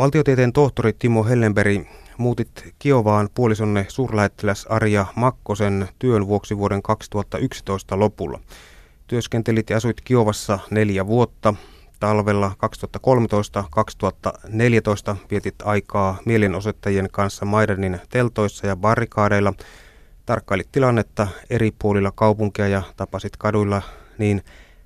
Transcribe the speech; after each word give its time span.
Valtiotieteen 0.00 0.52
tohtori 0.52 0.92
Timo 0.92 1.24
Hellenberg 1.24 1.86
muutit 2.18 2.74
Kiovaan 2.78 3.28
puolisonne 3.34 3.86
suurlähettiläs 3.88 4.66
Arja 4.66 5.06
Makkosen 5.16 5.88
työn 5.98 6.26
vuoksi 6.26 6.58
vuoden 6.58 6.82
2011 6.82 7.98
lopulla. 7.98 8.40
Työskentelit 9.06 9.70
ja 9.70 9.76
asuit 9.76 10.00
Kiovassa 10.00 10.58
neljä 10.70 11.06
vuotta. 11.06 11.54
Talvella 12.00 12.52
2013-2014 15.12 15.16
vietit 15.30 15.54
aikaa 15.64 16.18
mielenosoittajien 16.24 17.08
kanssa 17.12 17.44
Maidanin 17.44 18.00
teltoissa 18.08 18.66
ja 18.66 18.76
barrikaadeilla. 18.76 19.52
Tarkkailit 20.26 20.68
tilannetta 20.72 21.28
eri 21.50 21.72
puolilla 21.78 22.12
kaupunkia 22.14 22.68
ja 22.68 22.82
tapasit 22.96 23.36
kaduilla 23.36 23.82
niin 24.18 24.42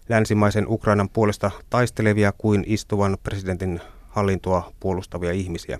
länsimaisen 0.09 0.69
Ukrainan 0.69 1.09
puolesta 1.09 1.51
taistelevia 1.71 2.33
kuin 2.33 2.65
istuvan 2.67 3.19
presidentin 3.23 3.81
hallintoa 4.15 4.73
puolustavia 4.81 5.33
ihmisiä. 5.33 5.79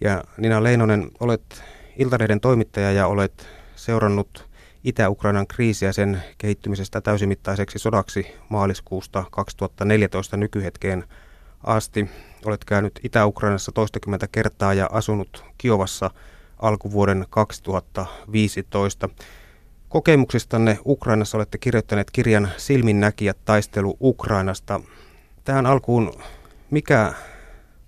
Ja 0.00 0.24
Nina 0.36 0.62
Leinonen, 0.62 1.10
olet 1.20 1.64
Iltalehden 1.96 2.40
toimittaja 2.40 2.92
ja 2.92 3.06
olet 3.06 3.48
seurannut 3.76 4.48
Itä-Ukrainan 4.84 5.46
kriisiä 5.46 5.92
sen 5.92 6.22
kehittymisestä 6.38 7.00
täysimittaiseksi 7.00 7.78
sodaksi 7.78 8.26
maaliskuusta 8.48 9.24
2014 9.30 10.36
nykyhetkeen 10.36 11.04
asti. 11.64 12.10
Olet 12.44 12.64
käynyt 12.64 13.00
Itä-Ukrainassa 13.02 13.72
toistakymmentä 13.72 14.28
kertaa 14.32 14.74
ja 14.74 14.88
asunut 14.92 15.44
Kiovassa 15.58 16.10
alkuvuoden 16.58 17.26
2015. 17.30 19.08
Kokemuksistanne 19.88 20.78
Ukrainassa 20.86 21.38
olette 21.38 21.58
kirjoittaneet 21.58 22.10
kirjan 22.10 22.48
Silminnäkijät 22.56 23.38
taistelu 23.44 23.96
Ukrainasta. 24.00 24.80
Tähän 25.44 25.66
alkuun, 25.66 26.12
mikä 26.70 27.12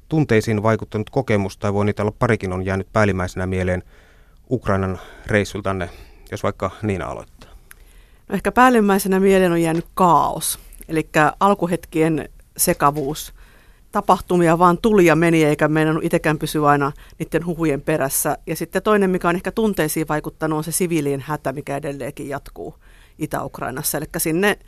tunteisiin 0.08 0.62
vaikuttanut 0.62 1.10
kokemus, 1.10 1.56
tai 1.56 1.74
voi 1.74 1.84
niitä 1.84 2.02
olla 2.02 2.14
parikin, 2.18 2.52
on 2.52 2.64
jäänyt 2.64 2.92
päällimmäisenä 2.92 3.46
mieleen 3.46 3.82
Ukrainan 4.50 4.98
reissultanne, 5.26 5.90
jos 6.30 6.42
vaikka 6.42 6.70
Niina 6.82 7.06
aloittaa? 7.06 7.50
No 8.28 8.34
ehkä 8.34 8.52
päällimmäisenä 8.52 9.20
mieleen 9.20 9.52
on 9.52 9.62
jäänyt 9.62 9.86
kaos, 9.94 10.58
eli 10.88 11.08
alkuhetkien 11.40 12.28
sekavuus. 12.56 13.34
Tapahtumia 13.92 14.58
vaan 14.58 14.78
tuli 14.78 15.06
ja 15.06 15.16
meni, 15.16 15.44
eikä 15.44 15.68
meidän 15.68 15.98
itsekään 16.02 16.38
pysy 16.38 16.66
aina 16.66 16.92
niiden 17.18 17.46
huhujen 17.46 17.80
perässä. 17.80 18.38
Ja 18.46 18.56
sitten 18.56 18.82
toinen, 18.82 19.10
mikä 19.10 19.28
on 19.28 19.36
ehkä 19.36 19.52
tunteisiin 19.52 20.08
vaikuttanut, 20.08 20.56
on 20.56 20.64
se 20.64 20.72
siviilien 20.72 21.20
hätä, 21.20 21.52
mikä 21.52 21.76
edelleenkin 21.76 22.28
jatkuu 22.28 22.74
Itä-Ukrainassa. 23.18 23.98
Eli 23.98 24.06
sinne 24.18 24.58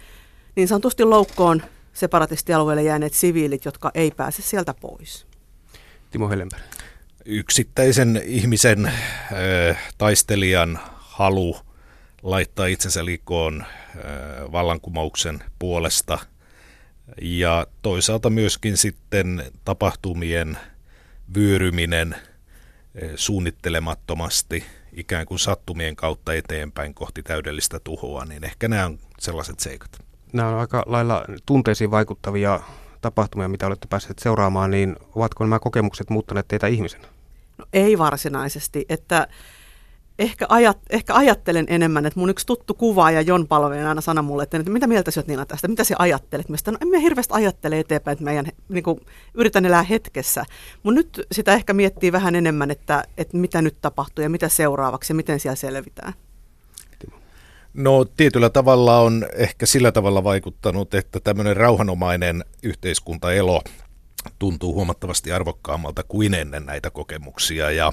niin 0.56 0.68
sanotusti 0.68 1.04
loukkoon 1.04 1.62
separatistialueelle 1.96 2.82
jääneet 2.82 3.14
siviilit, 3.14 3.64
jotka 3.64 3.90
ei 3.94 4.10
pääse 4.10 4.42
sieltä 4.42 4.74
pois. 4.74 5.26
Timo 6.10 6.28
Hellenberg. 6.30 6.62
Yksittäisen 7.24 8.22
ihmisen 8.24 8.86
äh, 8.86 9.92
taistelijan 9.98 10.78
halu 10.96 11.56
laittaa 12.22 12.66
itsensä 12.66 13.04
likoon 13.04 13.60
äh, 13.62 14.52
vallankumouksen 14.52 15.42
puolesta 15.58 16.18
ja 17.22 17.66
toisaalta 17.82 18.30
myöskin 18.30 18.76
sitten 18.76 19.52
tapahtumien 19.64 20.58
vyöryminen 21.34 22.12
äh, 22.14 22.20
suunnittelemattomasti 23.14 24.64
ikään 24.92 25.26
kuin 25.26 25.38
sattumien 25.38 25.96
kautta 25.96 26.34
eteenpäin 26.34 26.94
kohti 26.94 27.22
täydellistä 27.22 27.80
tuhoa, 27.80 28.24
niin 28.24 28.44
ehkä 28.44 28.68
nämä 28.68 28.86
on 28.86 28.98
sellaiset 29.18 29.60
seikat. 29.60 30.06
Nämä 30.36 30.48
on 30.48 30.58
aika 30.58 30.82
lailla 30.86 31.24
tunteisiin 31.46 31.90
vaikuttavia 31.90 32.60
tapahtumia, 33.00 33.48
mitä 33.48 33.66
olette 33.66 33.86
päässeet 33.90 34.18
seuraamaan, 34.18 34.70
niin 34.70 34.96
ovatko 35.14 35.44
nämä 35.44 35.58
kokemukset 35.58 36.10
muuttaneet 36.10 36.48
teitä 36.48 36.66
ihmisenä? 36.66 37.04
No 37.58 37.64
ei 37.72 37.98
varsinaisesti, 37.98 38.86
että 38.88 39.28
ehkä, 40.18 40.46
ajat, 40.48 40.78
ehkä 40.90 41.14
ajattelen 41.14 41.66
enemmän, 41.68 42.06
että 42.06 42.20
mun 42.20 42.30
yksi 42.30 42.46
tuttu 42.46 42.74
kuvaaja 42.74 43.20
Jon 43.20 43.46
Palveen 43.46 43.86
aina 43.86 44.00
sanoi 44.00 44.24
mulle, 44.24 44.42
että, 44.42 44.58
mitä 44.58 44.86
mieltä 44.86 45.10
sä 45.10 45.20
oot 45.20 45.26
Niina 45.26 45.46
tästä, 45.46 45.68
mitä 45.68 45.84
sä 45.84 45.94
ajattelet? 45.98 46.48
Mä 46.48 46.56
no 46.70 46.78
en 46.80 46.88
mä 46.88 46.98
hirveästi 46.98 47.34
ajattele 47.34 47.78
eteenpäin, 47.78 48.12
että 48.12 48.24
meidän, 48.24 48.46
niin 48.68 48.84
kuin, 48.84 49.00
yritän 49.34 49.64
elää 49.64 49.82
hetkessä. 49.82 50.44
Mun 50.82 50.94
nyt 50.94 51.26
sitä 51.32 51.54
ehkä 51.54 51.72
miettii 51.72 52.12
vähän 52.12 52.34
enemmän, 52.34 52.70
että, 52.70 53.04
että 53.16 53.36
mitä 53.36 53.62
nyt 53.62 53.76
tapahtuu 53.80 54.22
ja 54.22 54.30
mitä 54.30 54.48
seuraavaksi 54.48 55.12
ja 55.12 55.14
miten 55.14 55.40
siellä 55.40 55.56
selvitään. 55.56 56.12
No 57.76 58.04
tietyllä 58.04 58.50
tavalla 58.50 58.98
on 58.98 59.26
ehkä 59.34 59.66
sillä 59.66 59.92
tavalla 59.92 60.24
vaikuttanut, 60.24 60.94
että 60.94 61.20
tämmöinen 61.20 61.56
rauhanomainen 61.56 62.44
yhteiskuntaelo 62.62 63.62
tuntuu 64.38 64.74
huomattavasti 64.74 65.32
arvokkaammalta 65.32 66.02
kuin 66.02 66.34
ennen 66.34 66.66
näitä 66.66 66.90
kokemuksia 66.90 67.70
ja 67.70 67.92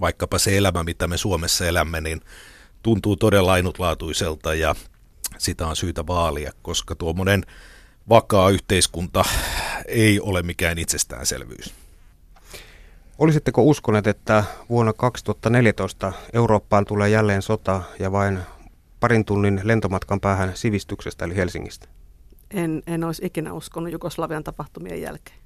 vaikkapa 0.00 0.38
se 0.38 0.56
elämä, 0.56 0.82
mitä 0.82 1.06
me 1.06 1.16
Suomessa 1.16 1.66
elämme, 1.66 2.00
niin 2.00 2.20
tuntuu 2.82 3.16
todella 3.16 3.52
ainutlaatuiselta 3.52 4.54
ja 4.54 4.74
sitä 5.38 5.66
on 5.66 5.76
syytä 5.76 6.06
vaalia, 6.06 6.52
koska 6.62 6.94
tuommoinen 6.94 7.42
vakaa 8.08 8.50
yhteiskunta 8.50 9.24
ei 9.86 10.20
ole 10.20 10.42
mikään 10.42 10.78
itsestäänselvyys. 10.78 11.74
Olisitteko 13.18 13.62
uskoneet, 13.62 14.06
että 14.06 14.44
vuonna 14.68 14.92
2014 14.92 16.12
Eurooppaan 16.32 16.84
tulee 16.84 17.08
jälleen 17.08 17.42
sota 17.42 17.82
ja 17.98 18.12
vain 18.12 18.38
parin 19.04 19.24
tunnin 19.24 19.60
lentomatkan 19.64 20.20
päähän 20.20 20.52
sivistyksestä 20.54 21.24
eli 21.24 21.36
Helsingistä? 21.36 21.88
En, 22.50 22.82
en 22.86 23.04
olisi 23.04 23.26
ikinä 23.26 23.52
uskonut 23.52 23.92
Jugoslavian 23.92 24.44
tapahtumien 24.44 25.00
jälkeen. 25.00 25.38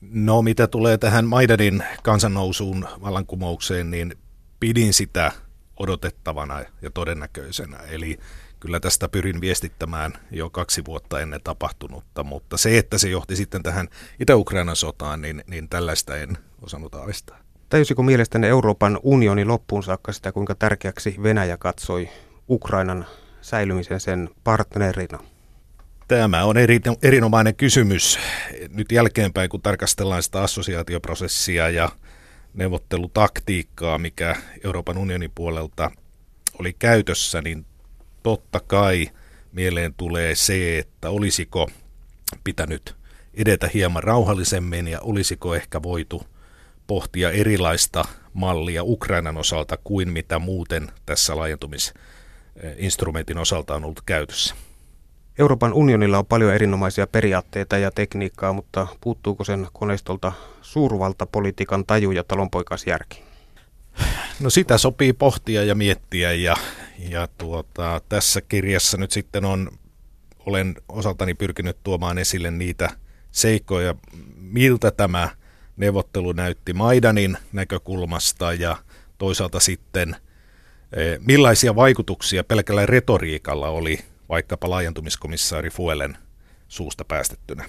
No 0.00 0.42
mitä 0.42 0.66
tulee 0.66 0.98
tähän 0.98 1.26
Maidanin 1.26 1.84
kansannousuun 2.02 2.88
vallankumoukseen, 3.02 3.90
niin 3.90 4.14
pidin 4.60 4.94
sitä 4.94 5.32
odotettavana 5.76 6.60
ja 6.82 6.90
todennäköisenä. 6.90 7.76
Eli 7.76 8.18
kyllä 8.60 8.80
tästä 8.80 9.08
pyrin 9.08 9.40
viestittämään 9.40 10.12
jo 10.30 10.50
kaksi 10.50 10.84
vuotta 10.84 11.20
ennen 11.20 11.40
tapahtunutta, 11.44 12.24
mutta 12.24 12.56
se, 12.56 12.78
että 12.78 12.98
se 12.98 13.08
johti 13.08 13.36
sitten 13.36 13.62
tähän 13.62 13.88
Itä-Ukrainan 14.20 14.76
sotaan, 14.76 15.22
niin, 15.22 15.44
niin 15.46 15.68
tällaista 15.68 16.16
en 16.16 16.38
osannut 16.62 16.94
aavistaa. 16.94 17.38
Tajusiko 17.68 18.02
mielestäni 18.02 18.46
Euroopan 18.46 19.00
unioni 19.02 19.44
loppuun 19.44 19.82
saakka 19.82 20.12
sitä, 20.12 20.32
kuinka 20.32 20.54
tärkeäksi 20.54 21.16
Venäjä 21.22 21.56
katsoi 21.56 22.08
Ukrainan 22.48 23.06
säilymisen 23.40 24.00
sen 24.00 24.30
partnerina? 24.44 25.18
Tämä 26.08 26.44
on 26.44 26.56
eri, 26.56 26.80
erinomainen 27.02 27.56
kysymys. 27.56 28.18
Nyt 28.68 28.92
jälkeenpäin, 28.92 29.50
kun 29.50 29.62
tarkastellaan 29.62 30.22
sitä 30.22 30.42
assosiaatioprosessia 30.42 31.70
ja 31.70 31.88
neuvottelutaktiikkaa, 32.54 33.98
mikä 33.98 34.36
Euroopan 34.64 34.98
unionin 34.98 35.32
puolelta 35.34 35.90
oli 36.58 36.72
käytössä, 36.78 37.42
niin 37.42 37.66
totta 38.22 38.60
kai 38.60 39.08
mieleen 39.52 39.94
tulee 39.94 40.34
se, 40.34 40.78
että 40.78 41.10
olisiko 41.10 41.70
pitänyt 42.44 42.96
edetä 43.34 43.70
hieman 43.74 44.02
rauhallisemmin 44.02 44.88
ja 44.88 45.00
olisiko 45.00 45.54
ehkä 45.54 45.82
voitu 45.82 46.26
pohtia 46.86 47.30
erilaista 47.30 48.04
mallia 48.32 48.84
Ukrainan 48.84 49.36
osalta 49.36 49.76
kuin 49.84 50.12
mitä 50.12 50.38
muuten 50.38 50.92
tässä 51.06 51.36
laajentumisinstrumentin 52.56 53.38
osalta 53.38 53.74
on 53.74 53.84
ollut 53.84 54.00
käytössä. 54.06 54.54
Euroopan 55.38 55.72
unionilla 55.72 56.18
on 56.18 56.26
paljon 56.26 56.54
erinomaisia 56.54 57.06
periaatteita 57.06 57.78
ja 57.78 57.90
tekniikkaa, 57.90 58.52
mutta 58.52 58.86
puuttuuko 59.00 59.44
sen 59.44 59.66
koneistolta 59.72 60.32
suurvaltapolitiikan 60.62 61.86
taju 61.86 62.10
ja 62.10 62.24
talonpoikaisjärki? 62.24 63.22
No 64.40 64.50
sitä 64.50 64.78
sopii 64.78 65.12
pohtia 65.12 65.64
ja 65.64 65.74
miettiä 65.74 66.32
ja, 66.32 66.56
ja 66.98 67.28
tuota, 67.38 68.00
tässä 68.08 68.40
kirjassa 68.40 68.96
nyt 68.96 69.10
sitten 69.10 69.44
on, 69.44 69.70
olen 70.46 70.74
osaltani 70.88 71.34
pyrkinyt 71.34 71.76
tuomaan 71.82 72.18
esille 72.18 72.50
niitä 72.50 72.90
seikkoja, 73.30 73.94
miltä 74.36 74.90
tämä 74.90 75.28
neuvottelu 75.76 76.32
näytti 76.32 76.72
Maidanin 76.72 77.36
näkökulmasta 77.52 78.52
ja 78.52 78.76
toisaalta 79.18 79.60
sitten 79.60 80.16
millaisia 81.26 81.76
vaikutuksia 81.76 82.44
pelkällä 82.44 82.86
retoriikalla 82.86 83.68
oli 83.68 83.98
vaikkapa 84.28 84.70
laajentumiskomissaari 84.70 85.70
Fuelen 85.70 86.16
suusta 86.68 87.04
päästettynä. 87.04 87.64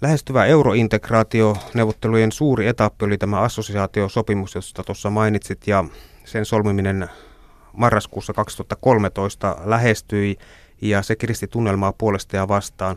Lähestyvä 0.00 0.46
eurointegraatio 0.46 1.56
neuvottelujen 1.74 2.32
suuri 2.32 2.66
etappi 2.66 3.04
oli 3.04 3.18
tämä 3.18 3.40
assosiaatiosopimus, 3.40 4.54
josta 4.54 4.82
tuossa 4.84 5.10
mainitsit, 5.10 5.66
ja 5.66 5.84
sen 6.24 6.44
solmiminen 6.44 7.08
marraskuussa 7.72 8.32
2013 8.32 9.56
lähestyi, 9.64 10.36
ja 10.82 11.02
se 11.02 11.16
kiristi 11.16 11.46
tunnelmaa 11.46 11.92
puolesta 11.92 12.36
ja 12.36 12.48
vastaan. 12.48 12.96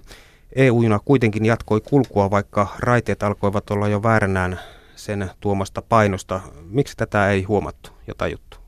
EU-juna 0.55 0.99
kuitenkin 1.05 1.45
jatkoi 1.45 1.81
kulkua, 1.81 2.31
vaikka 2.31 2.67
raiteet 2.79 3.23
alkoivat 3.23 3.71
olla 3.71 3.87
jo 3.87 4.03
vääränään 4.03 4.59
sen 4.95 5.31
tuomasta 5.39 5.81
painosta. 5.81 6.41
Miksi 6.69 6.97
tätä 6.97 7.29
ei 7.29 7.43
huomattu 7.43 7.91
ja 8.07 8.13
tajuttu? 8.17 8.62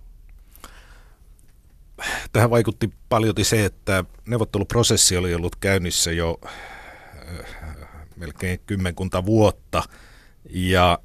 Tähän 2.32 2.50
vaikutti 2.50 2.94
paljon 3.10 3.36
se, 3.42 3.66
että 3.66 4.04
neuvotteluprosessi 4.28 5.18
oli 5.18 5.36
ollut 5.36 5.56
käynnissä 5.56 6.12
jo 6.12 6.40
äh, 6.46 6.56
melkein 8.16 8.60
kymmenkunta 8.66 9.26
vuotta. 9.26 9.84
Ja 10.50 11.00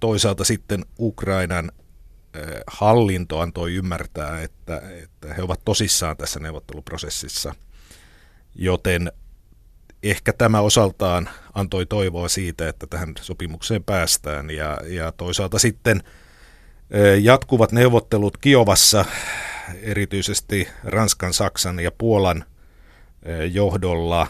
toisaalta 0.00 0.44
sitten 0.44 0.84
Ukrainan 0.98 1.72
hallinto 2.66 3.40
antoi 3.40 3.74
ymmärtää, 3.74 4.42
että, 4.42 4.82
että 5.02 5.34
he 5.34 5.42
ovat 5.42 5.60
tosissaan 5.64 6.16
tässä 6.16 6.40
neuvotteluprosessissa, 6.40 7.54
joten 8.54 9.12
ehkä 10.02 10.32
tämä 10.32 10.60
osaltaan 10.60 11.28
antoi 11.54 11.86
toivoa 11.86 12.28
siitä, 12.28 12.68
että 12.68 12.86
tähän 12.86 13.14
sopimukseen 13.20 13.84
päästään. 13.84 14.50
Ja, 14.50 14.78
ja 14.86 15.12
toisaalta 15.12 15.58
sitten 15.58 16.02
jatkuvat 17.20 17.72
neuvottelut 17.72 18.36
Kiovassa, 18.36 19.04
erityisesti 19.82 20.68
Ranskan, 20.84 21.34
Saksan 21.34 21.80
ja 21.80 21.90
Puolan 21.90 22.44
johdolla 23.52 24.26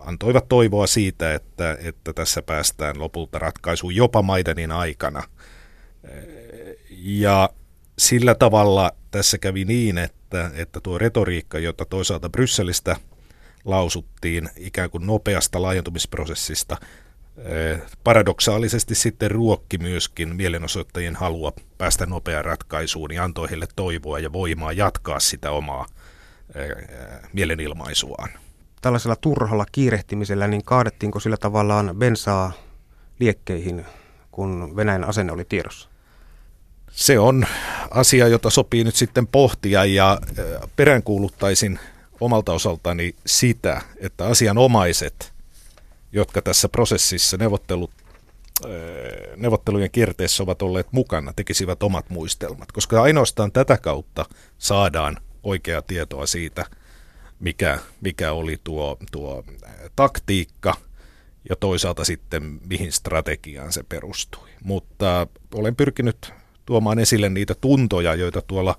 antoivat 0.00 0.48
toivoa 0.48 0.86
siitä, 0.86 1.34
että, 1.34 1.78
että 1.82 2.12
tässä 2.12 2.42
päästään 2.42 2.98
lopulta 2.98 3.38
ratkaisuun 3.38 3.94
jopa 3.94 4.22
Maidanin 4.22 4.72
aikana. 4.72 5.22
Ja 6.90 7.50
sillä 7.98 8.34
tavalla 8.34 8.92
tässä 9.10 9.38
kävi 9.38 9.64
niin, 9.64 9.98
että, 9.98 10.50
että 10.54 10.80
tuo 10.80 10.98
retoriikka, 10.98 11.58
jota 11.58 11.84
toisaalta 11.84 12.30
Brysselistä 12.30 12.96
lausuttiin 13.64 14.50
ikään 14.56 14.90
kuin 14.90 15.06
nopeasta 15.06 15.62
laajentumisprosessista, 15.62 16.76
paradoksaalisesti 18.04 18.94
sitten 18.94 19.30
ruokki 19.30 19.78
myöskin 19.78 20.36
mielenosoittajien 20.36 21.16
halua 21.16 21.52
päästä 21.78 22.06
nopeaan 22.06 22.44
ratkaisuun 22.44 23.14
ja 23.14 23.24
antoi 23.24 23.50
heille 23.50 23.66
toivoa 23.76 24.18
ja 24.18 24.32
voimaa 24.32 24.72
jatkaa 24.72 25.20
sitä 25.20 25.50
omaa 25.50 25.86
eh, 26.54 26.68
mielenilmaisuaan. 27.32 28.28
Tällaisella 28.80 29.16
turhalla 29.16 29.66
kiirehtimisellä, 29.72 30.46
niin 30.48 30.64
kaadettiinko 30.64 31.20
sillä 31.20 31.36
tavallaan 31.36 31.94
bensaa 31.98 32.52
liekkeihin, 33.20 33.86
kun 34.30 34.76
Venäjän 34.76 35.04
asenne 35.04 35.32
oli 35.32 35.44
tiedossa? 35.44 35.88
Se 36.90 37.18
on 37.18 37.46
asia, 37.90 38.28
jota 38.28 38.50
sopii 38.50 38.84
nyt 38.84 38.94
sitten 38.94 39.26
pohtia 39.26 39.84
ja 39.84 40.20
peräänkuuluttaisin 40.76 41.78
omalta 42.20 42.52
osaltani 42.52 43.14
sitä, 43.26 43.80
että 43.98 44.26
asianomaiset, 44.26 45.32
jotka 46.12 46.42
tässä 46.42 46.68
prosessissa 46.68 47.36
neuvottelut, 47.36 47.90
neuvottelujen 49.36 49.90
kierteessä 49.90 50.42
ovat 50.42 50.62
olleet 50.62 50.86
mukana, 50.92 51.32
tekisivät 51.32 51.82
omat 51.82 52.10
muistelmat, 52.10 52.72
koska 52.72 53.02
ainoastaan 53.02 53.52
tätä 53.52 53.78
kautta 53.78 54.24
saadaan 54.58 55.16
oikeaa 55.42 55.82
tietoa 55.82 56.26
siitä, 56.26 56.66
mikä, 57.40 57.78
mikä 58.00 58.32
oli 58.32 58.56
tuo, 58.64 58.96
tuo 59.12 59.44
taktiikka 59.96 60.74
ja 61.48 61.56
toisaalta 61.56 62.04
sitten 62.04 62.60
mihin 62.68 62.92
strategiaan 62.92 63.72
se 63.72 63.82
perustui. 63.82 64.48
Mutta 64.64 65.26
olen 65.54 65.76
pyrkinyt 65.76 66.32
tuomaan 66.66 66.98
esille 66.98 67.28
niitä 67.28 67.54
tuntoja, 67.54 68.14
joita 68.14 68.42
tuolla 68.42 68.74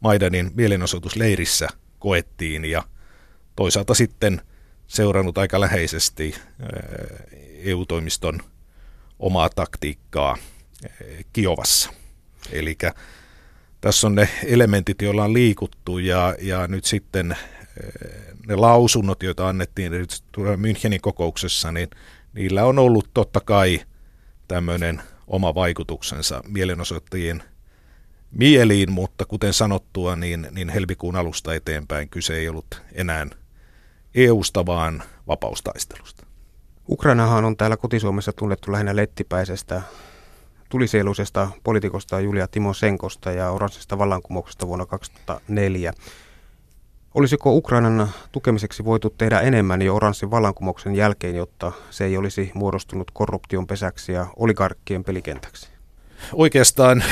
Maidanin 0.00 0.50
mielenosoitusleirissä 0.54 1.68
koettiin 1.98 2.64
ja 2.64 2.82
toisaalta 3.56 3.94
sitten 3.94 4.40
seurannut 4.86 5.38
aika 5.38 5.60
läheisesti 5.60 6.34
EU-toimiston 7.64 8.40
omaa 9.18 9.48
taktiikkaa 9.48 10.36
Kiovassa. 11.32 11.90
Eli 12.52 12.78
tässä 13.80 14.06
on 14.06 14.14
ne 14.14 14.28
elementit, 14.44 15.02
joilla 15.02 15.24
on 15.24 15.32
liikuttu 15.32 15.98
ja, 15.98 16.36
ja 16.40 16.66
nyt 16.66 16.84
sitten 16.84 17.36
ne 18.46 18.56
lausunnot, 18.56 19.22
joita 19.22 19.48
annettiin 19.48 19.92
Münchenin 20.36 21.00
kokouksessa, 21.02 21.72
niin 21.72 21.88
niillä 22.32 22.64
on 22.64 22.78
ollut 22.78 23.10
totta 23.14 23.40
kai 23.40 23.80
tämmöinen 24.48 25.02
oma 25.26 25.54
vaikutuksensa 25.54 26.42
mielenosoittajien 26.48 27.42
mieliin, 28.30 28.92
mutta 28.92 29.24
kuten 29.24 29.52
sanottua, 29.52 30.16
niin, 30.16 30.48
niin 30.50 30.68
helmikuun 30.68 31.16
alusta 31.16 31.54
eteenpäin 31.54 32.08
kyse 32.08 32.36
ei 32.36 32.48
ollut 32.48 32.82
enää 32.92 33.26
EUsta, 34.16 34.66
vaan 34.66 35.02
vapaustaistelusta. 35.28 36.26
Ukrainahan 36.88 37.44
on 37.44 37.56
täällä 37.56 37.76
kotisuomessa 37.76 38.32
tunnettu 38.32 38.72
lähinnä 38.72 38.96
lettipäisestä 38.96 39.82
tulisieluisesta 40.68 41.48
poliitikosta 41.64 42.20
Julia 42.20 42.48
Timo 42.48 42.74
Senkosta 42.74 43.32
ja 43.32 43.50
oranssista 43.50 43.98
vallankumouksesta 43.98 44.66
vuonna 44.66 44.86
2004. 44.86 45.92
Olisiko 47.14 47.52
Ukrainan 47.52 48.08
tukemiseksi 48.32 48.84
voitu 48.84 49.10
tehdä 49.10 49.40
enemmän 49.40 49.82
jo 49.82 49.96
oranssin 49.96 50.30
vallankumouksen 50.30 50.94
jälkeen, 50.94 51.36
jotta 51.36 51.72
se 51.90 52.04
ei 52.04 52.16
olisi 52.16 52.50
muodostunut 52.54 53.10
korruption 53.10 53.66
pesäksi 53.66 54.12
ja 54.12 54.26
oligarkkien 54.36 55.04
pelikentäksi? 55.04 55.75
Oikeastaan 56.32 57.04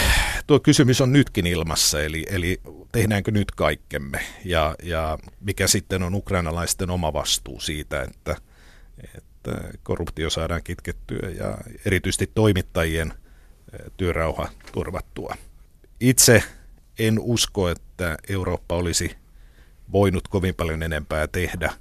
tuo 0.46 0.60
kysymys 0.60 1.00
on 1.00 1.12
nytkin 1.12 1.46
ilmassa, 1.46 2.02
eli, 2.02 2.26
eli 2.30 2.60
tehdäänkö 2.92 3.30
nyt 3.30 3.50
kaikkemme 3.50 4.20
ja, 4.44 4.74
ja 4.82 5.18
mikä 5.40 5.66
sitten 5.66 6.02
on 6.02 6.14
ukrainalaisten 6.14 6.90
oma 6.90 7.12
vastuu 7.12 7.60
siitä, 7.60 8.02
että, 8.02 8.36
että 9.14 9.60
korruptio 9.82 10.30
saadaan 10.30 10.62
kitkettyä 10.62 11.30
ja 11.38 11.58
erityisesti 11.86 12.30
toimittajien 12.34 13.14
työrauha 13.96 14.48
turvattua. 14.72 15.34
Itse 16.00 16.42
en 16.98 17.18
usko, 17.20 17.68
että 17.68 18.16
Eurooppa 18.28 18.76
olisi 18.76 19.16
voinut 19.92 20.28
kovin 20.28 20.54
paljon 20.54 20.82
enempää 20.82 21.26
tehdä. 21.26 21.72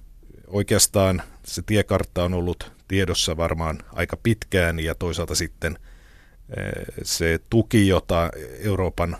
Oikeastaan 0.47 1.21
se 1.45 1.61
tiekartta 1.61 2.23
on 2.23 2.33
ollut 2.33 2.71
tiedossa 2.87 3.37
varmaan 3.37 3.79
aika 3.91 4.17
pitkään 4.17 4.79
ja 4.79 4.95
toisaalta 4.95 5.35
sitten 5.35 5.75
eh, 5.75 5.92
se 7.03 7.39
tuki, 7.49 7.87
jota 7.87 8.29
Euroopan 8.59 9.17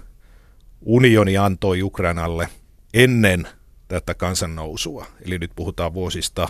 unioni 0.81 1.37
antoi 1.37 1.81
Ukrainalle 1.83 2.47
ennen 2.93 3.47
tätä 3.87 4.13
kansannousua, 4.13 5.05
eli 5.25 5.37
nyt 5.37 5.51
puhutaan 5.55 5.93
vuosista 5.93 6.47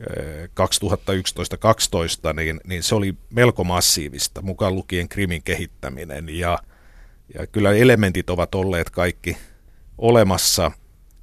2011-2012, 0.00 0.04
eh, 2.28 2.34
niin, 2.34 2.60
niin 2.66 2.82
se 2.82 2.94
oli 2.94 3.14
melko 3.30 3.64
massiivista, 3.64 4.42
mukaan 4.42 4.74
lukien 4.74 5.08
Krimin 5.08 5.42
kehittäminen. 5.42 6.28
Ja, 6.28 6.58
ja 7.34 7.46
kyllä 7.46 7.72
elementit 7.72 8.30
ovat 8.30 8.54
olleet 8.54 8.90
kaikki 8.90 9.36
olemassa– 9.98 10.70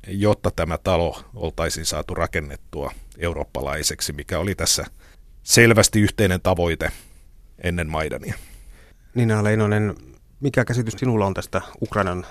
jotta 0.07 0.51
tämä 0.51 0.77
talo 0.77 1.23
oltaisiin 1.35 1.85
saatu 1.85 2.13
rakennettua 2.15 2.91
eurooppalaiseksi, 3.17 4.13
mikä 4.13 4.39
oli 4.39 4.55
tässä 4.55 4.85
selvästi 5.43 6.01
yhteinen 6.01 6.41
tavoite 6.41 6.91
ennen 7.63 7.89
Maidania. 7.89 8.35
Nina 9.15 9.43
Leinonen, 9.43 9.95
mikä 10.39 10.65
käsitys 10.65 10.93
sinulla 10.97 11.25
on 11.25 11.33
tästä 11.33 11.61
Ukrainan 11.81 12.25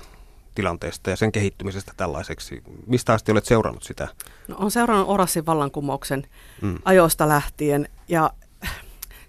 tilanteesta 0.54 1.10
ja 1.10 1.16
sen 1.16 1.32
kehittymisestä 1.32 1.92
tällaiseksi? 1.96 2.62
Mistä 2.86 3.12
asti 3.12 3.32
olet 3.32 3.44
seurannut 3.44 3.82
sitä? 3.82 4.08
No, 4.48 4.56
on 4.58 4.70
seurannut 4.70 5.08
Orassin 5.08 5.46
vallankumouksen 5.46 6.26
mm. 6.62 6.78
ajoista 6.84 7.28
lähtien 7.28 7.88
ja 8.08 8.30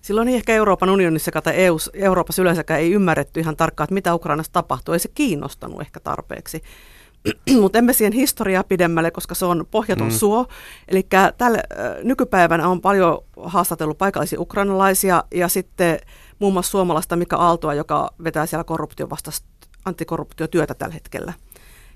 silloin 0.01 0.27
ei 0.27 0.35
ehkä 0.35 0.53
Euroopan 0.53 0.89
unionissa 0.89 1.41
tai 1.43 1.55
EU, 1.55 1.77
Euroopassa 1.93 2.41
yleensäkään 2.41 2.79
ei 2.79 2.91
ymmärretty 2.91 3.39
ihan 3.39 3.57
tarkkaan, 3.57 3.85
että 3.85 3.93
mitä 3.93 4.15
Ukrainassa 4.15 4.53
tapahtuu. 4.53 4.93
Ei 4.93 4.99
se 4.99 5.09
kiinnostanut 5.15 5.81
ehkä 5.81 5.99
tarpeeksi. 5.99 6.63
mutta 7.61 7.77
emme 7.77 7.93
siihen 7.93 8.13
historiaa 8.13 8.63
pidemmälle, 8.63 9.11
koska 9.11 9.35
se 9.35 9.45
on 9.45 9.65
pohjaton 9.71 10.07
mm. 10.07 10.11
suo. 10.11 10.45
Eli 10.87 11.07
tällä 11.37 11.63
nykypäivänä 12.03 12.67
on 12.67 12.81
paljon 12.81 13.23
haastatellut 13.43 13.97
paikallisia 13.97 14.41
ukrainalaisia 14.41 15.23
ja 15.33 15.47
sitten 15.47 15.99
muun 16.41 16.53
muassa 16.53 16.71
suomalaista 16.71 17.15
Mika 17.15 17.35
Aaltoa, 17.35 17.73
joka 17.73 18.13
vetää 18.23 18.45
siellä 18.45 18.63
korruption 18.63 19.09
vastaista 19.09 19.47
antikorruptiotyötä 19.85 20.73
tällä 20.73 20.93
hetkellä. 20.93 21.33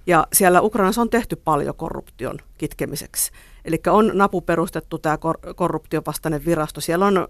Ja 0.07 0.27
siellä 0.33 0.61
Ukrainassa 0.61 1.01
on 1.01 1.09
tehty 1.09 1.35
paljon 1.35 1.75
korruption 1.75 2.39
kitkemiseksi. 2.57 3.31
Eli 3.65 3.81
on 3.87 4.11
napu 4.13 4.41
perustettu 4.41 4.97
tämä 4.97 5.17
kor- 5.17 5.39
virasto. 6.45 6.81
Siellä 6.81 7.05
on 7.05 7.27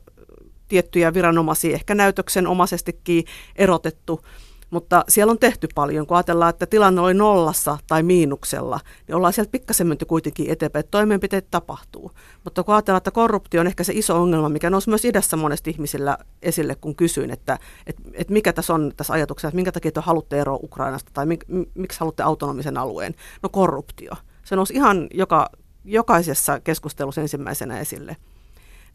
tiettyjä 0.67 1.13
viranomaisia 1.13 1.73
ehkä 1.73 1.95
näytöksenomaisestikin 1.95 3.25
erotettu 3.55 4.21
mutta 4.69 5.03
siellä 5.09 5.31
on 5.31 5.39
tehty 5.39 5.67
paljon. 5.75 6.07
Kun 6.07 6.17
ajatellaan, 6.17 6.49
että 6.49 6.65
tilanne 6.65 7.01
oli 7.01 7.13
nollassa 7.13 7.77
tai 7.87 8.03
miinuksella, 8.03 8.79
niin 9.07 9.15
ollaan 9.15 9.33
sieltä 9.33 9.51
pikkasen 9.51 9.87
menty 9.87 10.05
kuitenkin 10.05 10.49
eteenpäin, 10.49 10.79
että 10.79 10.91
toimenpiteet 10.91 11.47
tapahtuu. 11.51 12.11
Mutta 12.43 12.63
kun 12.63 12.75
ajatellaan, 12.75 12.97
että 12.97 13.11
korruptio 13.11 13.61
on 13.61 13.67
ehkä 13.67 13.83
se 13.83 13.93
iso 13.95 14.21
ongelma, 14.21 14.49
mikä 14.49 14.69
nousi 14.69 14.89
myös 14.89 15.05
idässä 15.05 15.37
monesti 15.37 15.69
ihmisillä 15.69 16.17
esille, 16.41 16.75
kun 16.75 16.95
kysyin, 16.95 17.31
että, 17.31 17.59
että, 17.87 18.01
että 18.13 18.33
mikä 18.33 18.53
tässä 18.53 18.73
on 18.73 18.93
tässä 18.97 19.13
ajatuksessa, 19.13 19.47
että 19.47 19.55
minkä 19.55 19.71
takia 19.71 19.91
te 19.91 20.01
haluatte 20.01 20.39
eroa 20.39 20.59
Ukrainasta 20.63 21.11
tai 21.13 21.25
mik, 21.25 21.45
miksi 21.73 21.99
haluatte 21.99 22.23
autonomisen 22.23 22.77
alueen. 22.77 23.15
No 23.43 23.49
korruptio. 23.49 24.11
Se 24.45 24.55
nousi 24.55 24.73
ihan 24.73 25.07
joka, 25.13 25.49
jokaisessa 25.85 26.59
keskustelussa 26.59 27.21
ensimmäisenä 27.21 27.79
esille. 27.79 28.17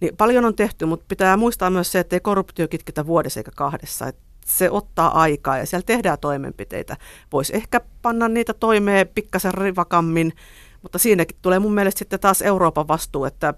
Niin 0.01 0.17
paljon 0.17 0.45
on 0.45 0.55
tehty, 0.55 0.87
mutta 0.87 1.07
pitää 1.09 1.37
muistaa 1.37 1.71
myös 1.71 1.93
se, 1.93 1.99
että 1.99 2.17
ei 2.17 2.21
korruptio 2.21 2.69
kitketä 2.69 3.07
vuodessa 3.07 3.41
eikä 3.41 3.51
kahdessa. 3.57 4.07
Että 4.07 4.23
se 4.59 4.71
ottaa 4.71 5.21
aikaa 5.21 5.59
ja 5.59 5.67
siellä 5.67 5.87
tehdään 5.87 6.19
toimenpiteitä. 6.19 6.97
Voisi 7.33 7.57
ehkä 7.57 7.81
panna 8.03 8.29
niitä 8.29 8.55
toimeen 8.55 9.09
pikkasen 9.09 9.55
rivakammin, 9.55 10.33
mutta 10.83 10.99
siinäkin 10.99 11.37
tulee 11.43 11.59
mun 11.59 11.75
mielestä 11.75 11.99
sitten 11.99 12.21
taas 12.21 12.43
Euroopan 12.43 12.89
vastuu, 12.89 13.25
että 13.25 13.55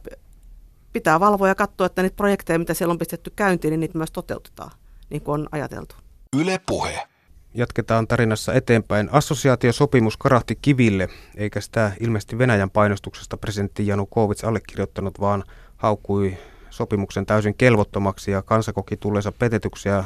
pitää 0.93 1.21
valvoa 1.21 1.49
ja 1.49 1.55
katsoa, 1.55 1.87
että 1.87 2.03
niitä 2.03 2.17
projekteja, 2.17 2.59
mitä 2.59 2.75
siellä 2.75 2.93
on 2.93 2.99
pistetty 2.99 3.33
käyntiin, 3.37 3.71
niin 3.71 3.81
niitä 3.81 3.99
myös 3.99 4.13
toteutetaan. 4.13 4.71
niin 5.11 5.23
kuin 5.23 5.41
on 5.41 5.49
ajateltu. 5.53 5.95
Yle 6.37 6.61
Puhe. 6.67 7.09
Jatketaan 7.55 8.09
tarinassa 8.09 8.55
eteenpäin. 8.55 9.09
Assosiaatiosopimus 9.13 10.17
karahti 10.17 10.59
kiville, 10.63 11.09
eikä 11.37 11.61
sitä 11.61 11.93
ilmeisesti 12.01 12.39
Venäjän 12.39 12.71
painostuksesta 12.71 13.37
presidentti 13.37 13.87
Janukovic 13.87 14.45
allekirjoittanut, 14.45 15.21
vaan 15.21 15.45
haukui 15.77 16.39
sopimuksen 16.71 17.27
täysin 17.27 17.55
kelvottomaksi 17.55 18.31
ja 18.31 18.43
kansa 18.43 18.73
koki 18.73 18.97
tulleensa 18.97 19.33
petetyksiä 19.33 20.05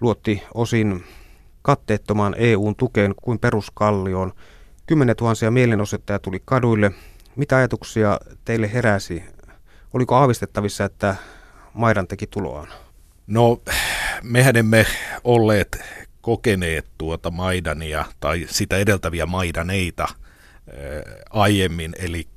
luotti 0.00 0.42
osin 0.54 1.04
katteettomaan 1.62 2.34
EUn 2.38 2.76
tukeen 2.76 3.14
kuin 3.22 3.38
peruskallioon. 3.38 4.32
Kymmenen 4.86 5.16
tuhansia 5.16 5.50
mielenosoittajia 5.50 6.18
tuli 6.18 6.42
kaduille. 6.44 6.90
Mitä 7.36 7.56
ajatuksia 7.56 8.20
teille 8.44 8.72
heräsi? 8.72 9.22
Oliko 9.92 10.16
aavistettavissa, 10.16 10.84
että 10.84 11.16
Maidan 11.74 12.06
teki 12.06 12.26
tuloaan? 12.26 12.68
No, 13.26 13.62
mehän 14.22 14.56
emme 14.56 14.86
olleet 15.24 15.78
kokeneet 16.20 16.86
tuota 16.98 17.30
Maidania 17.30 18.04
tai 18.20 18.46
sitä 18.50 18.76
edeltäviä 18.76 19.26
Maidaneita 19.26 20.02
ää, 20.02 20.16
aiemmin, 21.30 21.94
eli 21.98 22.28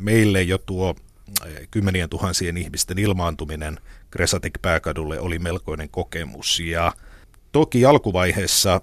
meille 0.00 0.42
jo 0.42 0.58
tuo 0.58 0.94
kymmenien 1.70 2.08
tuhansien 2.08 2.56
ihmisten 2.56 2.98
ilmaantuminen 2.98 3.78
Kresatek 4.10 4.52
pääkadulle 4.62 5.20
oli 5.20 5.38
melkoinen 5.38 5.88
kokemus. 5.88 6.60
Ja 6.60 6.92
toki 7.52 7.84
alkuvaiheessa 7.84 8.80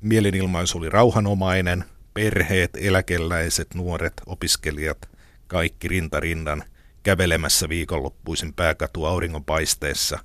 mielenilmaisu 0.00 0.78
oli 0.78 0.90
rauhanomainen, 0.90 1.84
perheet, 2.14 2.70
eläkeläiset, 2.80 3.74
nuoret, 3.74 4.12
opiskelijat, 4.26 5.08
kaikki 5.46 5.88
rintarinnan 5.88 6.64
kävelemässä 7.02 7.68
viikonloppuisin 7.68 8.54
pääkatu 8.54 9.04
auringonpaisteessa. 9.04 10.18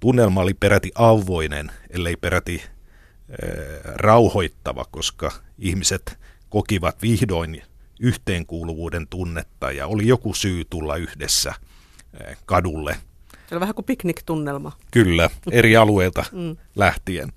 Tunnelma 0.00 0.40
oli 0.40 0.54
peräti 0.54 0.92
auvoinen, 0.94 1.70
ellei 1.90 2.16
peräti 2.16 2.62
äh, 2.64 2.68
rauhoittava, 3.84 4.84
koska 4.90 5.32
ihmiset 5.58 6.18
kokivat 6.48 7.02
vihdoin 7.02 7.62
yhteenkuuluvuuden 8.00 9.06
tunnetta 9.08 9.72
ja 9.72 9.86
oli 9.86 10.06
joku 10.06 10.34
syy 10.34 10.64
tulla 10.64 10.96
yhdessä 10.96 11.54
kadulle. 12.46 12.96
Se 13.48 13.54
oli 13.54 13.60
vähän 13.60 13.74
kuin 13.74 13.84
pikniktunnelma. 13.84 14.72
Kyllä, 14.90 15.30
eri 15.50 15.76
alueilta 15.82 16.24
mm. 16.32 16.56
lähtien. 16.76 17.32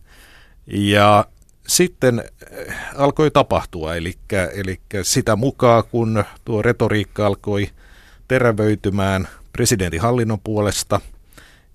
Ja 0.67 1.25
sitten 1.67 2.23
alkoi 2.95 3.31
tapahtua, 3.31 3.95
eli, 3.95 4.13
eli 4.55 4.79
sitä 5.01 5.35
mukaan 5.35 5.83
kun 5.91 6.23
tuo 6.45 6.61
retoriikka 6.61 7.27
alkoi 7.27 7.69
terävöitymään 8.27 9.27
presidentin 9.53 10.01
hallinnon 10.01 10.39
puolesta 10.39 11.01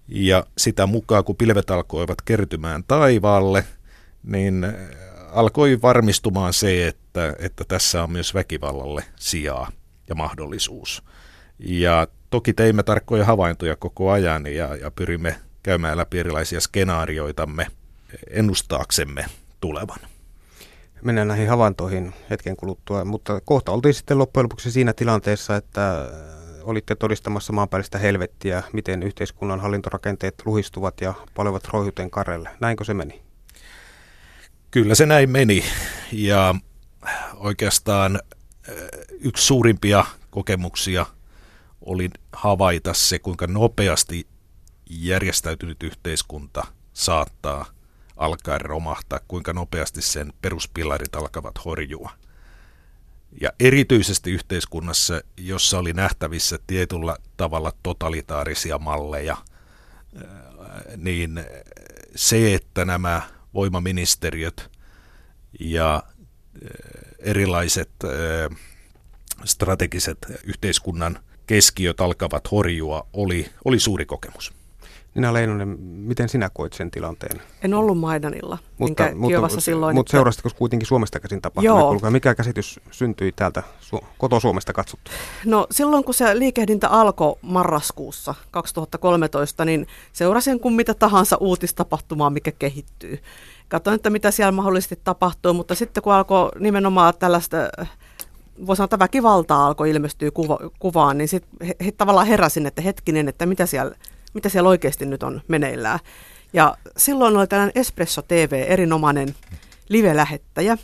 ja 0.08 0.46
sitä 0.58 0.86
mukaan 0.86 1.24
kun 1.24 1.36
pilvet 1.36 1.70
alkoivat 1.70 2.22
kertymään 2.22 2.84
taivaalle, 2.88 3.64
niin 4.22 4.66
alkoi 5.32 5.82
varmistumaan 5.82 6.52
se, 6.52 6.86
että, 6.86 7.36
että 7.38 7.64
tässä 7.64 8.02
on 8.02 8.12
myös 8.12 8.34
väkivallalle 8.34 9.04
sijaa 9.16 9.70
ja 10.08 10.14
mahdollisuus. 10.14 11.02
Ja 11.62 12.06
toki 12.30 12.52
teimme 12.52 12.82
tarkkoja 12.82 13.24
havaintoja 13.24 13.76
koko 13.76 14.10
ajan 14.10 14.46
ja, 14.46 14.76
ja 14.76 14.90
pyrimme 14.90 15.36
käymään 15.62 15.98
läpi 15.98 16.18
erilaisia 16.18 16.60
skenaarioitamme 16.60 17.66
ennustaaksemme 18.30 19.24
tulevan. 19.60 19.98
Mennään 21.02 21.28
näihin 21.28 21.48
havaintoihin 21.48 22.14
hetken 22.30 22.56
kuluttua, 22.56 23.04
mutta 23.04 23.40
kohta 23.40 23.72
oltiin 23.72 23.94
sitten 23.94 24.18
loppujen 24.18 24.44
lopuksi 24.44 24.70
siinä 24.70 24.92
tilanteessa, 24.92 25.56
että 25.56 26.08
olitte 26.62 26.94
todistamassa 26.94 27.52
maanpäällistä 27.52 27.98
helvettiä, 27.98 28.62
miten 28.72 29.02
yhteiskunnan 29.02 29.60
hallintorakenteet 29.60 30.34
luhistuvat 30.44 31.00
ja 31.00 31.14
palevat 31.34 31.68
roihuteen 31.68 32.10
karelle. 32.10 32.50
Näinkö 32.60 32.84
se 32.84 32.94
meni? 32.94 33.22
Kyllä 34.70 34.94
se 34.94 35.06
näin 35.06 35.30
meni 35.30 35.64
ja 36.12 36.54
oikeastaan 37.36 38.20
yksi 39.20 39.46
suurimpia 39.46 40.04
kokemuksia 40.30 41.06
oli 41.86 42.10
havaita 42.32 42.94
se, 42.94 43.18
kuinka 43.18 43.46
nopeasti 43.46 44.26
järjestäytynyt 44.90 45.82
yhteiskunta 45.82 46.64
saattaa 46.92 47.66
alkaa 48.16 48.58
romahtaa, 48.58 49.20
kuinka 49.28 49.52
nopeasti 49.52 50.02
sen 50.02 50.32
peruspilarit 50.42 51.16
alkavat 51.16 51.64
horjua. 51.64 52.10
Ja 53.40 53.52
erityisesti 53.60 54.30
yhteiskunnassa, 54.30 55.20
jossa 55.36 55.78
oli 55.78 55.92
nähtävissä 55.92 56.58
tietyllä 56.66 57.16
tavalla 57.36 57.72
totalitaarisia 57.82 58.78
malleja, 58.78 59.36
niin 60.96 61.44
se, 62.16 62.54
että 62.54 62.84
nämä 62.84 63.22
voimaministeriöt 63.54 64.70
ja 65.60 66.02
erilaiset 67.18 67.90
strategiset 69.44 70.18
yhteiskunnan 70.44 71.18
keskiöt 71.46 72.00
alkavat 72.00 72.50
horjua, 72.50 73.06
oli, 73.12 73.46
oli 73.64 73.78
suuri 73.78 74.06
kokemus. 74.06 74.52
Nina 75.14 75.32
Leinonen, 75.32 75.68
miten 75.80 76.28
sinä 76.28 76.50
koit 76.54 76.72
sen 76.72 76.90
tilanteen? 76.90 77.42
En 77.62 77.74
ollut 77.74 77.98
Maidanilla, 77.98 78.58
mutta, 78.78 79.06
enkä 79.06 79.18
mutta, 79.18 79.60
silloin. 79.60 79.94
Mutta 79.96 80.10
että... 80.10 80.18
seurasitko 80.18 80.50
kuitenkin 80.58 80.86
Suomesta 80.86 81.20
käsin 81.20 81.42
tapahtunut? 81.42 82.02
Mikä 82.10 82.34
käsitys 82.34 82.80
syntyi 82.90 83.32
täältä 83.32 83.62
su- 83.80 84.04
koto-Suomesta 84.18 84.72
katsottu? 84.72 85.10
No 85.44 85.66
silloin, 85.70 86.04
kun 86.04 86.14
se 86.14 86.38
liikehdintä 86.38 86.88
alkoi 86.88 87.34
marraskuussa 87.42 88.34
2013, 88.50 89.64
niin 89.64 89.86
seurasin 90.12 90.60
kuin 90.60 90.74
mitä 90.74 90.94
tahansa 90.94 91.36
uutistapahtumaa, 91.36 92.30
mikä 92.30 92.52
kehittyy. 92.52 93.18
Katsoin, 93.68 93.94
että 93.94 94.10
mitä 94.10 94.30
siellä 94.30 94.52
mahdollisesti 94.52 95.00
tapahtuu, 95.04 95.54
mutta 95.54 95.74
sitten 95.74 96.02
kun 96.02 96.12
alkoi 96.12 96.50
nimenomaan 96.58 97.14
tällaista 97.18 97.56
voi 98.66 98.76
sanoa, 98.76 98.84
että 98.84 98.98
väkivaltaa 98.98 99.66
alkoi 99.66 99.90
ilmestyä 99.90 100.30
kuva, 100.30 100.58
kuvaan, 100.78 101.18
niin 101.18 101.28
sitten 101.28 101.66
he, 101.66 101.74
he, 101.84 101.92
tavallaan 101.92 102.26
heräsin, 102.26 102.66
että 102.66 102.82
hetkinen, 102.82 103.28
että 103.28 103.46
mitä 103.46 103.66
siellä 103.66 103.94
mitä 104.34 104.48
siellä 104.48 104.68
oikeasti 104.68 105.06
nyt 105.06 105.22
on 105.22 105.40
meneillään. 105.48 105.98
Ja 106.52 106.76
silloin 106.96 107.36
oli 107.36 107.46
tällainen 107.46 107.80
Espresso 107.80 108.22
TV, 108.22 108.64
erinomainen 108.68 109.34
live-lähettäjä. 109.88 110.78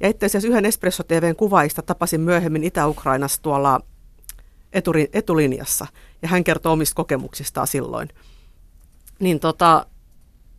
Ja 0.00 0.08
itse 0.08 0.26
asiassa 0.26 0.48
yhden 0.48 0.64
Espresso 0.64 1.02
TVn 1.02 1.36
kuvaista 1.36 1.82
tapasin 1.82 2.20
myöhemmin 2.20 2.64
Itä-Ukrainassa 2.64 3.42
tuolla 3.42 3.80
eturi, 4.72 5.08
etulinjassa. 5.12 5.86
Ja 6.22 6.28
hän 6.28 6.44
kertoo 6.44 6.72
omista 6.72 6.94
kokemuksistaan 6.94 7.66
silloin. 7.66 8.08
Niin 9.18 9.40
tota, 9.40 9.86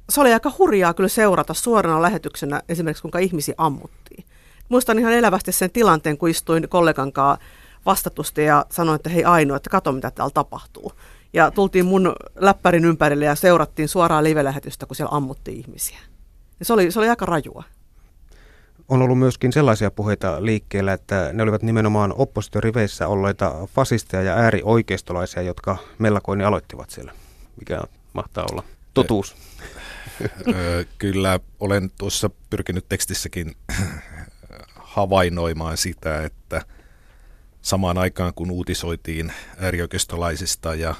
se 0.10 0.22
oli 0.22 0.34
aika 0.34 0.52
hurjaa 0.58 0.94
kyllä 0.94 1.10
seurata 1.10 1.54
suorana 1.54 2.02
lähetyksenä 2.02 2.62
esimerkiksi 2.70 3.02
kuinka 3.02 3.20
ihmisiä 3.20 3.56
ammuttiin. 3.58 4.26
Muistan 4.70 5.00
ihan 5.00 5.14
elävästi 5.14 5.52
sen 5.52 5.72
tilanteen, 5.72 6.18
kun 6.18 6.30
istuin 6.30 6.70
kollegan 6.70 7.12
kanssa 7.14 7.46
vastatusti 7.86 8.44
ja 8.44 8.66
sanoin, 8.70 8.96
että 8.96 9.10
hei 9.10 9.24
Aino, 9.24 9.56
että 9.56 9.70
kato 9.70 9.92
mitä 9.92 10.12
täällä 10.12 10.32
tapahtuu. 10.34 10.94
Ja 11.34 11.52
tultiin 11.52 11.86
mun 11.86 12.16
läppärin 12.36 12.86
ympärille 12.86 13.26
ja 13.26 13.36
seurattiin 13.36 13.90
suoraa 13.90 14.24
live-lähetystä, 14.24 14.86
kun 14.86 14.96
siellä 14.96 15.16
ammuttiin 15.16 15.58
ihmisiä. 15.58 16.00
Ja 16.60 16.66
se, 16.66 16.74
oli, 16.74 16.92
se 16.92 17.00
oli 17.00 17.10
aika 17.10 17.26
rajua. 17.26 17.64
On 18.90 19.02
ollut 19.02 19.20
myöskin 19.20 19.54
sellaisia 19.54 19.92
puheita 19.92 20.46
liikkeellä, 20.46 20.94
että 20.94 21.30
ne 21.34 21.44
olivat 21.44 21.64
nimenomaan 21.64 22.14
oppositioriveissä 22.18 23.08
olleita 23.08 23.68
fasisteja 23.76 24.24
ja 24.24 24.36
äärioikeistolaisia, 24.36 25.42
jotka 25.42 25.78
mellakoini 26.00 26.44
aloittivat 26.44 26.90
siellä. 26.90 27.14
Mikä 27.60 27.82
mahtaa 28.14 28.46
olla 28.52 28.64
totuus? 28.94 29.36
Kyllä 30.98 31.40
olen 31.60 31.92
tuossa 31.98 32.30
pyrkinyt 32.50 32.86
tekstissäkin 32.90 33.56
havainnoimaan 34.94 35.78
sitä, 35.78 36.24
että 36.24 36.62
samaan 37.62 37.98
aikaan 37.98 38.34
kun 38.34 38.52
uutisoitiin 38.52 39.34
äärioikeistolaisista 39.58 40.76
ja 40.76 40.96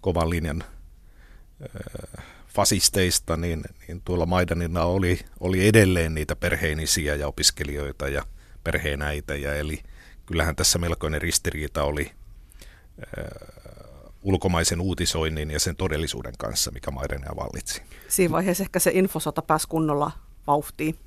kovan 0.00 0.30
linjan 0.30 0.64
fasisteista, 2.48 3.36
niin, 3.36 3.62
niin 3.88 4.02
tuolla 4.04 4.26
Maidanilla 4.26 4.84
oli, 4.84 5.20
oli 5.40 5.68
edelleen 5.68 6.14
niitä 6.14 6.36
perheenisiä 6.36 7.14
ja 7.14 7.28
opiskelijoita 7.28 8.08
ja 8.08 8.22
perheenäitä, 8.64 9.34
eli 9.34 9.82
kyllähän 10.26 10.56
tässä 10.56 10.78
melkoinen 10.78 11.22
ristiriita 11.22 11.82
oli 11.82 12.10
äh, 13.18 13.24
ulkomaisen 14.22 14.80
uutisoinnin 14.80 15.50
ja 15.50 15.60
sen 15.60 15.76
todellisuuden 15.76 16.34
kanssa, 16.38 16.70
mikä 16.70 16.90
Maidania 16.90 17.32
vallitsi. 17.36 17.82
Siinä 18.08 18.32
vaiheessa 18.32 18.64
ehkä 18.64 18.78
se 18.78 18.90
infosota 18.94 19.42
pääsi 19.42 19.68
kunnolla 19.68 20.10
vauhtiin, 20.46 20.98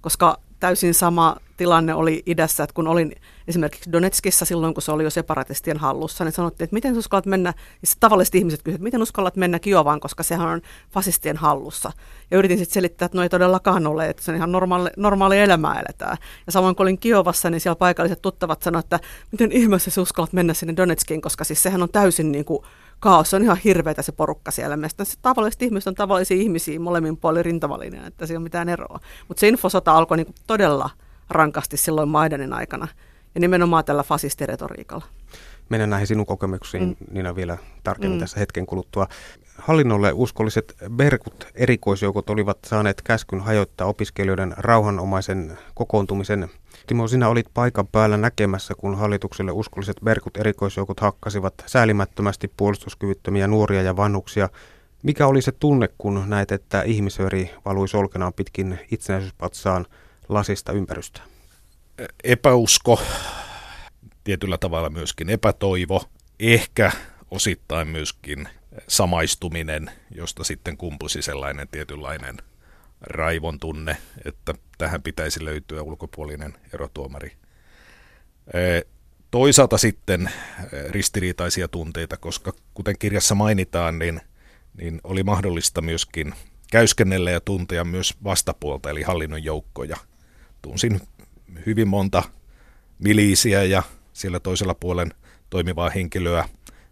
koska 0.00 0.38
täysin 0.60 0.94
sama 0.94 1.36
tilanne 1.58 1.94
oli 1.94 2.22
idässä, 2.26 2.62
että 2.62 2.74
kun 2.74 2.88
olin 2.88 3.12
esimerkiksi 3.48 3.92
Donetskissa 3.92 4.44
silloin, 4.44 4.74
kun 4.74 4.82
se 4.82 4.92
oli 4.92 5.04
jo 5.04 5.10
separatistien 5.10 5.76
hallussa, 5.76 6.24
niin 6.24 6.32
sanottiin, 6.32 6.64
että 6.64 6.74
miten 6.74 6.98
uskallat 6.98 7.26
mennä, 7.26 7.54
ja 7.82 7.88
tavalliset 8.00 8.34
ihmiset 8.34 8.62
kysyivät, 8.62 8.76
että 8.76 8.84
miten 8.84 9.02
uskallat 9.02 9.36
mennä 9.36 9.58
Kiovaan, 9.58 10.00
koska 10.00 10.22
sehän 10.22 10.48
on 10.48 10.60
fasistien 10.90 11.36
hallussa. 11.36 11.92
Ja 12.30 12.38
yritin 12.38 12.58
sitten 12.58 12.74
selittää, 12.74 13.06
että 13.06 13.18
no 13.18 13.22
ei 13.22 13.28
todellakaan 13.28 13.86
ole, 13.86 14.08
että 14.08 14.22
se 14.22 14.30
on 14.30 14.36
ihan 14.36 14.52
normaali, 14.52 14.90
normaali 14.96 15.38
elämää 15.38 15.80
eletään. 15.80 16.16
Ja 16.46 16.52
samoin 16.52 16.76
kun 16.76 16.84
olin 16.84 16.98
Kiovassa, 16.98 17.50
niin 17.50 17.60
siellä 17.60 17.76
paikalliset 17.76 18.22
tuttavat 18.22 18.62
sanoivat, 18.62 18.84
että 18.84 19.00
miten 19.32 19.52
ihmeessä 19.52 19.90
sä 19.90 20.00
uskallat 20.00 20.32
mennä 20.32 20.54
sinne 20.54 20.76
Donetskiin, 20.76 21.20
koska 21.20 21.44
siis 21.44 21.62
sehän 21.62 21.82
on 21.82 21.88
täysin 21.88 22.32
niin 22.32 22.44
kuin 22.44 22.62
kaos, 23.00 23.30
se 23.30 23.36
on 23.36 23.42
ihan 23.42 23.56
hirveätä 23.64 24.02
se 24.02 24.12
porukka 24.12 24.50
siellä. 24.50 24.76
Mielestäni 24.76 25.06
se 25.06 25.18
tavalliset 25.22 25.62
ihmiset 25.62 25.88
on 25.88 25.94
tavallisia 25.94 26.36
ihmisiä 26.36 26.80
molemmin 26.80 27.16
puolin 27.16 27.44
rintavalinjan, 27.44 28.06
että 28.06 28.26
ei 28.30 28.36
ole 28.36 28.42
mitään 28.42 28.68
eroa. 28.68 29.00
Mutta 29.28 29.40
se 29.40 29.48
infosota 29.48 29.92
alkoi 29.92 30.16
niin 30.16 30.34
todella 30.46 30.90
rankasti 31.30 31.76
silloin 31.76 32.08
Maidanin 32.08 32.52
aikana 32.52 32.88
ja 33.34 33.40
nimenomaan 33.40 33.84
tällä 33.84 34.02
fasistiretoriikalla. 34.02 35.04
Mennään 35.68 35.90
näihin 35.90 36.06
sinun 36.06 36.26
kokemuksiin, 36.26 36.82
mm. 36.84 36.96
Niina, 37.10 37.36
vielä 37.36 37.58
tarkemmin 37.84 38.18
mm. 38.18 38.20
tässä 38.20 38.40
hetken 38.40 38.66
kuluttua. 38.66 39.06
Hallinnolle 39.58 40.12
uskolliset 40.12 40.74
Berkut 40.92 41.46
erikoisjoukot 41.54 42.30
olivat 42.30 42.58
saaneet 42.66 43.02
käskyn 43.02 43.40
hajoittaa 43.40 43.86
opiskelijoiden 43.86 44.54
rauhanomaisen 44.56 45.58
kokoontumisen. 45.74 46.48
Timo, 46.86 47.08
sinä 47.08 47.28
olit 47.28 47.46
paikan 47.54 47.86
päällä 47.86 48.16
näkemässä, 48.16 48.74
kun 48.74 48.98
hallitukselle 48.98 49.52
uskolliset 49.52 49.96
Berkut 50.04 50.36
erikoisjoukot 50.36 51.00
hakkasivat 51.00 51.54
säälimättömästi 51.66 52.52
puolustuskyvyttömiä 52.56 53.46
nuoria 53.46 53.82
ja 53.82 53.96
vanhuksia. 53.96 54.48
Mikä 55.02 55.26
oli 55.26 55.42
se 55.42 55.52
tunne, 55.52 55.88
kun 55.98 56.24
näet, 56.26 56.52
että 56.52 56.82
ihmisöri 56.82 57.50
valui 57.64 57.88
solkenaan 57.88 58.32
pitkin 58.32 58.78
itsenäisyyspatsaan 58.90 59.86
lasista 60.28 60.72
ympärystä? 60.72 61.20
Epäusko, 62.24 63.02
tietyllä 64.24 64.58
tavalla 64.58 64.90
myöskin 64.90 65.30
epätoivo, 65.30 66.04
ehkä 66.40 66.92
osittain 67.30 67.88
myöskin 67.88 68.48
samaistuminen, 68.88 69.90
josta 70.10 70.44
sitten 70.44 70.76
kumpusi 70.76 71.22
sellainen 71.22 71.68
tietynlainen 71.68 72.36
raivon 73.00 73.60
tunne, 73.60 73.96
että 74.24 74.54
tähän 74.78 75.02
pitäisi 75.02 75.44
löytyä 75.44 75.82
ulkopuolinen 75.82 76.54
erotuomari. 76.74 77.32
Toisaalta 79.30 79.78
sitten 79.78 80.30
ristiriitaisia 80.90 81.68
tunteita, 81.68 82.16
koska 82.16 82.52
kuten 82.74 82.98
kirjassa 82.98 83.34
mainitaan, 83.34 83.98
niin, 83.98 84.20
niin 84.76 85.00
oli 85.04 85.22
mahdollista 85.22 85.80
myöskin 85.80 86.34
käyskennellä 86.70 87.30
ja 87.30 87.40
tuntea 87.40 87.84
myös 87.84 88.14
vastapuolta, 88.24 88.90
eli 88.90 89.02
hallinnon 89.02 89.44
joukkoja. 89.44 89.96
Tunsin 90.62 91.00
hyvin 91.66 91.88
monta 91.88 92.22
miliisiä 92.98 93.64
ja 93.64 93.82
siellä 94.12 94.40
toisella 94.40 94.74
puolen 94.74 95.14
toimivaa 95.50 95.90
henkilöä 95.90 96.48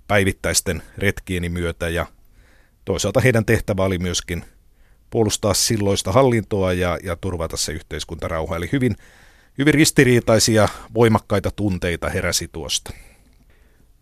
päivittäisten 0.09 0.83
retkieni 0.99 1.49
myötä 1.49 1.89
ja 1.89 2.07
toisaalta 2.85 3.21
heidän 3.21 3.45
tehtävä 3.45 3.85
oli 3.85 3.99
myöskin 3.99 4.45
puolustaa 5.11 5.55
silloista 5.55 6.13
hallintoa 6.13 6.73
ja, 6.73 6.99
ja 7.03 7.17
turvata 7.17 7.57
se 7.57 7.73
yhteiskuntarauha. 7.73 8.57
Eli 8.57 8.69
hyvin, 8.73 8.97
hyvin 9.59 9.75
ristiriitaisia, 9.75 10.69
voimakkaita 10.95 11.51
tunteita 11.51 12.09
heräsi 12.09 12.49
tuosta. 12.49 12.93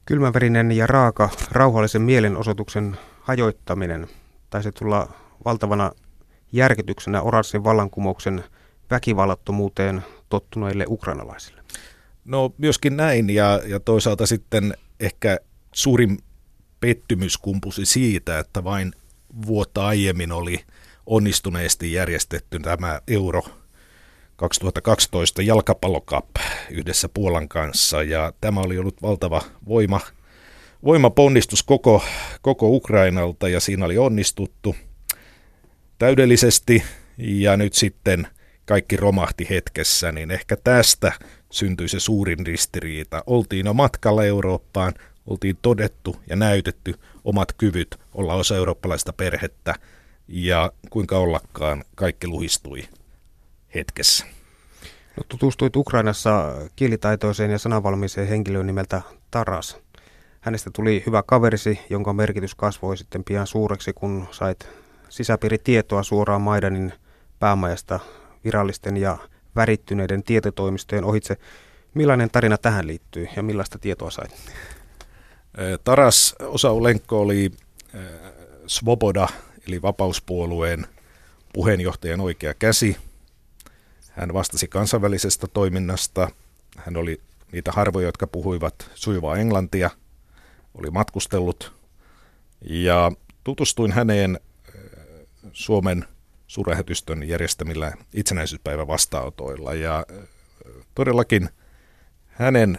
Kylmäverinen 0.06 0.72
ja 0.72 0.86
raaka 0.86 1.30
rauhallisen 1.50 2.02
mielenosoituksen 2.02 2.96
hajoittaminen 3.20 4.08
taisi 4.50 4.72
tulla 4.72 5.12
valtavana 5.44 5.92
järkytyksenä 6.52 7.22
oranssin 7.22 7.64
vallankumouksen 7.64 8.44
väkivallattomuuteen 8.90 10.02
tottuneille 10.28 10.84
ukrainalaisille. 10.88 11.62
No 12.24 12.54
myöskin 12.58 12.96
näin 12.96 13.30
ja, 13.30 13.60
ja 13.66 13.80
toisaalta 13.80 14.26
sitten 14.26 14.74
ehkä 15.00 15.38
suurin 15.74 16.18
pettymys 16.80 17.38
kumpusi 17.38 17.86
siitä, 17.86 18.38
että 18.38 18.64
vain 18.64 18.92
vuotta 19.46 19.86
aiemmin 19.86 20.32
oli 20.32 20.60
onnistuneesti 21.06 21.92
järjestetty 21.92 22.58
tämä 22.58 23.00
Euro 23.08 23.42
2012 24.36 25.42
jalkapallokap 25.42 26.28
yhdessä 26.70 27.08
Puolan 27.08 27.48
kanssa 27.48 28.02
ja 28.02 28.32
tämä 28.40 28.60
oli 28.60 28.78
ollut 28.78 29.02
valtava 29.02 29.42
voima, 29.68 30.00
voimaponnistus 30.84 31.62
koko, 31.62 32.04
koko 32.42 32.68
Ukrainalta 32.68 33.48
ja 33.48 33.60
siinä 33.60 33.84
oli 33.84 33.98
onnistuttu 33.98 34.76
täydellisesti 35.98 36.82
ja 37.18 37.56
nyt 37.56 37.74
sitten 37.74 38.26
kaikki 38.66 38.96
romahti 38.96 39.46
hetkessä, 39.50 40.12
niin 40.12 40.30
ehkä 40.30 40.56
tästä 40.56 41.12
syntyi 41.50 41.88
se 41.88 42.00
suurin 42.00 42.46
ristiriita. 42.46 43.22
Oltiin 43.26 43.66
jo 43.66 43.74
matkalla 43.74 44.24
Eurooppaan, 44.24 44.94
oltiin 45.26 45.58
todettu 45.62 46.16
ja 46.26 46.36
näytetty 46.36 46.94
omat 47.24 47.52
kyvyt 47.52 47.96
olla 48.14 48.34
osa 48.34 48.56
eurooppalaista 48.56 49.12
perhettä 49.12 49.74
ja 50.28 50.72
kuinka 50.90 51.18
ollakaan 51.18 51.84
kaikki 51.94 52.26
luhistui 52.26 52.84
hetkessä. 53.74 54.26
No, 55.16 55.22
tutustuit 55.28 55.76
Ukrainassa 55.76 56.54
kielitaitoiseen 56.76 57.50
ja 57.50 57.58
sanavalmiiseen 57.58 58.28
henkilöön 58.28 58.66
nimeltä 58.66 59.02
Taras. 59.30 59.76
Hänestä 60.40 60.70
tuli 60.74 61.02
hyvä 61.06 61.22
kaverisi, 61.26 61.80
jonka 61.90 62.12
merkitys 62.12 62.54
kasvoi 62.54 62.96
sitten 62.96 63.24
pian 63.24 63.46
suureksi, 63.46 63.92
kun 63.92 64.28
sait 64.30 64.68
sisäpiiritietoa 65.08 66.02
suoraan 66.02 66.42
Maidanin 66.42 66.92
päämajasta 67.38 68.00
virallisten 68.44 68.96
ja 68.96 69.18
värittyneiden 69.56 70.22
tietotoimistojen 70.22 71.04
ohitse. 71.04 71.36
Millainen 71.94 72.30
tarina 72.30 72.58
tähän 72.58 72.86
liittyy 72.86 73.28
ja 73.36 73.42
millaista 73.42 73.78
tietoa 73.78 74.10
sait? 74.10 74.30
Taras 75.84 76.34
Osaulenko 76.40 77.20
oli 77.20 77.50
Svoboda, 78.66 79.28
eli 79.68 79.82
vapauspuolueen 79.82 80.86
puheenjohtajan 81.52 82.20
oikea 82.20 82.54
käsi. 82.54 82.96
Hän 84.10 84.34
vastasi 84.34 84.68
kansainvälisestä 84.68 85.46
toiminnasta. 85.46 86.30
Hän 86.76 86.96
oli 86.96 87.20
niitä 87.52 87.72
harvoja, 87.72 88.08
jotka 88.08 88.26
puhuivat 88.26 88.90
sujuvaa 88.94 89.36
englantia. 89.36 89.90
Oli 90.74 90.90
matkustellut 90.90 91.72
ja 92.60 93.12
tutustuin 93.44 93.92
häneen 93.92 94.40
Suomen 95.52 96.04
suurlähetystön 96.54 97.28
järjestämillä 97.28 97.92
itsenäisyyspäivän 98.12 98.86
vastaanotoilla. 98.86 99.74
Ja 99.74 100.06
todellakin 100.94 101.48
hänen 102.26 102.78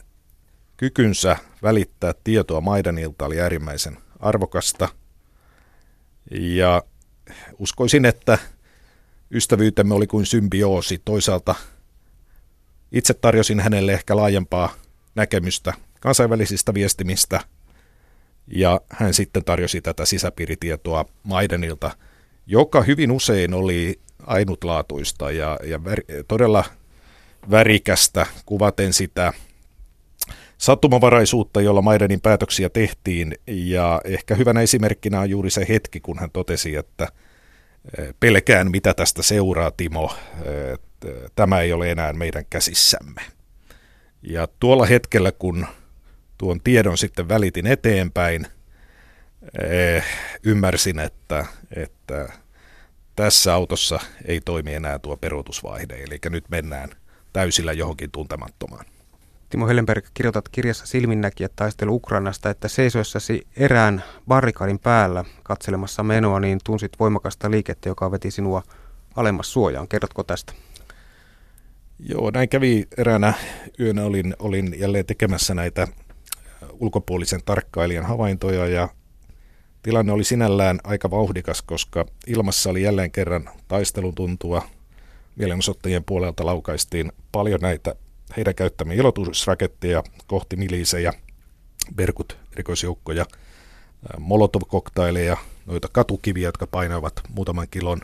kykynsä 0.78 1.38
välittää 1.64 2.14
tietoa 2.24 2.62
Maidanilta 2.62 3.26
oli 3.26 3.42
äärimmäisen 3.42 3.98
arvokasta. 4.20 4.90
Ja 6.32 6.84
uskoisin, 7.60 8.06
että 8.06 8.38
ystävyytemme 9.32 9.94
oli 9.94 10.08
kuin 10.08 10.26
symbioosi. 10.26 11.02
Toisaalta 11.06 11.56
itse 12.92 13.14
tarjosin 13.14 13.60
hänelle 13.60 13.94
ehkä 13.94 14.16
laajempaa 14.16 14.74
näkemystä 15.16 15.74
kansainvälisistä 16.00 16.74
viestimistä, 16.74 17.40
ja 18.48 18.82
hän 18.90 19.14
sitten 19.14 19.44
tarjosi 19.44 19.82
tätä 19.82 20.06
sisäpiiritietoa 20.06 21.06
Maidanilta– 21.24 21.92
joka 22.48 22.82
hyvin 22.82 23.12
usein 23.12 23.54
oli 23.54 24.00
ainutlaatuista 24.26 25.32
ja, 25.32 25.60
ja 25.64 25.84
vär, 25.84 26.02
todella 26.28 26.64
värikästä 27.52 28.26
kuvaten 28.46 28.94
sitä 28.94 29.34
sattumavaraisuutta, 30.58 31.62
jolla 31.62 31.82
Maidanin 31.82 32.22
päätöksiä 32.22 32.70
tehtiin. 32.70 33.36
Ja 33.48 34.02
ehkä 34.06 34.36
hyvänä 34.36 34.62
esimerkkinä 34.62 35.20
on 35.20 35.30
juuri 35.30 35.50
se 35.50 35.66
hetki, 35.70 36.00
kun 36.00 36.20
hän 36.20 36.32
totesi, 36.32 36.76
että 36.76 37.08
e, 37.98 38.14
pelkään 38.20 38.72
mitä 38.72 38.94
tästä 38.94 39.24
seuraa, 39.24 39.72
Timo. 39.72 40.16
E, 40.42 40.50
tämä 41.36 41.62
ei 41.62 41.74
ole 41.74 41.92
enää 41.92 42.14
meidän 42.14 42.46
käsissämme. 42.50 43.22
Ja 44.22 44.48
tuolla 44.60 44.86
hetkellä, 44.86 45.32
kun 45.32 45.68
tuon 46.38 46.62
tiedon 46.62 46.98
sitten 46.98 47.30
välitin 47.30 47.68
eteenpäin, 47.68 48.48
ymmärsin, 50.44 51.00
että, 51.00 51.46
että 51.76 52.30
tässä 53.16 53.54
autossa 53.54 54.00
ei 54.26 54.42
toimi 54.42 54.74
enää 54.74 55.00
tuo 55.00 55.18
peruutusvaihde, 55.18 55.96
eli 55.96 56.20
nyt 56.30 56.50
mennään 56.50 56.90
täysillä 57.34 57.74
johonkin 57.74 58.12
tuntemattomaan. 58.12 58.86
Timo 59.50 59.68
Hellenberg, 59.68 60.06
kirjoitat 60.14 60.50
kirjassa 60.50 60.86
Silminnäkijät 60.86 61.52
taistelu 61.56 61.96
Ukrainasta, 61.96 62.50
että 62.50 62.68
seisoessasi 62.68 63.48
erään 63.58 64.04
barrikadin 64.28 64.80
päällä 64.80 65.26
katselemassa 65.44 66.04
menoa, 66.04 66.40
niin 66.40 66.60
tunsit 66.64 66.92
voimakasta 67.00 67.52
liikettä, 67.52 67.90
joka 67.90 68.12
veti 68.12 68.32
sinua 68.32 68.64
alemmas 69.16 69.54
suojaan. 69.54 69.88
Kerrotko 69.88 70.24
tästä? 70.24 70.54
Joo, 72.00 72.32
näin 72.32 72.50
kävi 72.50 72.88
eräänä 72.98 73.34
yönä. 73.80 74.04
Olin, 74.06 74.36
olin 74.40 74.80
jälleen 74.80 75.06
tekemässä 75.06 75.54
näitä 75.54 75.88
ulkopuolisen 76.72 77.42
tarkkailijan 77.46 78.06
havaintoja 78.06 78.68
ja 78.68 78.90
Tilanne 79.86 80.12
oli 80.12 80.24
sinällään 80.24 80.80
aika 80.84 81.12
vauhdikas, 81.12 81.62
koska 81.62 82.06
ilmassa 82.28 82.70
oli 82.70 82.82
jälleen 82.82 83.12
kerran 83.12 83.50
taistelun 83.68 84.16
tuntua. 84.16 84.68
mielenosoittajien 85.36 86.04
puolelta 86.04 86.46
laukaistiin 86.46 87.12
paljon 87.32 87.60
näitä 87.62 87.96
heidän 88.38 88.56
käyttämiä 88.56 88.96
ilotusraketteja 88.98 90.04
kohti 90.28 90.56
milisejä, 90.56 91.14
Berkut 91.96 92.38
rikosjoukkoja, 92.54 93.26
molotov-koktaileja, 94.20 95.38
noita 95.66 95.88
katukiviä, 95.92 96.48
jotka 96.48 96.68
painavat 96.68 97.14
muutaman 97.30 97.68
kilon. 97.72 98.02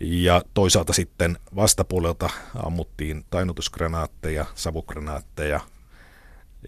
Ja 0.00 0.42
toisaalta 0.54 0.92
sitten 0.92 1.38
vastapuolelta 1.56 2.30
ammuttiin 2.54 3.24
tainutusgranaatteja, 3.30 4.46
savugranaatteja 4.54 5.60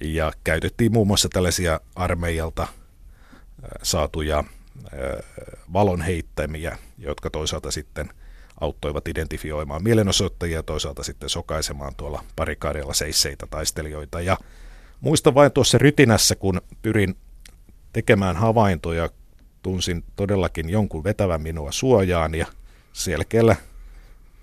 ja 0.01 0.33
käytettiin 0.45 0.93
muun 0.93 1.07
muassa 1.07 1.29
tällaisia 1.29 1.81
armeijalta 1.95 2.67
saatuja 3.83 4.45
valonheittämiä, 5.73 6.79
jotka 6.99 7.31
toisaalta 7.31 7.71
sitten 7.71 8.09
auttoivat 8.61 9.09
identifioimaan 9.09 9.83
mielenosoittajia 9.83 10.59
ja 10.59 10.63
toisaalta 10.63 11.03
sitten 11.03 11.29
sokaisemaan 11.29 11.95
tuolla 11.97 12.25
parikaadeilla 12.37 12.95
seisseitä 12.95 13.47
taistelijoita. 13.47 14.21
Ja 14.21 14.39
muistan 15.01 15.35
vain 15.35 15.53
tuossa 15.53 15.79
rytinässä, 15.79 16.35
kun 16.35 16.61
pyrin 16.83 17.17
tekemään 17.93 18.37
havaintoja, 18.37 19.11
tunsin 19.63 20.05
todellakin 20.17 20.71
jonkun 20.71 21.05
vetävän 21.05 21.43
minua 21.43 21.73
suojaan 21.73 22.35
ja 22.35 22.47
selkeällä 22.93 23.57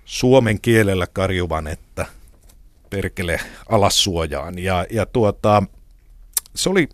suomen 0.05 0.61
kielellä 0.61 1.07
karjuvan, 1.07 1.67
että 1.67 2.05
perkele 2.89 3.39
alas 3.69 4.03
suojaan. 4.03 4.59
Ja, 4.59 4.85
ja 4.89 5.05
tuota, 5.05 5.63
se 6.55 6.69
oli 6.69 6.89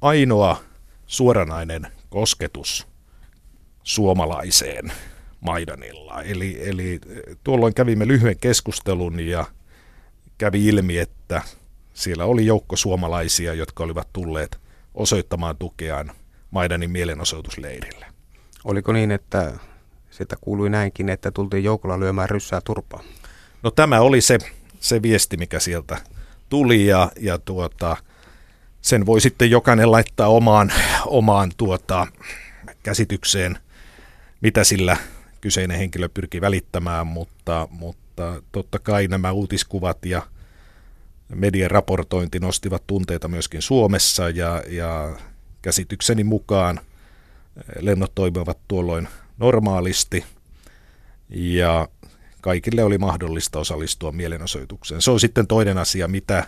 ainoa 0.00 0.60
suoranainen 1.14 1.86
kosketus 2.10 2.86
suomalaiseen 3.82 4.92
Maidanilla. 5.40 6.22
Eli, 6.22 6.68
eli 6.68 7.00
tuolloin 7.44 7.74
kävimme 7.74 8.06
lyhyen 8.06 8.38
keskustelun 8.38 9.20
ja 9.20 9.44
kävi 10.38 10.66
ilmi, 10.66 10.98
että 10.98 11.42
siellä 11.94 12.24
oli 12.24 12.46
joukko 12.46 12.76
suomalaisia, 12.76 13.54
jotka 13.54 13.84
olivat 13.84 14.08
tulleet 14.12 14.58
osoittamaan 14.94 15.56
tukeaan 15.56 16.10
Maidanin 16.50 16.90
mielenosoitusleirille. 16.90 18.06
Oliko 18.64 18.92
niin, 18.92 19.10
että 19.10 19.52
sitä 20.10 20.36
kuului 20.40 20.70
näinkin, 20.70 21.08
että 21.08 21.30
tultiin 21.30 21.64
joukolla 21.64 22.00
lyömään 22.00 22.30
ryssää 22.30 22.60
turpaa? 22.64 23.02
No 23.62 23.70
tämä 23.70 24.00
oli 24.00 24.20
se, 24.20 24.38
se 24.80 25.02
viesti, 25.02 25.36
mikä 25.36 25.60
sieltä 25.60 25.98
tuli 26.48 26.86
ja, 26.86 27.12
ja 27.20 27.38
tuota, 27.38 27.96
sen 28.84 29.06
voi 29.06 29.20
sitten 29.20 29.50
jokainen 29.50 29.92
laittaa 29.92 30.28
omaan, 30.28 30.72
omaan 31.06 31.52
tuota, 31.56 32.06
käsitykseen, 32.82 33.58
mitä 34.40 34.64
sillä 34.64 34.96
kyseinen 35.40 35.78
henkilö 35.78 36.08
pyrkii 36.08 36.40
välittämään, 36.40 37.06
mutta, 37.06 37.68
mutta 37.70 38.42
totta 38.52 38.78
kai 38.78 39.08
nämä 39.08 39.32
uutiskuvat 39.32 40.06
ja 40.06 40.22
median 41.34 41.70
raportointi 41.70 42.38
nostivat 42.38 42.82
tunteita 42.86 43.28
myöskin 43.28 43.62
Suomessa 43.62 44.28
ja, 44.28 44.62
ja 44.68 45.16
käsitykseni 45.62 46.24
mukaan 46.24 46.80
lennot 47.80 48.14
toimivat 48.14 48.58
tuolloin 48.68 49.08
normaalisti 49.38 50.24
ja 51.28 51.88
kaikille 52.40 52.84
oli 52.84 52.98
mahdollista 52.98 53.58
osallistua 53.58 54.12
mielenosoitukseen. 54.12 55.02
Se 55.02 55.10
on 55.10 55.20
sitten 55.20 55.46
toinen 55.46 55.78
asia, 55.78 56.08
mitä, 56.08 56.44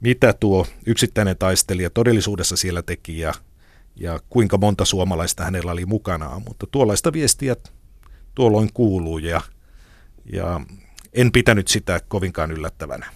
mitä 0.00 0.32
tuo 0.32 0.66
yksittäinen 0.86 1.36
taistelija 1.38 1.90
todellisuudessa 1.90 2.56
siellä 2.56 2.82
teki 2.82 3.18
ja, 3.18 3.34
ja 3.96 4.20
kuinka 4.30 4.58
monta 4.58 4.84
suomalaista 4.84 5.44
hänellä 5.44 5.72
oli 5.72 5.86
mukanaan, 5.86 6.42
mutta 6.48 6.66
tuollaista 6.70 7.12
viestiä 7.12 7.56
tuolloin 8.34 8.72
kuuluu 8.74 9.18
ja, 9.18 9.40
ja 10.32 10.60
en 11.12 11.32
pitänyt 11.32 11.68
sitä 11.68 12.00
kovinkaan 12.08 12.50
yllättävänä. 12.50 13.06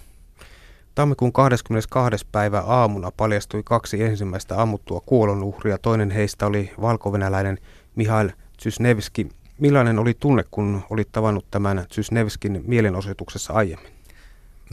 Tammikuun 0.95 1.33
22. 1.33 2.27
päivä 2.31 2.59
aamuna 2.59 3.11
paljastui 3.11 3.61
kaksi 3.65 4.03
ensimmäistä 4.03 4.61
ammuttua 4.61 5.01
kuolonuhria. 5.05 5.77
Toinen 5.77 6.11
heistä 6.11 6.45
oli 6.45 6.71
valkovenäläinen 6.81 7.57
Mihail 7.95 8.29
Tsysnevski. 8.57 9.29
Millainen 9.57 9.99
oli 9.99 10.13
tunne, 10.19 10.43
kun 10.51 10.83
olit 10.89 11.11
tavannut 11.11 11.45
tämän 11.51 11.85
Tsysnevskin 11.89 12.63
mielenosoituksessa 12.67 13.53
aiemmin? 13.53 13.92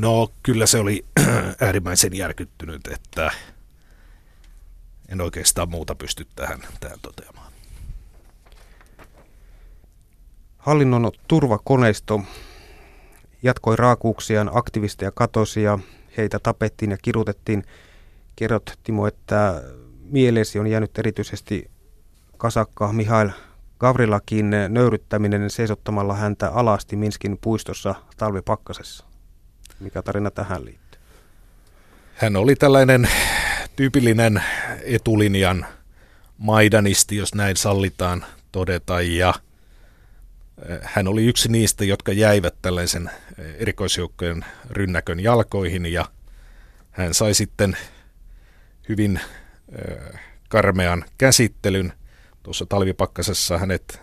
No 0.01 0.31
kyllä 0.43 0.67
se 0.67 0.79
oli 0.79 1.05
äärimmäisen 1.61 2.17
järkyttynyt, 2.17 2.87
että 2.87 3.31
en 5.09 5.21
oikeastaan 5.21 5.71
muuta 5.71 5.95
pysty 5.95 6.27
tähän, 6.37 6.61
tähän 6.81 6.99
toteamaan. 7.03 7.53
Hallinnon 10.59 11.13
turvakoneisto 11.29 12.23
jatkoi 13.43 13.77
raakuuksiaan, 13.77 14.51
aktivisteja 14.55 15.11
katosi 15.11 15.63
ja 15.63 15.79
heitä 16.17 16.39
tapettiin 16.39 16.91
ja 16.91 16.97
kirutettiin. 17.03 17.65
Kerrot 18.37 18.79
Timo, 18.83 19.07
että 19.07 19.63
mieleesi 20.03 20.59
on 20.59 20.67
jäänyt 20.67 20.99
erityisesti 20.99 21.71
kasakka 22.37 22.93
Mihail 22.93 23.31
Gavrilakin 23.79 24.51
nöyryttäminen 24.69 25.51
seisottamalla 25.51 26.15
häntä 26.15 26.51
alasti 26.51 26.97
Minskin 26.97 27.39
puistossa 27.41 27.95
talvipakkasessa. 28.17 29.10
Mikä 29.81 30.03
tarina 30.03 30.31
tähän 30.31 30.65
liittyy? 30.65 31.01
Hän 32.15 32.37
oli 32.37 32.57
tällainen 32.57 33.09
tyypillinen 33.77 34.43
etulinjan 34.83 35.67
maidanisti, 36.39 37.17
jos 37.17 37.35
näin 37.35 37.57
sallitaan 37.57 38.25
todeta, 38.53 39.03
ja– 39.03 39.35
hän 40.83 41.09
oli 41.09 41.27
yksi 41.27 41.49
niistä, 41.49 41.85
jotka 41.85 42.13
jäivät 42.13 42.55
tällaisen 42.63 43.11
erikoisjoukkojen 43.59 44.45
rynnäkön 44.71 45.21
jalkoihin 45.21 45.87
ja 45.87 46.05
hän 46.91 47.15
sai 47.15 47.35
sitten 47.35 47.77
hyvin 48.89 49.21
karmean 50.49 51.05
käsittelyn. 51.19 51.93
Tuossa 52.43 52.67
talvipakkasessa 52.67 53.59
hänet 53.59 54.01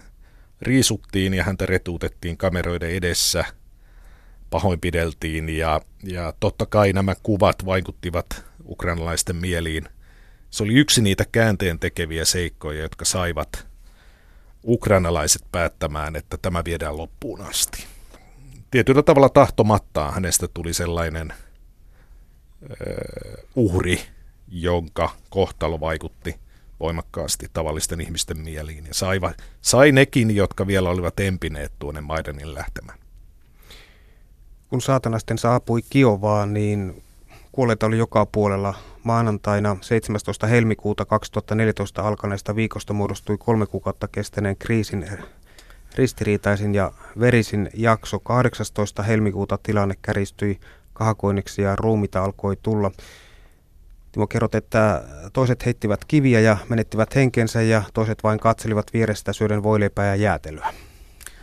riisuttiin 0.61 1.33
ja 1.33 1.43
häntä 1.43 1.65
retuutettiin 1.65 2.37
kameroiden 2.37 2.89
edessä, 2.91 3.45
pahoinpideltiin 4.49 5.49
ja, 5.49 5.81
ja 6.03 6.33
totta 6.39 6.65
kai 6.65 6.93
nämä 6.93 7.15
kuvat 7.23 7.65
vaikuttivat 7.65 8.45
ukrainalaisten 8.65 9.35
mieliin. 9.35 9.83
Se 10.49 10.63
oli 10.63 10.73
yksi 10.73 11.01
niitä 11.01 11.25
käänteen 11.31 11.79
tekeviä 11.79 12.25
seikkoja, 12.25 12.81
jotka 12.81 13.05
saivat 13.05 13.67
ukrainalaiset 14.63 15.41
päättämään, 15.51 16.15
että 16.15 16.37
tämä 16.41 16.63
viedään 16.65 16.97
loppuun 16.97 17.41
asti. 17.41 17.85
Tietyllä 18.71 19.03
tavalla 19.03 19.29
tahtomattaan 19.29 20.13
hänestä 20.13 20.47
tuli 20.53 20.73
sellainen 20.73 21.33
uh, 22.61 23.73
uhri, 23.73 23.99
jonka 24.47 25.09
kohtalo 25.29 25.79
vaikutti 25.79 26.35
voimakkaasti 26.79 27.47
tavallisten 27.53 28.01
ihmisten 28.01 28.37
mieliin 28.39 28.85
ja 28.85 28.93
sai, 28.93 29.19
sai 29.61 29.91
nekin, 29.91 30.35
jotka 30.35 30.67
vielä 30.67 30.89
olivat 30.89 31.19
empineet 31.19 31.71
tuonne 31.79 32.01
Maidanin 32.01 32.53
lähtemään. 32.53 32.99
Kun 34.69 34.81
saatana 34.81 35.19
sitten 35.19 35.37
saapui 35.37 35.81
Kiovaan, 35.89 36.53
niin 36.53 37.03
kuolleita 37.51 37.85
oli 37.85 37.97
joka 37.97 38.25
puolella. 38.25 38.73
Maanantaina 39.03 39.77
17. 39.81 40.47
helmikuuta 40.47 41.05
2014 41.05 42.01
alkaneesta 42.01 42.55
viikosta 42.55 42.93
muodostui 42.93 43.37
kolme 43.37 43.65
kuukautta 43.65 44.07
kestäneen 44.07 44.57
kriisin 44.57 45.07
ristiriitaisin 45.95 46.75
ja 46.75 46.91
verisin 47.19 47.69
jakso. 47.73 48.19
18. 48.19 49.03
helmikuuta 49.03 49.59
tilanne 49.63 49.95
käristyi 50.01 50.59
kahakoinniksi 50.93 51.61
ja 51.61 51.75
ruumita 51.75 52.23
alkoi 52.23 52.57
tulla. 52.61 52.91
Timo 54.11 54.27
kerrot, 54.27 54.55
että 54.55 55.03
toiset 55.33 55.65
heittivät 55.65 56.05
kiviä 56.05 56.39
ja 56.39 56.57
menettivät 56.69 57.15
henkensä 57.15 57.61
ja 57.61 57.83
toiset 57.93 58.23
vain 58.23 58.39
katselivat 58.39 58.93
vierestä 58.93 59.33
syöden 59.33 59.63
voileipää 59.63 60.05
ja 60.05 60.15
jäätelyä. 60.15 60.73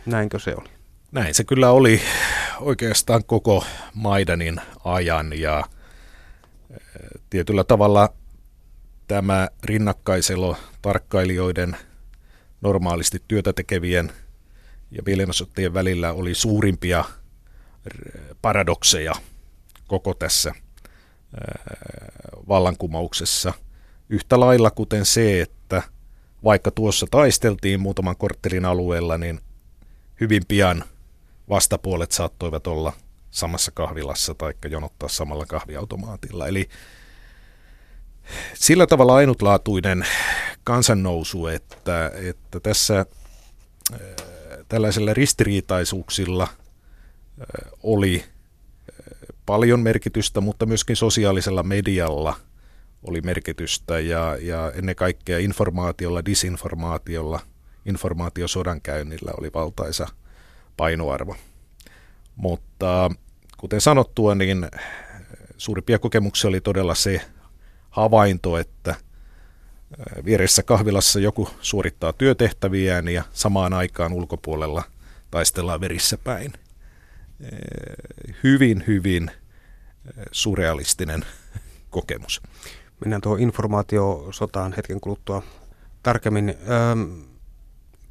Näinkö 0.05 0.39
se 0.39 0.55
oli? 0.57 0.74
Näin 1.15 1.33
se 1.33 1.43
kyllä 1.43 1.71
oli 1.71 2.01
oikeastaan 2.59 3.23
koko 3.25 3.65
Maidanin 3.93 4.61
ajan 4.83 5.39
ja 5.39 5.63
tietyllä 7.29 7.63
tavalla 7.63 8.13
tämä 9.07 9.47
rinnakkaiselo 9.63 10.57
tarkkailijoiden 10.81 11.77
normaalisti 12.61 13.23
työtä 13.27 13.53
tekevien 13.53 14.11
ja 14.91 15.01
mielenosoittajien 15.05 15.73
välillä 15.73 16.13
oli 16.13 16.35
suurimpia 16.35 17.05
paradokseja 18.41 19.13
koko 19.87 20.13
tässä 20.13 20.55
vallankumouksessa. 22.47 23.53
Yhtä 24.09 24.39
lailla 24.39 24.71
kuten 24.71 25.05
se, 25.05 25.41
että 25.41 25.83
vaikka 26.43 26.71
tuossa 26.71 27.07
taisteltiin 27.11 27.79
muutaman 27.79 28.17
korttelin 28.17 28.65
alueella, 28.65 29.17
niin 29.17 29.39
hyvin 30.19 30.41
pian 30.47 30.83
vastapuolet 31.49 32.11
saattoivat 32.11 32.67
olla 32.67 32.93
samassa 33.31 33.71
kahvilassa 33.71 34.33
tai 34.33 34.53
jonottaa 34.69 35.09
samalla 35.09 35.45
kahviautomaatilla. 35.45 36.47
Eli 36.47 36.69
sillä 38.53 38.87
tavalla 38.87 39.15
ainutlaatuinen 39.15 40.07
kansannousu, 40.63 41.47
että, 41.47 42.11
että 42.15 42.59
tässä 42.59 43.05
tällaisilla 44.67 45.13
ristiriitaisuuksilla 45.13 46.47
oli 47.83 48.25
paljon 49.45 49.79
merkitystä, 49.79 50.41
mutta 50.41 50.65
myöskin 50.65 50.95
sosiaalisella 50.95 51.63
medialla 51.63 52.35
oli 53.03 53.21
merkitystä 53.21 53.99
ja, 53.99 54.37
ja 54.41 54.71
ennen 54.75 54.95
kaikkea 54.95 55.39
informaatiolla, 55.39 56.25
disinformaatiolla, 56.25 57.39
informaatiosodankäynnillä 57.85 59.31
oli 59.39 59.49
valtaisa 59.53 60.07
painoarvo. 60.77 61.35
Mutta 62.35 63.11
kuten 63.57 63.81
sanottua, 63.81 64.35
niin 64.35 64.67
suurimpia 65.57 65.99
kokemuksia 65.99 66.47
oli 66.47 66.61
todella 66.61 66.95
se 66.95 67.21
havainto, 67.89 68.57
että 68.57 68.95
vieressä 70.25 70.63
kahvilassa 70.63 71.19
joku 71.19 71.49
suorittaa 71.61 72.13
työtehtäviään 72.13 73.07
ja 73.07 73.23
samaan 73.33 73.73
aikaan 73.73 74.13
ulkopuolella 74.13 74.83
taistellaan 75.31 75.81
verissä 75.81 76.17
päin. 76.17 76.53
Hyvin, 78.43 78.83
hyvin 78.87 79.31
surrealistinen 80.31 81.25
kokemus. 81.89 82.41
Mennään 82.99 83.21
tuohon 83.21 83.39
informaatiosotaan 83.39 84.73
hetken 84.73 85.01
kuluttua 85.01 85.43
tarkemmin. 86.03 86.55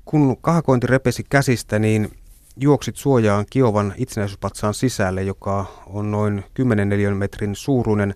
Kun 0.05 0.37
kahakointi 0.41 0.87
repesi 0.87 1.25
käsistä, 1.31 1.79
niin 1.79 2.11
juoksit 2.57 2.97
suojaan 2.97 3.47
Kiovan 3.51 3.95
itsenäisyyspatsaan 3.97 4.75
sisälle, 4.75 5.23
joka 5.23 5.67
on 5.87 6.11
noin 6.11 6.45
10 6.55 7.17
metrin 7.17 7.57
suuruinen. 7.57 8.15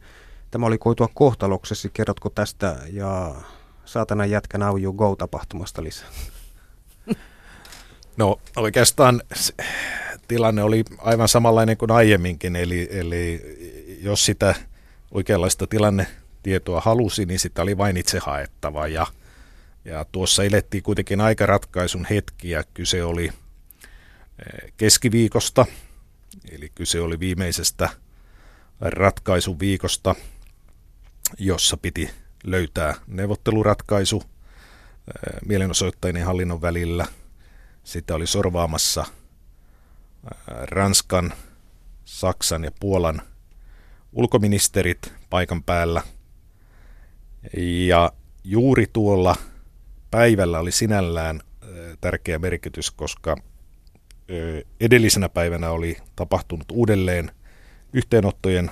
Tämä 0.51 0.67
oli 0.67 0.79
koitua 0.79 1.09
kohtaloksesi. 1.15 1.91
Kerrotko 1.93 2.31
tästä 2.31 2.77
ja 2.93 3.35
saatana 3.85 4.27
jätkä 4.27 4.59
Now 4.59 4.83
You 4.83 4.93
Go-tapahtumasta 4.93 5.83
lisää? 5.83 6.09
No 8.17 8.41
oikeastaan 8.57 9.23
tilanne 10.29 10.63
oli 10.63 10.85
aivan 10.99 11.29
samanlainen 11.29 11.77
kuin 11.77 11.91
aiemminkin, 11.91 12.57
eli, 12.57 12.89
eli 12.91 13.43
jos 14.03 14.25
sitä 14.25 14.55
oikeanlaista 15.11 15.67
tilannetietoa 15.67 16.81
halusi, 16.81 17.27
niin 17.27 17.39
sitä 17.39 17.63
oli 17.63 17.79
vain 17.79 17.97
itse 17.97 18.19
haettava. 18.19 18.89
Ja, 18.89 19.07
ja 19.85 20.05
tuossa 20.13 20.45
elettiin 20.45 20.83
kuitenkin 20.83 21.21
aika 21.21 21.47
ratkaisun 21.47 22.07
hetkiä. 22.11 22.65
Kyse 22.75 23.05
oli 23.05 23.31
keskiviikosta, 24.77 25.67
eli 26.51 26.69
kyse 26.75 27.01
oli 27.01 27.21
viimeisestä 27.21 27.89
ratkaisun 28.81 29.61
viikosta, 29.61 30.15
jossa 31.39 31.77
piti 31.77 32.11
löytää 32.45 32.95
neuvotteluratkaisu 33.07 34.23
mielenosoittajien 35.47 36.27
hallinnon 36.27 36.63
välillä. 36.63 37.07
Sitä 37.85 38.15
oli 38.15 38.27
sorvaamassa 38.27 39.05
Ranskan, 40.47 41.33
Saksan 42.05 42.65
ja 42.65 42.71
Puolan 42.81 43.23
ulkoministerit 44.13 45.13
paikan 45.31 45.63
päällä. 45.63 46.03
Ja 47.87 48.13
juuri 48.45 48.87
tuolla 48.93 49.37
päivällä 50.11 50.59
oli 50.59 50.73
sinällään 50.73 51.41
tärkeä 52.01 52.39
merkitys, 52.39 52.91
koska 52.91 53.37
edellisenä 54.81 55.29
päivänä 55.29 55.71
oli 55.71 55.97
tapahtunut 56.17 56.67
uudelleen 56.73 57.31
yhteenottojen 57.93 58.71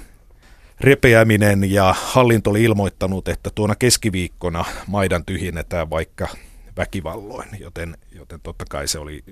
repeäminen 0.80 1.70
ja 1.70 1.94
hallinto 1.98 2.50
oli 2.50 2.62
ilmoittanut, 2.62 3.28
että 3.28 3.50
tuona 3.54 3.74
keskiviikkona 3.74 4.64
maidan 4.86 5.24
tyhjennetään 5.24 5.90
vaikka 5.90 6.28
väkivalloin, 6.76 7.48
joten, 7.60 7.96
joten 8.12 8.40
totta 8.40 8.64
kai 8.70 8.88
se 8.88 8.98
oli 8.98 9.24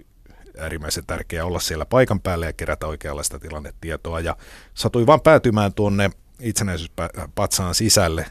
äärimmäisen 0.59 1.07
tärkeää 1.07 1.45
olla 1.45 1.61
siellä 1.61 1.87
paikan 1.87 2.21
päällä 2.21 2.47
ja 2.47 2.53
kerätä 2.53 2.87
oikeanlaista 2.87 3.39
tilannetietoa. 3.39 4.21
Ja 4.21 4.37
satui 4.75 5.07
vaan 5.07 5.21
päätymään 5.21 5.75
tuonne 5.75 6.11
itsenäisyyspatsaan 6.41 7.75
sisälle 7.75 8.27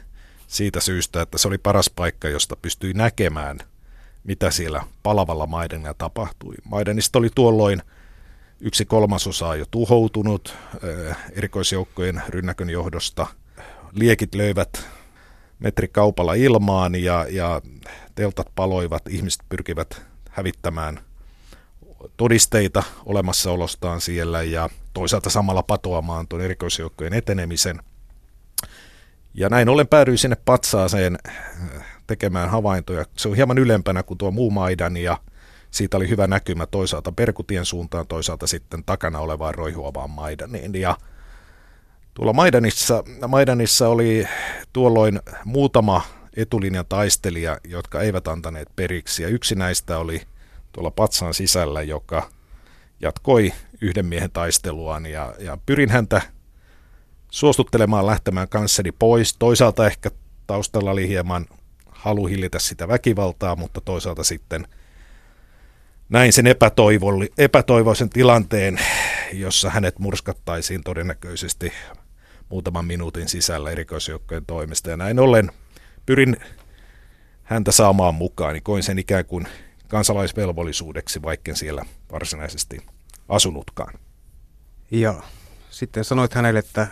siitä 0.46 0.80
syystä, 0.80 1.22
että 1.22 1.38
se 1.38 1.48
oli 1.48 1.58
paras 1.58 1.90
paikka, 1.96 2.28
josta 2.28 2.56
pystyi 2.56 2.92
näkemään– 2.92 3.58
mitä 4.24 4.50
siellä 4.50 4.82
palavalla 5.02 5.46
Maidenilla 5.46 5.94
tapahtui. 5.94 6.54
Maidenista 6.64 7.18
oli 7.18 7.28
tuolloin 7.34 7.82
yksi 8.60 8.84
kolmasosa 8.84 9.56
jo 9.56 9.64
tuhoutunut 9.70 10.56
eh, 10.82 11.16
erikoisjoukkojen 11.32 12.22
rynnäkön 12.28 12.70
johdosta. 12.70 13.26
Liekit 13.92 14.34
löivät 14.34 14.86
metrikaupalla 15.58 16.34
ilmaan 16.34 16.94
ja, 16.94 17.26
ja 17.30 17.62
teltat 18.14 18.46
paloivat, 18.54 19.08
ihmiset 19.08 19.42
pyrkivät 19.48 20.02
hävittämään 20.30 21.00
todisteita 22.16 22.82
olemassaolostaan 23.06 24.00
siellä 24.00 24.42
ja 24.42 24.68
toisaalta 24.94 25.30
samalla 25.30 25.62
patoamaan 25.62 26.28
tuon 26.28 26.42
erikoisjoukkojen 26.42 27.14
etenemisen. 27.14 27.82
Ja 29.34 29.48
näin 29.48 29.68
ollen 29.68 29.88
päädyin 29.88 30.18
sinne 30.18 30.36
patsaaseen 30.44 31.18
tekemään 32.06 32.50
havaintoja. 32.50 33.04
Se 33.16 33.28
on 33.28 33.36
hieman 33.36 33.58
ylempänä 33.58 34.02
kuin 34.02 34.18
tuo 34.18 34.30
muu 34.30 34.50
Maidan 34.50 34.96
ja 34.96 35.18
siitä 35.70 35.96
oli 35.96 36.08
hyvä 36.08 36.26
näkymä 36.26 36.66
toisaalta 36.66 37.12
Perkutien 37.12 37.64
suuntaan, 37.64 38.06
toisaalta 38.06 38.46
sitten 38.46 38.84
takana 38.84 39.18
olevaan 39.18 39.54
roihuavaan 39.54 40.10
Maidaniin. 40.10 40.74
Ja 40.74 40.96
tuolla 42.14 42.32
Maidanissa, 42.32 43.04
Maidanissa 43.28 43.88
oli 43.88 44.26
tuolloin 44.72 45.20
muutama 45.44 46.02
etulinjan 46.36 46.86
taistelija, 46.88 47.58
jotka 47.64 48.00
eivät 48.00 48.28
antaneet 48.28 48.68
periksi. 48.76 49.22
Ja 49.22 49.28
yksi 49.28 49.54
näistä 49.54 49.98
oli 49.98 50.22
tuolla 50.72 50.90
patsan 50.90 51.34
sisällä, 51.34 51.82
joka 51.82 52.30
jatkoi 53.00 53.52
yhden 53.80 54.06
miehen 54.06 54.30
taisteluaan 54.30 55.06
ja, 55.06 55.34
ja 55.38 55.58
pyrin 55.66 55.90
häntä 55.90 56.22
suostuttelemaan 57.30 58.06
lähtemään 58.06 58.48
kanssani 58.48 58.92
pois. 58.92 59.36
Toisaalta 59.38 59.86
ehkä 59.86 60.10
taustalla 60.46 60.90
oli 60.90 61.08
hieman 61.08 61.46
halu 62.04 62.26
hillitä 62.26 62.58
sitä 62.58 62.88
väkivaltaa, 62.88 63.56
mutta 63.56 63.80
toisaalta 63.80 64.24
sitten 64.24 64.68
näin 66.08 66.32
sen 66.32 66.46
epätoivoisen 67.38 68.10
tilanteen, 68.10 68.80
jossa 69.32 69.70
hänet 69.70 69.98
murskattaisiin 69.98 70.82
todennäköisesti 70.84 71.72
muutaman 72.48 72.84
minuutin 72.84 73.28
sisällä 73.28 73.70
erikoisjoukkojen 73.70 74.46
toimesta. 74.46 74.90
Ja 74.90 74.96
näin 74.96 75.18
ollen 75.18 75.50
pyrin 76.06 76.36
häntä 77.42 77.72
saamaan 77.72 78.14
mukaan, 78.14 78.54
niin 78.54 78.62
koin 78.62 78.82
sen 78.82 78.98
ikään 78.98 79.24
kuin 79.24 79.48
kansalaisvelvollisuudeksi, 79.88 81.22
vaikka 81.22 81.54
siellä 81.54 81.84
varsinaisesti 82.12 82.78
asunutkaan. 83.28 83.94
Ja 84.90 85.22
sitten 85.70 86.04
sanoit 86.04 86.34
hänelle, 86.34 86.58
että 86.58 86.86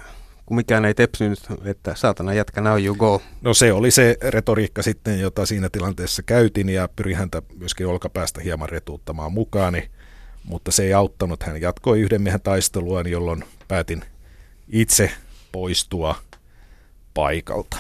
kun 0.47 0.57
mikään 0.57 0.85
ei 0.85 0.95
tepsynyt, 0.95 1.39
että 1.65 1.95
saatana 1.95 2.35
jätkä 2.35 2.61
now 2.61 2.85
you 2.85 2.95
go. 2.95 3.23
No 3.41 3.55
se 3.55 3.73
oli 3.73 3.91
se 3.91 4.17
retoriikka 4.23 4.83
sitten, 4.83 5.21
jota 5.21 5.47
siinä 5.47 5.69
tilanteessa 5.69 6.23
käytin 6.23 6.69
ja 6.69 6.89
pyrin 6.97 7.17
häntä 7.17 7.43
myöskin 7.59 7.87
olkapäästä 7.87 8.41
hieman 8.41 8.69
retuuttamaan 8.69 9.33
mukaani, 9.33 9.91
mutta 10.45 10.71
se 10.71 10.83
ei 10.83 10.95
auttanut. 10.95 11.43
Hän 11.43 11.61
jatkoi 11.61 12.01
yhden 12.01 12.23
miehen 12.23 12.41
taisteluaan, 12.41 13.07
jolloin 13.07 13.45
päätin 13.69 14.05
itse 14.69 15.11
poistua 15.53 16.15
paikalta. 17.15 17.77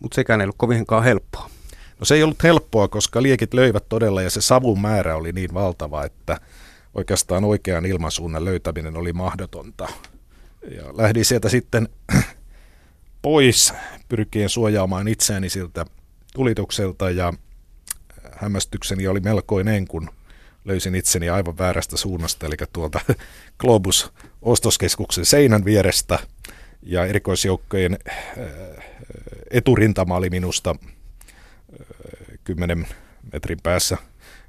Mutta 0.00 0.14
sekään 0.14 0.40
ei 0.40 0.44
ollut 0.44 0.58
kovinkaan 0.58 1.04
helppoa. 1.04 1.50
No 1.98 2.04
se 2.04 2.14
ei 2.14 2.22
ollut 2.22 2.42
helppoa, 2.42 2.88
koska 2.88 3.22
liekit 3.22 3.54
löivät 3.54 3.88
todella 3.88 4.22
ja 4.22 4.30
se 4.30 4.40
savun 4.40 4.80
määrä 4.80 5.16
oli 5.16 5.32
niin 5.32 5.54
valtava, 5.54 6.04
että 6.04 6.40
oikeastaan 6.94 7.44
oikean 7.44 7.86
ilmansuunnan 7.86 8.44
löytäminen 8.44 8.96
oli 8.96 9.12
mahdotonta. 9.12 9.88
Ja 10.62 10.84
lähdin 10.96 11.24
sieltä 11.24 11.48
sitten 11.48 11.88
pois 13.22 13.74
pyrkien 14.08 14.48
suojaamaan 14.48 15.08
itseäni 15.08 15.48
siltä 15.48 15.86
tulitukselta 16.34 17.10
ja 17.10 17.32
hämmästykseni 18.32 19.08
oli 19.08 19.20
melkoinen, 19.20 19.88
kun 19.88 20.10
löysin 20.64 20.94
itseni 20.94 21.28
aivan 21.28 21.58
väärästä 21.58 21.96
suunnasta, 21.96 22.46
eli 22.46 22.56
tuolta 22.72 23.00
Globus 23.60 24.12
ostoskeskuksen 24.42 25.24
seinän 25.24 25.64
vierestä 25.64 26.18
ja 26.82 27.06
erikoisjoukkojen 27.06 27.98
äh, 28.08 28.16
eturintama 29.50 30.16
oli 30.16 30.30
minusta 30.30 30.76
10 32.44 32.82
äh, 32.82 32.96
metrin 33.32 33.58
päässä. 33.62 33.96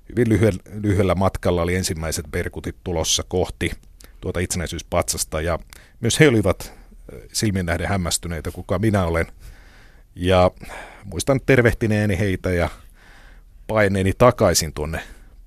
Hyvin 0.10 0.30
lyhyellä 0.74 1.15
matkalla 1.15 1.62
oli 1.62 1.76
ensimmäiset 1.76 2.26
perkutit 2.32 2.76
tulossa 2.84 3.24
kohti 3.28 3.72
tuota 4.21 4.39
itsenäisyyspatsasta 4.39 5.41
ja 5.41 5.60
myös 5.99 6.19
he 6.19 6.27
olivat 6.27 6.73
silmin 7.34 7.65
nähden 7.65 7.88
hämmästyneitä, 7.88 8.51
kuka 8.51 8.79
minä 8.79 9.05
olen. 9.05 9.25
Ja 10.15 10.51
muistan 11.03 11.39
tervehtineeni 11.45 12.19
heitä 12.19 12.49
ja 12.49 12.69
paineeni 13.67 14.13
takaisin 14.17 14.73
tuonne 14.73 14.99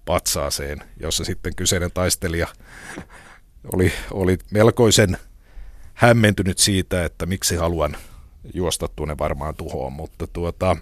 patsaaseen, 0.04 0.78
jossa 1.00 1.24
sitten 1.24 1.54
kyseinen 1.54 1.90
taistelija 1.94 2.46
oli, 3.72 3.92
oli 4.10 4.38
melkoisen 4.50 5.16
hämmentynyt 5.94 6.58
siitä, 6.58 7.04
että 7.04 7.26
miksi 7.26 7.56
haluan 7.56 7.96
juosta 8.54 8.88
tuonne 8.96 9.18
varmaan 9.18 9.54
tuhoon, 9.54 9.92
mutta 9.92 10.26
tuota, 10.26 10.76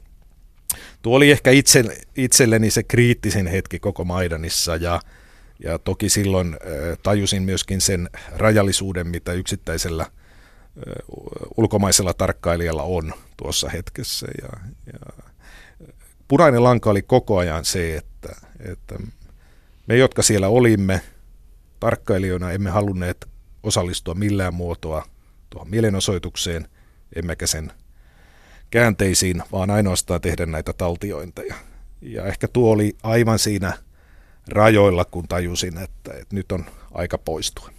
tuo 1.02 1.16
oli 1.16 1.30
ehkä 1.30 1.50
itse, 1.50 1.84
itselleni 2.16 2.70
se 2.70 2.82
kriittisin 2.82 3.46
hetki 3.46 3.78
koko 3.78 4.04
Maidanissa 4.04 4.76
ja, 4.76 5.00
Ja 5.64 5.78
toki 5.78 6.08
silloin 6.08 6.56
tajusin 7.02 7.42
myöskin 7.42 7.80
sen 7.80 8.10
rajallisuuden, 8.36 9.06
mitä 9.06 9.32
yksittäisellä 9.32 10.06
ulkomaisella 11.56 12.14
tarkkailijalla 12.14 12.82
on 12.82 13.12
tuossa 13.36 13.68
hetkessä. 13.68 14.26
Ja, 14.42 14.48
ja 14.92 15.24
punainen 16.28 16.64
lanka 16.64 16.90
oli 16.90 17.02
koko 17.02 17.38
ajan 17.38 17.64
se, 17.64 17.96
että, 17.96 18.36
että 18.60 18.94
me, 19.86 19.96
jotka 19.96 20.22
siellä 20.22 20.48
olimme 20.48 21.00
tarkkailijoina, 21.80 22.50
emme 22.50 22.70
halunneet 22.70 23.28
osallistua 23.62 24.14
millään 24.14 24.54
muotoa 24.54 25.06
tuohon 25.50 25.70
mielenosoitukseen, 25.70 26.68
emmekä 27.16 27.46
sen 27.46 27.72
käänteisiin, 28.70 29.42
vaan 29.52 29.70
ainoastaan 29.70 30.20
tehdä 30.20 30.46
näitä 30.46 30.72
taltiointeja. 30.72 31.54
Ja 32.02 32.26
ehkä 32.26 32.48
tuo 32.48 32.72
oli 32.72 32.96
aivan 33.02 33.38
siinä 33.38 33.72
rajoilla, 34.48 35.04
kun 35.04 35.28
tajusin, 35.28 35.78
että, 35.78 36.12
että 36.12 36.36
nyt 36.36 36.52
on 36.52 36.64
aika 36.94 37.18
poistua. 37.18 37.70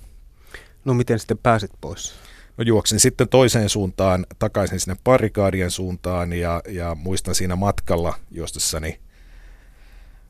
No 0.85 0.93
miten 0.93 1.19
sitten 1.19 1.37
pääsit 1.37 1.71
pois? 1.81 2.13
No 2.57 2.63
juoksin 2.63 2.99
sitten 2.99 3.29
toiseen 3.29 3.69
suuntaan, 3.69 4.25
takaisin 4.39 4.79
sinne 4.79 4.97
parikaadien 5.03 5.71
suuntaan 5.71 6.33
ja, 6.33 6.61
ja 6.67 6.95
muistan 6.95 7.35
siinä 7.35 7.55
matkalla 7.55 8.15
juostessani 8.31 8.99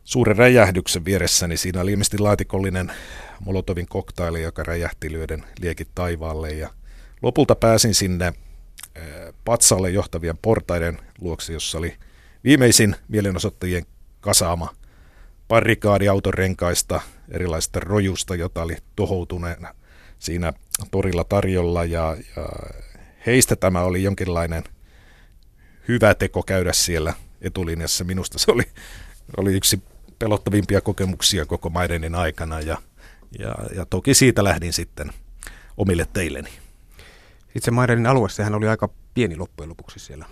suuren 0.03 0.37
räjähdyksen 0.37 1.05
vieressäni. 1.05 1.57
Siinä 1.57 1.81
oli 1.81 1.91
ilmeisesti 1.91 2.17
laatikollinen 2.17 2.91
Molotovin 3.39 3.87
koktaili, 3.87 4.41
joka 4.41 4.63
räjähti 4.63 5.11
lyöden 5.11 5.43
liekit 5.59 5.89
taivaalle 5.95 6.51
ja 6.51 6.69
lopulta 7.21 7.55
pääsin 7.55 7.95
sinne 7.95 8.33
patsalle 9.45 9.89
johtavien 9.89 10.37
portaiden 10.37 10.99
luokse, 11.21 11.53
jossa 11.53 11.77
oli 11.77 11.95
viimeisin 12.43 12.95
mielenosoittajien 13.07 13.85
kasaama 14.19 14.69
parikaadi 15.51 16.05
erilaista 17.31 17.79
rojusta, 17.79 18.35
jota 18.35 18.63
oli 18.63 18.77
tohoutuneena 18.95 19.75
siinä 20.19 20.53
torilla 20.91 21.23
tarjolla 21.23 21.85
ja, 21.85 22.17
ja 22.35 22.49
heistä 23.25 23.55
tämä 23.55 23.81
oli 23.81 24.03
jonkinlainen 24.03 24.63
hyvä 25.87 26.13
teko 26.13 26.43
käydä 26.43 26.73
siellä 26.73 27.13
etulinjassa. 27.41 28.03
Minusta 28.03 28.39
se 28.39 28.51
oli, 28.51 28.63
oli 29.37 29.53
yksi 29.53 29.83
pelottavimpia 30.19 30.81
kokemuksia 30.81 31.45
koko 31.45 31.69
Maidenin 31.69 32.15
aikana 32.15 32.59
ja, 32.59 32.77
ja, 33.39 33.55
ja 33.75 33.85
toki 33.85 34.13
siitä 34.13 34.43
lähdin 34.43 34.73
sitten 34.73 35.11
omille 35.77 36.07
teilleni. 36.13 36.49
Itse 37.55 37.71
Maidenin 37.71 38.07
alue, 38.07 38.29
sehän 38.29 38.55
oli 38.55 38.67
aika 38.67 38.89
pieni 39.13 39.35
loppujen 39.35 39.69
lopuksi 39.69 39.99
siellä. 39.99 40.25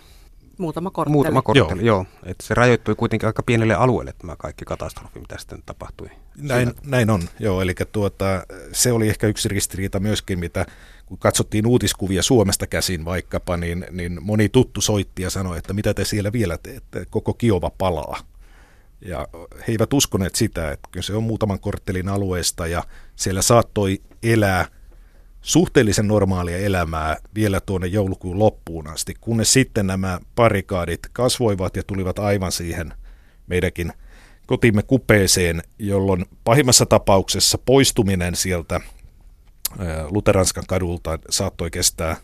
Muutama 0.60 0.91
kortteli. 0.91 1.12
Muutama 1.13 1.41
kortteli, 1.41 1.86
joo. 1.86 1.98
joo. 1.98 2.06
Et 2.24 2.41
se 2.41 2.54
rajoittui 2.54 2.95
kuitenkin 2.95 3.28
aika 3.28 3.43
pienelle 3.43 3.74
alueelle 3.74 4.13
tämä 4.17 4.36
kaikki 4.36 4.65
katastrofi, 4.65 5.19
mitä 5.19 5.36
sitten 5.38 5.63
tapahtui. 5.65 6.10
Näin, 6.38 6.74
näin 6.86 7.10
on, 7.10 7.22
joo. 7.39 7.62
Eli 7.62 7.76
tuota, 7.91 8.26
se 8.72 8.91
oli 8.91 9.10
ehkä 9.10 9.28
yksi 9.28 9.50
ristiriita 9.50 10.00
myöskin, 10.00 10.39
mitä 10.39 10.65
kun 11.06 11.17
katsottiin 11.17 11.67
uutiskuvia 11.67 12.24
Suomesta 12.24 12.67
käsin 12.67 13.06
vaikkapa, 13.06 13.58
niin, 13.58 13.86
niin 13.91 14.17
moni 14.22 14.50
tuttu 14.50 14.82
soitti 14.82 15.22
ja 15.22 15.30
sanoi, 15.30 15.58
että 15.58 15.74
mitä 15.74 15.93
te 15.93 16.06
siellä 16.06 16.32
vielä 16.32 16.58
teette, 16.63 17.06
koko 17.10 17.34
Kiova 17.34 17.72
palaa. 17.78 18.19
Ja 19.02 19.28
he 19.67 19.72
eivät 19.72 19.93
uskoneet 19.93 20.36
sitä, 20.36 20.72
että 20.72 20.89
se 21.02 21.15
on 21.15 21.24
muutaman 21.24 21.60
korttelin 21.60 22.10
alueesta 22.10 22.67
ja 22.67 22.84
siellä 23.15 23.41
saattoi 23.41 24.02
elää– 24.24 24.65
suhteellisen 25.41 26.08
normaalia 26.08 26.58
elämää 26.58 27.17
vielä 27.36 27.60
tuonne 27.62 27.88
joulukuun 27.88 28.39
loppuun 28.39 28.88
asti, 28.88 29.13
kunnes 29.21 29.54
sitten 29.54 29.88
nämä 29.88 30.19
parikaadit 30.36 30.99
kasvoivat 31.13 31.75
ja 31.75 31.84
tulivat 31.84 32.19
aivan 32.19 32.52
siihen 32.52 32.93
meidänkin 33.47 33.93
kotimme 34.45 34.84
kupeeseen, 34.84 35.63
jolloin 35.80 36.25
pahimmassa 36.43 36.86
tapauksessa 36.86 37.58
poistuminen 37.58 38.36
sieltä 38.36 38.82
Luteranskan 40.10 40.63
kadulta 40.67 41.19
saattoi 41.30 41.71
kestää 41.71 42.17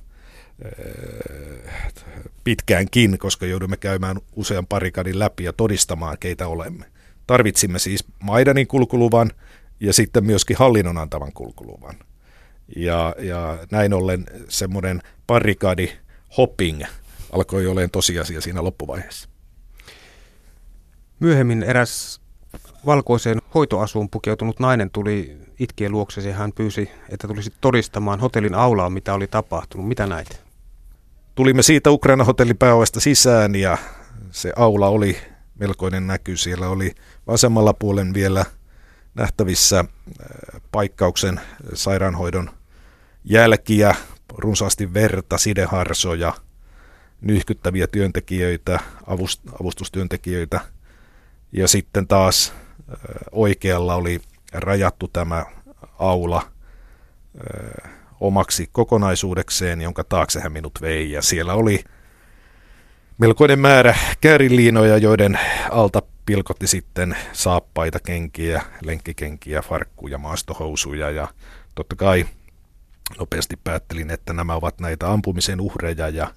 pitkäänkin, 2.44 3.20
koska 3.20 3.46
joudumme 3.46 3.78
käymään 3.78 4.18
usean 4.36 4.68
parikadin 4.68 5.20
läpi 5.20 5.44
ja 5.44 5.54
todistamaan, 5.54 6.18
keitä 6.20 6.48
olemme. 6.48 6.86
Tarvitsimme 7.28 7.80
siis 7.80 8.06
Maidanin 8.24 8.68
kulkuluvan 8.68 9.32
ja 9.80 9.94
sitten 9.94 10.26
myöskin 10.26 10.58
hallinnon 10.58 10.98
antavan 10.98 11.34
kulkuluvan. 11.34 11.96
Ja, 12.76 13.16
ja 13.20 13.58
näin 13.72 13.94
ollen 13.94 14.26
semmoinen 14.50 15.02
parikadi 15.28 15.90
hopping 16.38 16.84
alkoi 17.32 17.68
olemaan 17.68 17.92
tosiasia 17.92 18.42
siinä 18.42 18.64
loppuvaiheessa. 18.64 19.30
Myöhemmin 21.20 21.64
eräs 21.64 22.22
valkoiseen 22.86 23.42
hoitoasuun 23.54 24.10
pukeutunut 24.10 24.60
nainen 24.60 24.90
tuli 24.90 25.38
itkien 25.60 25.92
luoksesi 25.92 26.30
ja 26.30 26.36
hän 26.36 26.54
pyysi, 26.54 26.92
että 27.10 27.28
tulisi 27.28 27.54
todistamaan 27.62 28.20
hotellin 28.20 28.56
aulaa, 28.56 28.90
mitä 28.90 29.14
oli 29.14 29.28
tapahtunut. 29.28 29.88
Mitä 29.88 30.08
näit? 30.08 30.42
Tulimme 31.36 31.64
siitä 31.64 31.92
Ukraina 31.92 32.24
hotellin 32.24 32.58
pääovesta 32.58 33.00
sisään 33.00 33.56
ja 33.56 33.78
se 34.32 34.54
aula 34.56 34.88
oli 34.88 35.18
melkoinen 35.60 36.08
näky. 36.08 36.38
Siellä 36.38 36.70
oli 36.70 36.96
vasemmalla 37.28 37.74
puolen 37.74 38.14
vielä 38.14 38.46
nähtävissä 39.16 39.80
äh, 39.80 40.55
paikkauksen 40.76 41.42
sairaanhoidon 41.74 42.50
jälkiä, 43.24 43.96
runsaasti 44.38 44.94
verta, 44.94 45.38
sideharsoja, 45.38 46.34
nyhkyttäviä 47.22 47.88
työntekijöitä, 47.88 48.80
avustustyöntekijöitä. 49.60 50.60
Ja 51.52 51.68
sitten 51.68 52.08
taas 52.08 52.54
oikealla 53.32 53.96
oli 53.96 54.22
rajattu 54.54 55.08
tämä 55.08 55.46
aula 56.00 56.48
omaksi 58.20 58.70
kokonaisuudekseen, 58.72 59.82
jonka 59.82 60.04
taakse 60.04 60.40
hän 60.40 60.52
minut 60.52 60.82
vei. 60.82 61.12
Ja 61.12 61.22
siellä 61.22 61.54
oli 61.54 61.84
melkoinen 63.18 63.60
määrä 63.60 63.96
kääriliinoja, 64.22 64.98
joiden 64.98 65.40
alta 65.72 66.02
pilkotti 66.26 66.68
sitten 66.68 67.18
saappaita, 67.34 68.00
kenkiä, 68.00 68.62
lenkkikenkiä, 68.82 69.62
farkkuja, 69.62 70.18
maastohousuja 70.18 71.12
ja 71.12 71.28
totta 71.76 71.96
kai 71.96 72.26
nopeasti 73.20 73.56
päättelin, 73.64 74.12
että 74.12 74.34
nämä 74.34 74.56
ovat 74.56 74.80
näitä 74.80 75.12
ampumisen 75.12 75.62
uhreja 75.62 76.10
ja 76.10 76.34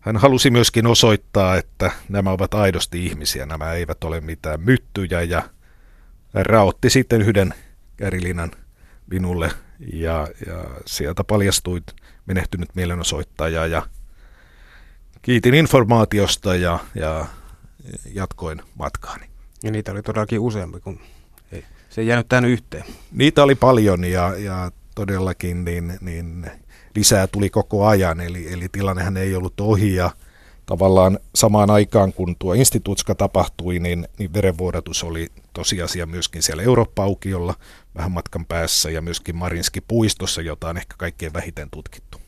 hän 0.00 0.16
halusi 0.16 0.50
myöskin 0.50 0.86
osoittaa, 0.86 1.56
että 1.56 1.90
nämä 2.08 2.30
ovat 2.30 2.54
aidosti 2.54 3.06
ihmisiä, 3.06 3.46
nämä 3.46 3.72
eivät 3.72 4.04
ole 4.04 4.20
mitään 4.20 4.60
myttyjä 4.60 5.22
ja 5.22 5.42
raotti 6.34 6.90
sitten 6.90 7.22
yhden 7.22 7.54
kärilinan 7.96 8.50
minulle 9.10 9.50
ja, 9.92 10.28
ja 10.46 10.64
sieltä 10.86 11.24
paljastui 11.24 11.82
menehtynyt 12.26 12.68
mielenosoittaja 12.74 13.66
ja 13.66 13.86
kiitin 15.22 15.54
informaatiosta 15.54 16.54
ja, 16.54 16.78
ja 16.94 17.26
jatkoin 18.14 18.62
matkaani. 18.78 19.26
Ja 19.62 19.70
niitä 19.70 19.92
oli 19.92 20.02
todellakin 20.02 20.40
useampi, 20.40 20.80
kun 20.80 21.00
ei, 21.52 21.64
se 21.90 22.00
ei 22.00 22.06
jäänyt 22.06 22.28
tänne 22.28 22.48
yhteen. 22.48 22.84
Niitä 23.12 23.42
oli 23.42 23.54
paljon 23.54 24.04
ja, 24.04 24.34
ja 24.38 24.70
todellakin 24.94 25.64
niin, 25.64 25.98
niin 26.00 26.50
lisää 26.94 27.26
tuli 27.26 27.50
koko 27.50 27.86
ajan, 27.86 28.20
eli, 28.20 28.52
eli 28.52 28.68
tilannehan 28.68 29.16
ei 29.16 29.34
ollut 29.34 29.60
ohi 29.60 29.94
ja 29.94 30.10
tavallaan 30.66 31.18
samaan 31.34 31.70
aikaan 31.70 32.12
kun 32.12 32.36
tuo 32.38 32.54
instituutska 32.54 33.14
tapahtui, 33.14 33.78
niin, 33.78 34.08
niin 34.18 34.32
verenvuodatus 34.32 35.02
oli 35.02 35.28
tosiasia 35.52 36.06
myöskin 36.06 36.42
siellä 36.42 36.62
Eurooppa-aukiolla 36.62 37.54
vähän 37.94 38.12
matkan 38.12 38.46
päässä 38.46 38.90
ja 38.90 39.02
myöskin 39.02 39.36
Marinski 39.36 39.80
puistossa, 39.80 40.42
jota 40.42 40.68
on 40.68 40.76
ehkä 40.76 40.94
kaikkein 40.98 41.32
vähiten 41.32 41.70
tutkittu. 41.70 42.20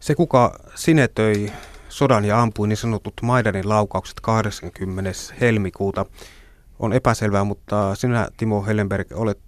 Se, 0.00 0.14
kuka 0.14 0.58
sinetöi 0.74 1.52
sodan 1.92 2.24
ja 2.24 2.42
ampui 2.42 2.68
niin 2.68 2.76
sanotut 2.76 3.14
Maidanin 3.22 3.68
laukaukset 3.68 4.20
80. 4.20 5.10
helmikuuta, 5.40 6.06
on 6.78 6.92
epäselvää, 6.92 7.44
mutta 7.44 7.94
sinä 7.94 8.28
Timo 8.36 8.62
Hellenberg 8.62 9.12
olet 9.14 9.38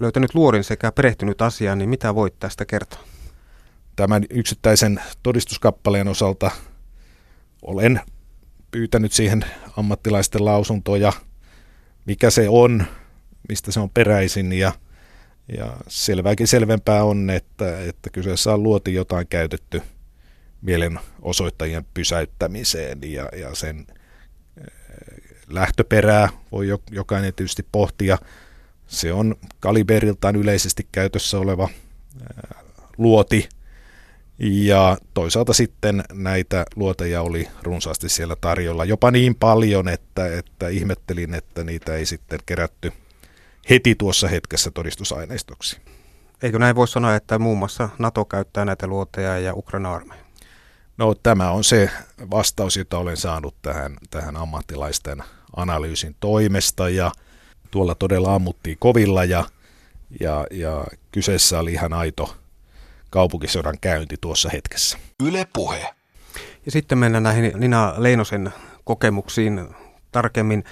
löytänyt 0.00 0.34
luorin 0.34 0.64
sekä 0.64 0.92
perehtynyt 0.92 1.42
asiaan, 1.42 1.78
niin 1.78 1.90
mitä 1.90 2.14
voit 2.14 2.34
tästä 2.40 2.66
kertoa? 2.66 3.00
Tämän 3.96 4.24
yksittäisen 4.30 5.00
todistuskappaleen 5.22 6.08
osalta 6.08 6.50
olen 7.62 8.00
pyytänyt 8.70 9.12
siihen 9.12 9.44
ammattilaisten 9.76 10.44
lausuntoja, 10.44 11.12
mikä 12.06 12.30
se 12.30 12.48
on, 12.48 12.84
mistä 13.48 13.72
se 13.72 13.80
on 13.80 13.90
peräisin 13.90 14.52
ja, 14.52 14.72
ja 15.56 15.76
selvääkin 15.88 16.48
selvempää 16.48 17.04
on, 17.04 17.30
että, 17.30 17.80
että 17.80 18.10
kyseessä 18.10 18.54
on 18.54 18.62
luoti 18.62 18.94
jotain 18.94 19.26
käytetty 19.26 19.82
mielenosoittajien 20.62 21.86
pysäyttämiseen 21.94 22.98
ja, 23.02 23.28
ja 23.36 23.54
sen 23.54 23.86
lähtöperää 25.48 26.28
voi 26.52 26.66
jokainen 26.90 27.34
tietysti 27.34 27.66
pohtia. 27.72 28.18
Se 28.86 29.12
on 29.12 29.34
kaliberiltaan 29.60 30.36
yleisesti 30.36 30.88
käytössä 30.92 31.38
oleva 31.38 31.68
luoti, 32.98 33.48
ja 34.38 34.98
toisaalta 35.14 35.52
sitten 35.52 36.04
näitä 36.12 36.64
luoteja 36.76 37.22
oli 37.22 37.48
runsaasti 37.62 38.08
siellä 38.08 38.36
tarjolla, 38.40 38.84
jopa 38.84 39.10
niin 39.10 39.34
paljon, 39.34 39.88
että, 39.88 40.38
että 40.38 40.68
ihmettelin, 40.68 41.34
että 41.34 41.64
niitä 41.64 41.94
ei 41.94 42.06
sitten 42.06 42.38
kerätty 42.46 42.92
heti 43.70 43.94
tuossa 43.94 44.28
hetkessä 44.28 44.70
todistusaineistoksi. 44.70 45.76
Eikö 46.42 46.58
näin 46.58 46.76
voi 46.76 46.88
sanoa, 46.88 47.16
että 47.16 47.38
muun 47.38 47.58
muassa 47.58 47.88
NATO 47.98 48.24
käyttää 48.24 48.64
näitä 48.64 48.86
luoteja 48.86 49.38
ja 49.38 49.54
Ukraina 49.54 49.94
armeija? 49.94 50.27
No 50.98 51.14
tämä 51.14 51.50
on 51.50 51.64
se 51.64 51.90
vastaus, 52.30 52.76
jota 52.76 52.98
olen 52.98 53.16
saanut 53.16 53.54
tähän, 53.62 53.96
tähän 54.10 54.36
ammattilaisten 54.36 55.22
analyysin 55.56 56.16
toimesta 56.20 56.88
ja 56.88 57.12
tuolla 57.70 57.94
todella 57.94 58.34
ammuttiin 58.34 58.76
kovilla 58.80 59.24
ja, 59.24 59.44
ja, 60.20 60.46
ja 60.50 60.84
kyseessä 61.12 61.58
oli 61.58 61.72
ihan 61.72 61.92
aito 61.92 62.36
kaupunkisodan 63.10 63.78
käynti 63.80 64.16
tuossa 64.20 64.50
hetkessä. 64.52 64.98
Yle 65.22 65.46
puhe. 65.52 65.94
Ja 66.66 66.72
sitten 66.72 66.98
mennään 66.98 67.22
näihin 67.22 67.52
Nina 67.56 67.94
Leinosen 67.96 68.52
kokemuksiin 68.84 69.68
tarkemmin. 70.12 70.64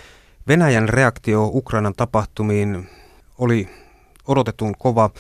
Venäjän 0.49 0.89
reaktio 0.89 1.45
Ukrainan 1.45 1.95
tapahtumiin 1.97 2.91
oli 3.39 3.69
odotetun 4.27 4.75
kova. 4.79 5.11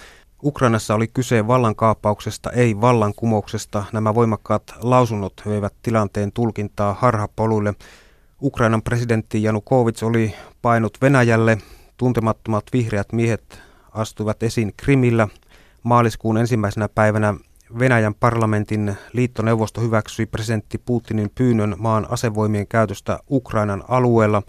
Ukrainassa 0.42 0.94
oli 0.94 1.08
kyse 1.08 1.46
vallankaappauksesta, 1.46 2.50
ei 2.50 2.80
vallankumouksesta. 2.80 3.84
Nämä 3.92 4.14
voimakkaat 4.14 4.74
lausunnot 4.80 5.42
veivät 5.46 5.74
tilanteen 5.82 6.32
tulkintaa 6.32 6.94
harhapoluille. 7.00 7.74
Ukrainan 8.42 8.82
presidentti 8.82 9.42
Janukovic 9.42 10.02
oli 10.02 10.34
painut 10.62 10.98
Venäjälle. 11.02 11.58
Tuntemattomat 11.96 12.64
vihreät 12.72 13.12
miehet 13.12 13.62
astuivat 13.92 14.42
esiin 14.42 14.72
Krimillä. 14.76 15.28
Maaliskuun 15.82 16.38
ensimmäisenä 16.38 16.88
päivänä 16.88 17.34
Venäjän 17.78 18.14
parlamentin 18.14 18.96
liittoneuvosto 19.12 19.80
hyväksyi 19.80 20.26
presidentti 20.26 20.78
Putinin 20.78 21.30
pyynnön 21.34 21.74
maan 21.78 22.06
asevoimien 22.10 22.66
käytöstä 22.66 23.18
Ukrainan 23.30 23.84
alueella. 23.88 24.42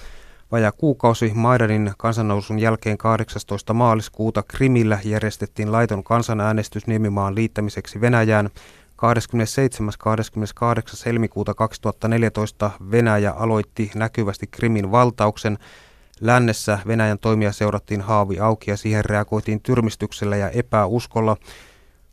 Vajaa 0.51 0.71
kuukausi 0.71 1.31
Maidanin 1.35 1.93
kansannousun 1.97 2.59
jälkeen 2.59 2.97
18. 2.97 3.73
maaliskuuta 3.73 4.43
Krimillä 4.43 4.99
järjestettiin 5.03 5.71
laiton 5.71 6.03
kansanäänestys 6.03 6.87
Niemimaan 6.87 7.35
liittämiseksi 7.35 8.01
Venäjään. 8.01 8.49
27.–28. 8.49 8.49
helmikuuta 11.05 11.53
2014 11.53 12.71
Venäjä 12.91 13.31
aloitti 13.31 13.91
näkyvästi 13.95 14.47
Krimin 14.47 14.91
valtauksen. 14.91 15.57
Lännessä 16.21 16.79
Venäjän 16.87 17.19
toimia 17.19 17.51
seurattiin 17.51 18.01
haavi 18.01 18.39
auki 18.39 18.71
ja 18.71 18.77
siihen 18.77 19.05
reagoitiin 19.05 19.61
tyrmistyksellä 19.61 20.35
ja 20.35 20.49
epäuskolla. 20.49 21.37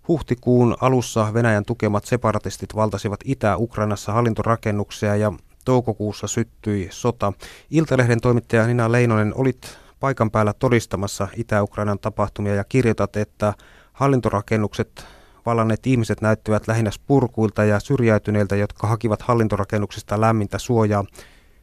Huhtikuun 0.08 0.76
alussa 0.80 1.34
Venäjän 1.34 1.64
tukemat 1.64 2.04
separatistit 2.04 2.74
valtasivat 2.74 3.20
Itä-Ukrainassa 3.24 4.12
hallintorakennuksia 4.12 5.16
ja 5.16 5.32
toukokuussa 5.64 6.26
syttyi 6.26 6.88
sota. 6.90 7.32
Iltalehden 7.70 8.20
toimittaja 8.20 8.66
Nina 8.66 8.92
Leinonen 8.92 9.32
olit 9.36 9.78
paikan 10.00 10.30
päällä 10.30 10.52
todistamassa 10.52 11.28
Itä-Ukrainan 11.36 11.98
tapahtumia 11.98 12.54
ja 12.54 12.64
kirjoitat, 12.64 13.16
että 13.16 13.54
hallintorakennukset 13.92 15.06
vallanneet 15.46 15.86
ihmiset 15.86 16.20
näyttivät 16.20 16.68
lähinnä 16.68 16.90
spurkuilta 16.90 17.64
ja 17.64 17.80
syrjäytyneiltä, 17.80 18.56
jotka 18.56 18.86
hakivat 18.86 19.22
hallintorakennuksista 19.22 20.20
lämmintä 20.20 20.58
suojaa. 20.58 21.04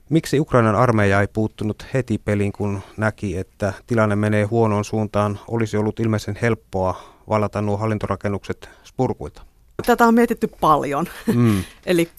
Miksi 0.10 0.40
Ukrainan 0.40 0.76
armeija 0.76 1.22
ei 1.22 1.28
puuttunut 1.28 1.86
heti 1.94 2.18
peliin, 2.18 2.52
kun 2.52 2.82
näki, 2.98 3.38
että 3.38 3.74
tilanne 3.88 4.16
menee 4.16 4.44
huonoon 4.44 4.86
suuntaan? 4.86 5.40
Olisi 5.48 5.78
ollut 5.78 6.00
ilmeisen 6.00 6.38
helppoa 6.42 7.02
vallata 7.30 7.62
nuo 7.62 7.78
hallintorakennukset 7.78 8.70
spurkuilta. 8.84 9.42
Tätä 9.86 10.06
on 10.06 10.14
mietitty 10.14 10.48
paljon. 10.48 11.06
Mm. 11.36 11.64
Eli 11.86 12.10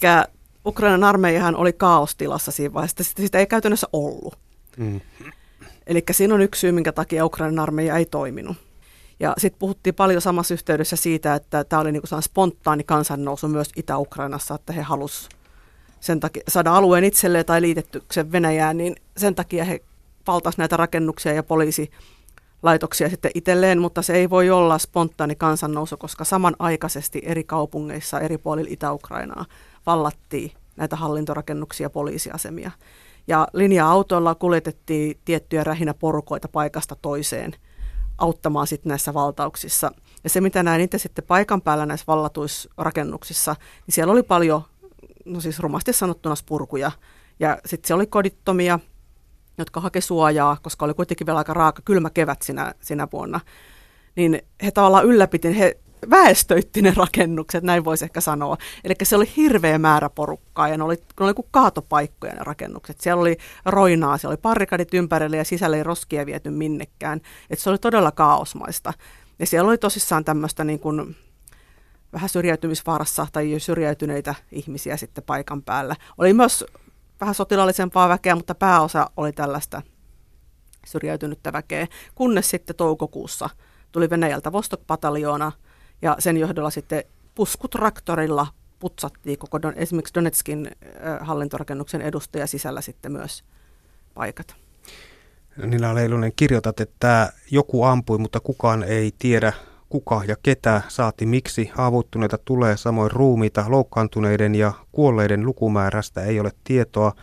Ukrainan 0.65 1.03
armeijahan 1.03 1.55
oli 1.55 1.73
kaostilassa 1.73 2.51
siinä 2.51 2.73
vaiheessa, 2.73 3.03
sitä, 3.03 3.21
sitä 3.21 3.39
ei 3.39 3.47
käytännössä 3.47 3.87
ollut. 3.93 4.37
Mm. 4.77 5.01
Eli 5.87 6.03
siinä 6.11 6.33
on 6.33 6.41
yksi 6.41 6.59
syy, 6.59 6.71
minkä 6.71 6.91
takia 6.91 7.25
Ukrainan 7.25 7.59
armeija 7.59 7.97
ei 7.97 8.05
toiminut. 8.05 8.57
Ja 9.19 9.33
sitten 9.37 9.59
puhuttiin 9.59 9.95
paljon 9.95 10.21
samassa 10.21 10.53
yhteydessä 10.53 10.95
siitä, 10.95 11.35
että 11.35 11.63
tämä 11.63 11.79
oli 11.79 11.91
niinku 11.91 12.07
spontaani 12.21 12.83
kansannousu 12.83 13.47
myös 13.47 13.69
Itä-Ukrainassa, 13.75 14.55
että 14.55 14.73
he 14.73 14.81
halusivat 14.81 15.35
sen 15.99 16.19
takia 16.19 16.43
saada 16.47 16.75
alueen 16.75 17.03
itselleen 17.03 17.45
tai 17.45 17.61
liitettyksen 17.61 18.31
Venäjään, 18.31 18.77
niin 18.77 18.95
sen 19.17 19.35
takia 19.35 19.65
he 19.65 19.79
valtasivat 20.27 20.57
näitä 20.57 20.77
rakennuksia 20.77 21.33
ja 21.33 21.43
poliisilaitoksia 21.43 23.09
sitten 23.09 23.31
itselleen, 23.35 23.79
mutta 23.79 24.01
se 24.01 24.13
ei 24.13 24.29
voi 24.29 24.49
olla 24.49 24.77
spontaani 24.77 25.35
kansannousu, 25.35 25.97
koska 25.97 26.23
samanaikaisesti 26.23 27.21
eri 27.25 27.43
kaupungeissa 27.43 28.19
eri 28.19 28.37
puolilla 28.37 28.69
Itä-Ukrainaa 28.71 29.45
vallattiin 29.85 30.51
näitä 30.75 30.95
hallintorakennuksia 30.95 31.85
ja 31.85 31.89
poliisiasemia. 31.89 32.71
Ja 33.27 33.47
linja-autoilla 33.53 34.35
kuljetettiin 34.35 35.19
tiettyjä 35.25 35.63
rähinä 35.63 35.93
porukoita 35.93 36.47
paikasta 36.47 36.95
toiseen 37.01 37.55
auttamaan 38.17 38.67
sitten 38.67 38.89
näissä 38.89 39.13
valtauksissa. 39.13 39.91
Ja 40.23 40.29
se, 40.29 40.41
mitä 40.41 40.63
näin 40.63 40.81
itse 40.81 40.97
sitten 40.97 41.25
paikan 41.27 41.61
päällä 41.61 41.85
näissä 41.85 42.03
vallatuisrakennuksissa, 42.07 43.55
niin 43.87 43.93
siellä 43.93 44.13
oli 44.13 44.23
paljon 44.23 44.61
no 45.25 45.41
siis 45.41 45.59
rumasti 45.59 45.93
sanottuna 45.93 46.35
spurkuja. 46.35 46.91
Ja 47.39 47.57
sitten 47.65 47.87
se 47.87 47.93
oli 47.93 48.07
kodittomia, 48.07 48.79
jotka 49.57 49.81
hake 49.81 50.01
suojaa, 50.01 50.57
koska 50.61 50.85
oli 50.85 50.93
kuitenkin 50.93 51.27
vielä 51.27 51.37
aika 51.37 51.53
raaka 51.53 51.81
kylmä 51.85 52.09
kevät 52.09 52.41
sinä, 52.41 52.73
sinä 52.81 53.07
vuonna. 53.11 53.39
Niin 54.15 54.41
he 54.63 54.71
tavallaan 54.71 55.05
ylläpiti, 55.05 55.59
he 55.59 55.79
väestöitti 56.09 56.81
ne 56.81 56.93
rakennukset, 56.97 57.63
näin 57.63 57.85
voisi 57.85 58.05
ehkä 58.05 58.21
sanoa. 58.21 58.57
Eli 58.83 58.93
se 59.03 59.15
oli 59.15 59.31
hirveä 59.37 59.77
määrä 59.77 60.09
porukkaa 60.09 60.67
ja 60.67 60.77
ne 60.77 60.83
oli, 60.83 60.95
ne 60.95 61.25
oli 61.25 61.33
kuin 61.33 61.47
kaatopaikkoja 61.51 62.33
ne 62.33 62.39
rakennukset. 62.43 63.01
Siellä 63.01 63.21
oli 63.21 63.37
roinaa, 63.65 64.17
siellä 64.17 64.31
oli 64.31 64.41
parikadit 64.41 64.93
ympärillä 64.93 65.37
ja 65.37 65.43
sisällä 65.43 65.77
ei 65.77 65.83
roskia 65.83 66.25
viety 66.25 66.49
minnekään. 66.49 67.21
Et 67.49 67.59
se 67.59 67.69
oli 67.69 67.77
todella 67.77 68.11
kaosmaista. 68.11 68.93
Ja 69.39 69.45
siellä 69.45 69.67
oli 69.69 69.77
tosissaan 69.77 70.25
tämmöistä 70.25 70.63
niin 70.63 70.79
kuin 70.79 71.15
vähän 72.13 72.29
syrjäytymisvaarassa 72.29 73.27
tai 73.31 73.55
syrjäytyneitä 73.57 74.35
ihmisiä 74.51 74.97
sitten 74.97 75.23
paikan 75.23 75.63
päällä. 75.63 75.95
Oli 76.17 76.33
myös 76.33 76.65
vähän 77.21 77.35
sotilaallisempaa 77.35 78.09
väkeä, 78.09 78.35
mutta 78.35 78.55
pääosa 78.55 79.09
oli 79.17 79.31
tällaista 79.31 79.81
syrjäytynyttä 80.85 81.53
väkeä, 81.53 81.87
kunnes 82.15 82.49
sitten 82.49 82.75
toukokuussa 82.75 83.49
tuli 83.91 84.09
Venäjältä 84.09 84.49
Vostok-pataljoona 84.49 85.51
ja 86.01 86.15
sen 86.19 86.37
johdolla 86.37 86.69
sitten 86.69 87.03
puskutraktorilla 87.35 88.47
putsattiin 88.79 89.37
koko 89.37 89.61
Don, 89.61 89.73
esimerkiksi 89.75 90.13
Donetskin 90.13 90.71
hallintorakennuksen 91.19 92.01
edustaja 92.01 92.47
sisällä 92.47 92.81
sitten 92.81 93.11
myös 93.11 93.43
paikat. 94.13 94.55
Nina 95.65 95.95
Leilunen, 95.95 96.33
kirjoitat, 96.35 96.79
että 96.79 97.33
joku 97.51 97.83
ampui, 97.83 98.17
mutta 98.17 98.39
kukaan 98.39 98.83
ei 98.83 99.13
tiedä 99.19 99.53
kuka 99.89 100.21
ja 100.27 100.35
ketä 100.43 100.81
saati 100.87 101.25
miksi 101.25 101.71
haavoittuneita 101.73 102.37
tulee, 102.37 102.77
samoin 102.77 103.11
ruumiita, 103.11 103.65
loukkaantuneiden 103.67 104.55
ja 104.55 104.73
kuolleiden 104.91 105.45
lukumäärästä 105.45 106.23
ei 106.23 106.39
ole 106.39 106.51
tietoa. 106.63 107.13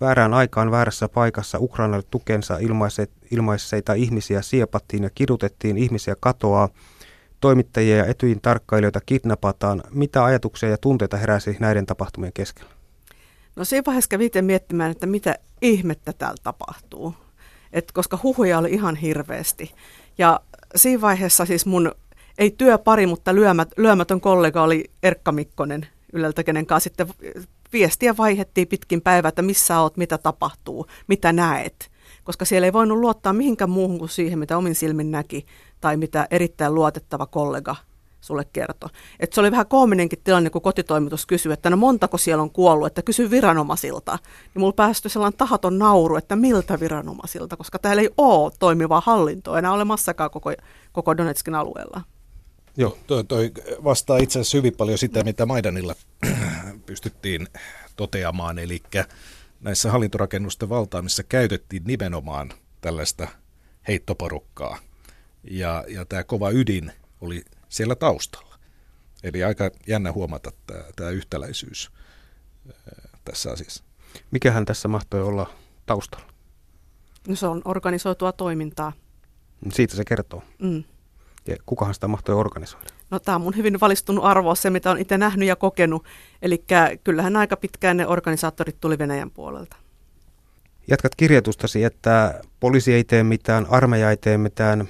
Väärään 0.00 0.34
aikaan 0.34 0.70
väärässä 0.70 1.08
paikassa 1.08 1.58
Ukrainalle 1.58 2.04
tukensa 2.10 2.58
ilmaiset, 2.58 3.10
ilmaisseita 3.30 3.94
ihmisiä 3.94 4.42
siepattiin 4.42 5.02
ja 5.02 5.10
kidutettiin, 5.14 5.78
ihmisiä 5.78 6.16
katoaa, 6.20 6.68
toimittajia 7.40 7.96
ja 7.96 8.06
etyin 8.06 8.40
tarkkailijoita 8.40 9.00
kidnapataan. 9.06 9.82
Mitä 9.90 10.24
ajatuksia 10.24 10.68
ja 10.68 10.78
tunteita 10.78 11.16
heräsi 11.16 11.56
näiden 11.60 11.86
tapahtumien 11.86 12.32
keskellä? 12.32 12.70
No 13.56 13.64
siinä 13.64 13.82
vaiheessa 13.86 14.08
kävi 14.08 14.26
itse 14.26 14.42
miettimään, 14.42 14.90
että 14.90 15.06
mitä 15.06 15.34
ihmettä 15.62 16.12
täällä 16.12 16.36
tapahtuu. 16.42 17.14
Et 17.72 17.92
koska 17.92 18.18
huhuja 18.22 18.58
oli 18.58 18.70
ihan 18.70 18.96
hirveästi. 18.96 19.74
Ja 20.18 20.40
siinä 20.76 21.00
vaiheessa 21.00 21.46
siis 21.46 21.66
mun 21.66 21.92
ei 22.38 22.50
työpari, 22.50 23.06
mutta 23.06 23.34
lyömät, 23.34 23.68
lyömätön 23.76 24.20
kollega 24.20 24.62
oli 24.62 24.84
Erkka 25.02 25.32
Mikkonen 25.32 25.86
Yleltä, 26.12 26.44
kenen 26.44 26.66
kanssa 26.66 26.84
sitten 26.84 27.08
viestiä 27.72 28.16
vaihettiin 28.16 28.68
pitkin 28.68 29.00
päivää, 29.00 29.28
että 29.28 29.42
missä 29.42 29.80
oot, 29.80 29.96
mitä 29.96 30.18
tapahtuu, 30.18 30.86
mitä 31.06 31.32
näet. 31.32 31.90
Koska 32.26 32.44
siellä 32.44 32.66
ei 32.66 32.72
voinut 32.72 32.98
luottaa 32.98 33.32
mihinkään 33.32 33.70
muuhun 33.70 33.98
kuin 33.98 34.08
siihen, 34.08 34.38
mitä 34.38 34.58
omin 34.58 34.74
silmin 34.74 35.10
näki, 35.10 35.46
tai 35.80 35.96
mitä 35.96 36.26
erittäin 36.30 36.74
luotettava 36.74 37.26
kollega 37.26 37.76
sulle 38.20 38.44
kertoi. 38.52 38.90
Et 39.20 39.32
se 39.32 39.40
oli 39.40 39.50
vähän 39.50 39.66
koominenkin 39.66 40.18
tilanne, 40.24 40.50
kun 40.50 40.62
kotitoimitus 40.62 41.26
kysyi, 41.26 41.52
että 41.52 41.70
no 41.70 41.76
montako 41.76 42.18
siellä 42.18 42.42
on 42.42 42.50
kuollut, 42.50 42.86
että 42.86 43.02
kysy 43.02 43.30
viranomaisilta. 43.30 44.18
Niin 44.54 44.60
mulla 44.60 44.72
päästyi 44.72 45.10
sellainen 45.10 45.38
tahaton 45.38 45.78
nauru, 45.78 46.16
että 46.16 46.36
miltä 46.36 46.80
viranomaisilta, 46.80 47.56
koska 47.56 47.78
täällä 47.78 48.02
ei 48.02 48.10
ole 48.16 48.52
toimivaa 48.58 49.02
hallintoa 49.06 49.58
enää 49.58 49.72
olemassakaan 49.72 50.30
koko, 50.30 50.52
koko 50.92 51.16
Donetskin 51.16 51.54
alueella. 51.54 52.00
Joo, 52.76 52.98
toi, 53.06 53.24
toi 53.24 53.52
vastaa 53.84 54.18
itse 54.18 54.40
asiassa 54.40 54.58
hyvin 54.58 54.76
paljon 54.76 54.98
sitä, 54.98 55.24
mitä 55.24 55.46
Maidanilla 55.46 55.94
pystyttiin 56.86 57.48
toteamaan, 57.96 58.58
eli 58.58 58.82
näissä 59.66 59.90
hallintorakennusten 59.90 60.68
valtaamissa 60.68 61.22
käytettiin 61.22 61.82
nimenomaan 61.86 62.52
tällaista 62.80 63.28
heittoporukkaa, 63.88 64.78
ja, 65.50 65.84
ja 65.88 66.04
tämä 66.04 66.24
kova 66.24 66.50
ydin 66.50 66.92
oli 67.20 67.44
siellä 67.68 67.94
taustalla. 67.94 68.58
Eli 69.22 69.44
aika 69.44 69.70
jännä 69.86 70.12
huomata 70.12 70.52
tämä, 70.66 70.84
tämä 70.96 71.10
yhtäläisyys 71.10 71.90
tässä 73.24 73.50
asiassa. 73.50 73.84
Mikähän 74.30 74.64
tässä 74.64 74.88
mahtoi 74.88 75.22
olla 75.22 75.50
taustalla? 75.86 76.26
No 77.28 77.36
se 77.36 77.46
on 77.46 77.62
organisoitua 77.64 78.32
toimintaa 78.32 78.92
Siitä 79.72 79.96
se 79.96 80.04
kertoo. 80.04 80.42
Mm. 80.58 80.84
Ja 81.46 81.56
kukahan 81.66 81.94
sitä 81.94 82.08
mahtoi 82.08 82.34
organisoida? 82.34 82.86
No 83.10 83.18
tämä 83.18 83.36
on 83.36 83.40
mun 83.40 83.56
hyvin 83.56 83.80
valistunut 83.80 84.24
arvo, 84.24 84.54
se 84.54 84.70
mitä 84.70 84.90
on 84.90 84.98
itse 84.98 85.18
nähnyt 85.18 85.48
ja 85.48 85.56
kokenut. 85.56 86.04
Eli 86.42 86.64
kyllähän 87.04 87.36
aika 87.36 87.56
pitkään 87.56 87.96
ne 87.96 88.06
organisaattorit 88.06 88.80
tuli 88.80 88.98
Venäjän 88.98 89.30
puolelta. 89.30 89.76
Jatkat 90.88 91.14
kirjoitustasi, 91.14 91.84
että 91.84 92.40
poliisi 92.60 92.94
ei 92.94 93.04
tee 93.04 93.22
mitään, 93.22 93.66
armeija 93.70 94.10
ei 94.10 94.16
tee 94.16 94.38
mitään, 94.38 94.88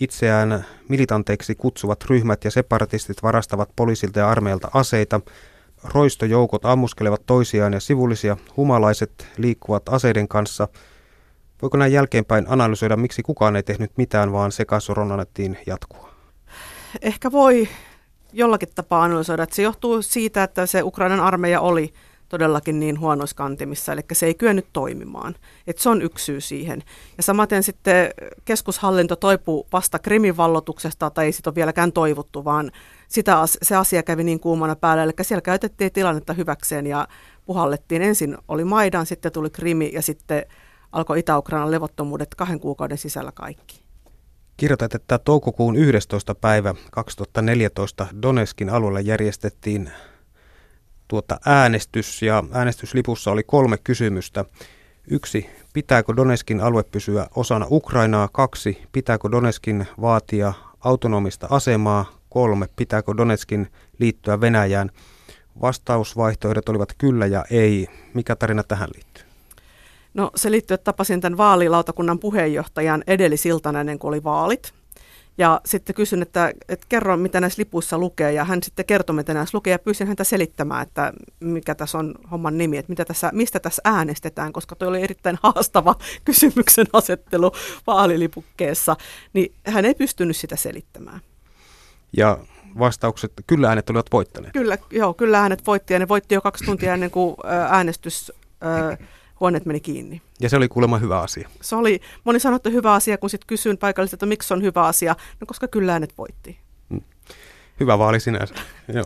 itseään 0.00 0.64
militanteiksi 0.88 1.54
kutsuvat 1.54 2.04
ryhmät 2.04 2.44
ja 2.44 2.50
separatistit 2.50 3.22
varastavat 3.22 3.68
poliisilta 3.76 4.18
ja 4.18 4.30
armeijalta 4.30 4.70
aseita, 4.74 5.20
roistojoukot 5.84 6.64
ammuskelevat 6.64 7.22
toisiaan 7.26 7.72
ja 7.72 7.80
sivullisia 7.80 8.36
humalaiset 8.56 9.26
liikkuvat 9.36 9.88
aseiden 9.88 10.28
kanssa. 10.28 10.68
Voiko 11.62 11.76
näin 11.76 11.92
jälkeenpäin 11.92 12.46
analysoida, 12.48 12.96
miksi 12.96 13.22
kukaan 13.22 13.56
ei 13.56 13.62
tehnyt 13.62 13.90
mitään, 13.96 14.32
vaan 14.32 14.52
sekasoron 14.52 15.12
annettiin 15.12 15.58
jatkua? 15.66 16.10
Ehkä 17.02 17.32
voi 17.32 17.68
jollakin 18.32 18.68
tapaa 18.74 19.02
analysoida, 19.02 19.42
että 19.42 19.56
se 19.56 19.62
johtuu 19.62 20.02
siitä, 20.02 20.42
että 20.42 20.66
se 20.66 20.82
Ukrainan 20.82 21.20
armeija 21.20 21.60
oli– 21.60 21.92
todellakin 22.28 22.80
niin 22.80 23.00
huonoissa 23.00 23.36
kantimissa, 23.36 23.92
eli 23.92 24.00
se 24.12 24.26
ei 24.26 24.34
kyennyt 24.34 24.66
toimimaan. 24.72 25.34
Et 25.66 25.78
se 25.78 25.88
on 25.88 26.02
yksi 26.02 26.24
syy 26.24 26.40
siihen. 26.40 26.82
Ja 27.16 27.22
samaten 27.22 27.62
sitten 27.62 28.10
keskushallinto 28.44 29.16
toipuu 29.16 29.66
vasta 29.72 29.98
Krimin 29.98 30.36
vallotuksesta, 30.36 31.10
tai 31.10 31.24
ei 31.24 31.32
sitä 31.32 31.50
ole 31.50 31.54
vieläkään 31.54 31.92
toivottu, 31.92 32.44
vaan 32.44 32.70
sitä, 33.08 33.36
se 33.62 33.76
asia 33.76 34.02
kävi 34.02 34.24
niin 34.24 34.40
kuumana 34.40 34.76
päällä, 34.76 35.02
eli 35.02 35.12
siellä 35.22 35.42
käytettiin 35.42 35.92
tilannetta 35.92 36.32
hyväkseen 36.32 36.86
ja 36.86 37.08
puhallettiin. 37.46 38.02
Ensin 38.02 38.38
oli 38.48 38.64
Maidan, 38.64 39.06
sitten 39.06 39.32
tuli 39.32 39.50
Krimi 39.50 39.90
ja 39.92 40.02
sitten 40.02 40.44
alkoi 40.96 41.18
Itä-Ukrainan 41.18 41.70
levottomuudet 41.70 42.34
kahden 42.34 42.60
kuukauden 42.60 42.98
sisällä 42.98 43.32
kaikki. 43.32 43.82
Kirjoitat, 44.56 44.94
että 44.94 45.18
toukokuun 45.18 45.76
11. 45.76 46.34
päivä 46.34 46.74
2014 46.90 48.06
Donetskin 48.22 48.70
alueella 48.70 49.00
järjestettiin 49.00 49.90
tuota 51.08 51.40
äänestys 51.46 52.22
ja 52.22 52.44
äänestyslipussa 52.52 53.30
oli 53.30 53.42
kolme 53.42 53.78
kysymystä. 53.78 54.44
Yksi, 55.10 55.50
pitääkö 55.72 56.16
Donetskin 56.16 56.60
alue 56.60 56.82
pysyä 56.82 57.26
osana 57.36 57.66
Ukrainaa? 57.70 58.28
Kaksi, 58.32 58.82
pitääkö 58.92 59.30
Donetskin 59.30 59.86
vaatia 60.00 60.52
autonomista 60.80 61.46
asemaa? 61.50 62.18
Kolme, 62.28 62.66
pitääkö 62.76 63.12
Donetskin 63.16 63.68
liittyä 63.98 64.40
Venäjään? 64.40 64.90
Vastausvaihtoehdot 65.60 66.68
olivat 66.68 66.92
kyllä 66.98 67.26
ja 67.26 67.44
ei. 67.50 67.88
Mikä 68.14 68.36
tarina 68.36 68.62
tähän 68.62 68.88
liittyy? 68.94 69.15
No 70.16 70.30
se 70.34 70.50
liittyy, 70.50 70.74
että 70.74 70.84
tapasin 70.84 71.20
tämän 71.20 71.36
vaalilautakunnan 71.36 72.18
puheenjohtajan 72.18 73.04
edellisiltana 73.06 73.80
ennen 73.80 73.98
kuin 73.98 74.08
oli 74.08 74.24
vaalit. 74.24 74.72
Ja 75.38 75.60
sitten 75.64 75.94
kysyn, 75.94 76.22
että, 76.22 76.52
että 76.68 76.86
kerro, 76.88 77.16
mitä 77.16 77.40
näissä 77.40 77.60
lipuissa 77.60 77.98
lukee, 77.98 78.32
ja 78.32 78.44
hän 78.44 78.62
sitten 78.62 78.84
kertoi, 78.84 79.16
mitä 79.16 79.34
näissä 79.34 79.56
lukee, 79.58 79.70
ja 79.70 79.78
pyysin 79.78 80.06
häntä 80.06 80.24
selittämään, 80.24 80.82
että 80.82 81.12
mikä 81.40 81.74
tässä 81.74 81.98
on 81.98 82.14
homman 82.30 82.58
nimi, 82.58 82.78
että 82.78 82.90
mitä 82.90 83.04
tässä, 83.04 83.30
mistä 83.32 83.60
tässä 83.60 83.82
äänestetään, 83.84 84.52
koska 84.52 84.76
tuo 84.76 84.88
oli 84.88 85.02
erittäin 85.02 85.38
haastava 85.42 85.94
kysymyksen 86.24 86.86
asettelu 86.92 87.52
vaalilipukkeessa, 87.86 88.96
niin 89.32 89.54
hän 89.66 89.84
ei 89.84 89.94
pystynyt 89.94 90.36
sitä 90.36 90.56
selittämään. 90.56 91.20
Ja 92.16 92.38
vastaukset, 92.78 93.32
kyllä 93.46 93.68
äänet 93.68 93.90
olivat 93.90 94.12
voittaneet. 94.12 94.52
Kyllä, 94.52 94.78
joo, 94.90 95.14
kyllä 95.14 95.40
äänet 95.40 95.66
voitti, 95.66 95.92
ja 95.92 95.98
ne 95.98 96.08
voitti 96.08 96.34
jo 96.34 96.40
kaksi 96.40 96.64
tuntia 96.64 96.94
ennen 96.94 97.10
kuin 97.10 97.36
äänestys 97.68 98.32
huoneet 99.40 99.66
meni 99.66 99.80
kiinni. 99.80 100.22
Ja 100.40 100.48
se 100.48 100.56
oli 100.56 100.68
kuulemma 100.68 100.98
hyvä 100.98 101.20
asia. 101.20 101.48
Se 101.60 101.76
oli, 101.76 102.00
moni 102.24 102.40
sanoi, 102.40 102.56
että 102.56 102.70
hyvä 102.70 102.92
asia, 102.92 103.18
kun 103.18 103.30
sitten 103.30 103.46
kysyin 103.46 103.78
paikalliselta, 103.78 104.16
että 104.16 104.26
miksi 104.26 104.54
on 104.54 104.62
hyvä 104.62 104.82
asia, 104.82 105.16
no 105.40 105.46
koska 105.46 105.68
kyllä 105.68 105.92
äänet 105.92 106.18
voitti. 106.18 106.58
Mm. 106.88 107.00
Hyvä 107.80 107.98
vaali 107.98 108.20
sinänsä. 108.20 108.54
joo. 108.94 109.04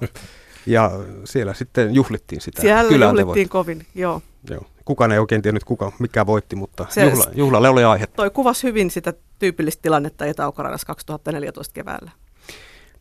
Ja 0.66 0.90
siellä 1.24 1.54
sitten 1.54 1.94
juhlittiin 1.94 2.40
sitä. 2.40 2.60
Siellä 2.60 2.88
kyllä 2.88 3.06
juhlittiin 3.06 3.26
voitti. 3.26 3.48
kovin, 3.48 3.86
joo. 3.94 4.22
joo. 4.50 4.66
Kukaan 4.84 5.12
ei 5.12 5.18
oikein 5.18 5.42
tiennyt, 5.42 5.64
kuka, 5.64 5.92
mikä 5.98 6.26
voitti, 6.26 6.56
mutta 6.56 6.86
se, 6.88 7.04
juhla, 7.04 7.24
juhlalle 7.34 7.68
oli 7.68 7.84
aihe. 7.84 8.06
Toi 8.06 8.30
kuvasi 8.30 8.66
hyvin 8.66 8.90
sitä 8.90 9.14
tyypillistä 9.38 9.82
tilannetta 9.82 10.26
etä 10.26 10.52
2014 10.86 11.74
keväällä. 11.74 12.10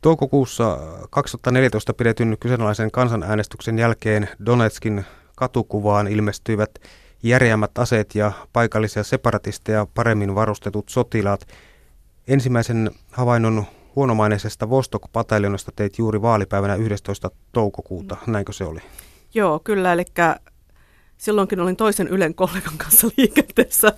Toukokuussa 0.02 0.78
2014 1.10 1.94
pidetyn 1.94 2.38
kyseenalaisen 2.40 2.92
kansanäänestyksen 2.92 3.80
jälkeen 3.80 4.30
Donetskin 4.46 5.06
katukuvaan 5.36 6.08
ilmestyivät 6.08 6.80
järeämmät 7.24 7.78
aseet 7.78 8.16
ja 8.16 8.32
paikallisia 8.54 9.04
separatisteja 9.04 9.88
paremmin 9.94 10.36
varustetut 10.36 10.90
sotilaat. 10.90 11.48
Ensimmäisen 12.28 12.92
havainnon 13.12 13.66
huonomaineisesta 13.96 14.70
Vostok-pataljonasta 14.70 15.72
teit 15.76 15.98
juuri 15.98 16.22
vaalipäivänä 16.22 16.76
11. 16.76 17.32
toukokuuta, 17.52 18.18
näinkö 18.28 18.54
se 18.54 18.64
oli? 18.64 18.80
Joo, 19.34 19.60
kyllä, 19.60 19.94
eli 19.94 20.06
silloinkin 21.18 21.60
olin 21.60 21.76
toisen 21.76 22.08
Ylen 22.08 22.36
kollegan 22.36 22.78
kanssa 22.78 23.08
liikenteessä, 23.18 23.94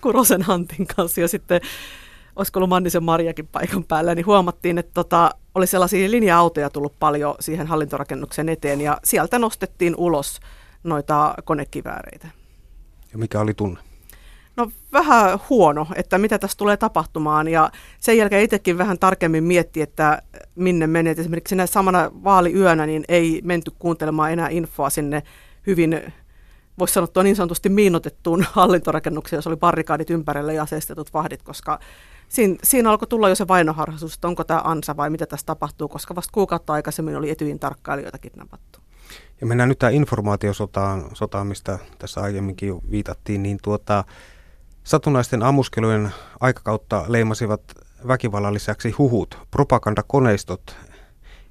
Kurosen 0.00 0.42
Hantin 0.42 0.86
kanssa, 0.96 1.20
ja 1.20 1.28
sitten 1.28 1.60
olisiko 2.36 2.58
ollut 2.58 2.68
Mannisen 2.68 3.04
Marjakin 3.04 3.46
paikan 3.46 3.84
päällä, 3.84 4.14
niin 4.14 4.26
huomattiin, 4.26 4.78
että 4.78 4.94
tota, 4.94 5.30
oli 5.54 5.66
sellaisia 5.66 6.10
linja-autoja 6.10 6.70
tullut 6.70 6.98
paljon 6.98 7.34
siihen 7.40 7.66
hallintorakennuksen 7.66 8.48
eteen, 8.48 8.80
ja 8.80 8.98
sieltä 9.04 9.38
nostettiin 9.38 9.96
ulos 9.96 10.40
noita 10.84 11.34
konekivääreitä. 11.44 12.28
Ja 13.12 13.18
mikä 13.18 13.40
oli 13.40 13.54
tunne? 13.54 13.80
No 14.56 14.70
vähän 14.92 15.38
huono, 15.50 15.86
että 15.94 16.18
mitä 16.18 16.38
tässä 16.38 16.58
tulee 16.58 16.76
tapahtumaan 16.76 17.48
ja 17.48 17.70
sen 18.00 18.16
jälkeen 18.16 18.42
itsekin 18.42 18.78
vähän 18.78 18.98
tarkemmin 18.98 19.44
mietti, 19.44 19.82
että 19.82 20.22
minne 20.54 20.86
menee. 20.86 21.14
Esimerkiksi 21.18 21.52
sinä 21.52 21.66
samana 21.66 22.10
vaaliyönä 22.24 22.86
niin 22.86 23.04
ei 23.08 23.40
menty 23.44 23.72
kuuntelemaan 23.78 24.32
enää 24.32 24.48
infoa 24.48 24.90
sinne 24.90 25.22
hyvin, 25.66 26.12
voisi 26.78 26.94
sanoa 26.94 27.22
niin 27.22 27.36
sanotusti 27.36 27.68
miinotettuun 27.68 28.46
hallintorakennukseen, 28.52 29.38
jos 29.38 29.46
oli 29.46 29.56
barrikaadit 29.56 30.10
ympärillä 30.10 30.52
ja 30.52 30.62
aseistetut 30.62 31.14
vahdit, 31.14 31.42
koska 31.42 31.78
siinä, 32.28 32.56
siinä 32.62 32.90
alkoi 32.90 33.08
tulla 33.08 33.28
jo 33.28 33.34
se 33.34 33.48
vainoharhaisuus, 33.48 34.14
että 34.14 34.28
onko 34.28 34.44
tämä 34.44 34.60
ansa 34.64 34.96
vai 34.96 35.10
mitä 35.10 35.26
tässä 35.26 35.46
tapahtuu, 35.46 35.88
koska 35.88 36.14
vasta 36.14 36.32
kuukautta 36.32 36.72
aikaisemmin 36.72 37.16
oli 37.16 37.30
etyin 37.30 37.58
tarkkailijoita 37.58 38.18
kidnappattu. 38.18 38.85
Ja 39.40 39.46
mennään 39.46 39.68
nyt 39.68 39.78
tähän 39.78 39.94
informaatiosotaan, 39.94 41.10
sotaan, 41.12 41.46
mistä 41.46 41.78
tässä 41.98 42.20
aiemminkin 42.20 42.68
jo 42.68 42.80
viitattiin, 42.90 43.42
niin 43.42 43.58
tuota, 43.62 44.04
satunnaisten 44.84 45.42
ammuskelujen 45.42 46.10
aikakautta 46.40 47.04
leimasivat 47.08 47.62
väkivallan 48.08 48.54
lisäksi 48.54 48.90
huhut. 48.90 49.38
Propagandakoneistot 49.50 50.76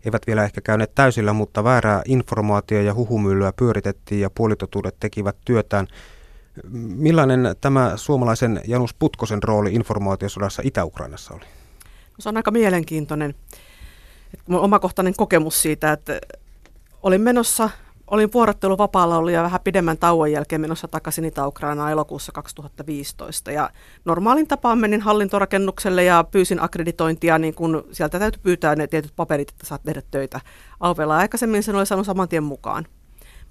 eivät 0.05 0.27
vielä 0.27 0.43
ehkä 0.43 0.61
käyneet 0.61 0.95
täysillä, 0.95 1.33
mutta 1.33 1.63
väärää 1.63 2.01
informaatio- 2.05 2.81
ja 2.81 2.93
huhumyllyä 2.93 3.53
pyöritettiin 3.53 4.21
ja 4.21 4.29
puolitotuudet 4.29 4.95
tekivät 4.99 5.35
työtään. 5.45 5.87
Millainen 6.73 7.55
tämä 7.61 7.91
suomalaisen 7.95 8.61
Janus 8.67 8.93
Putkosen 8.93 9.43
rooli 9.43 9.73
informaatiosodassa 9.73 10.61
Itä-Ukrainassa 10.65 11.33
oli? 11.33 11.45
Se 12.19 12.29
on 12.29 12.37
aika 12.37 12.51
mielenkiintoinen. 12.51 13.35
omakohtainen 14.49 15.13
kokemus 15.17 15.61
siitä, 15.61 15.91
että 15.91 16.19
olin 17.05 17.21
menossa, 17.21 17.69
olin 18.07 18.33
vuorotteluvapaalla 18.33 19.17
ollut 19.17 19.31
ja 19.31 19.43
vähän 19.43 19.61
pidemmän 19.63 19.97
tauon 19.97 20.31
jälkeen 20.31 20.61
menossa 20.61 20.87
takaisin 20.87 21.25
Itä-Ukrainaan 21.25 21.91
elokuussa 21.91 22.31
2015. 22.31 23.51
Ja 23.51 23.69
normaalin 24.05 24.47
tapaan 24.47 24.77
menin 24.77 25.01
hallintorakennukselle 25.01 26.03
ja 26.03 26.25
pyysin 26.31 26.63
akkreditointia, 26.63 27.37
niin 27.37 27.53
kun 27.53 27.87
sieltä 27.91 28.19
täytyy 28.19 28.41
pyytää 28.43 28.75
ne 28.75 28.87
tietyt 28.87 29.13
paperit, 29.15 29.49
että 29.49 29.65
saat 29.65 29.83
tehdä 29.83 30.01
töitä 30.11 30.41
Auvella. 30.79 31.17
Aikaisemmin 31.17 31.63
sen 31.63 31.75
oli 31.75 31.85
saanut 31.85 32.05
saman 32.05 32.29
tien 32.29 32.43
mukaan. 32.43 32.85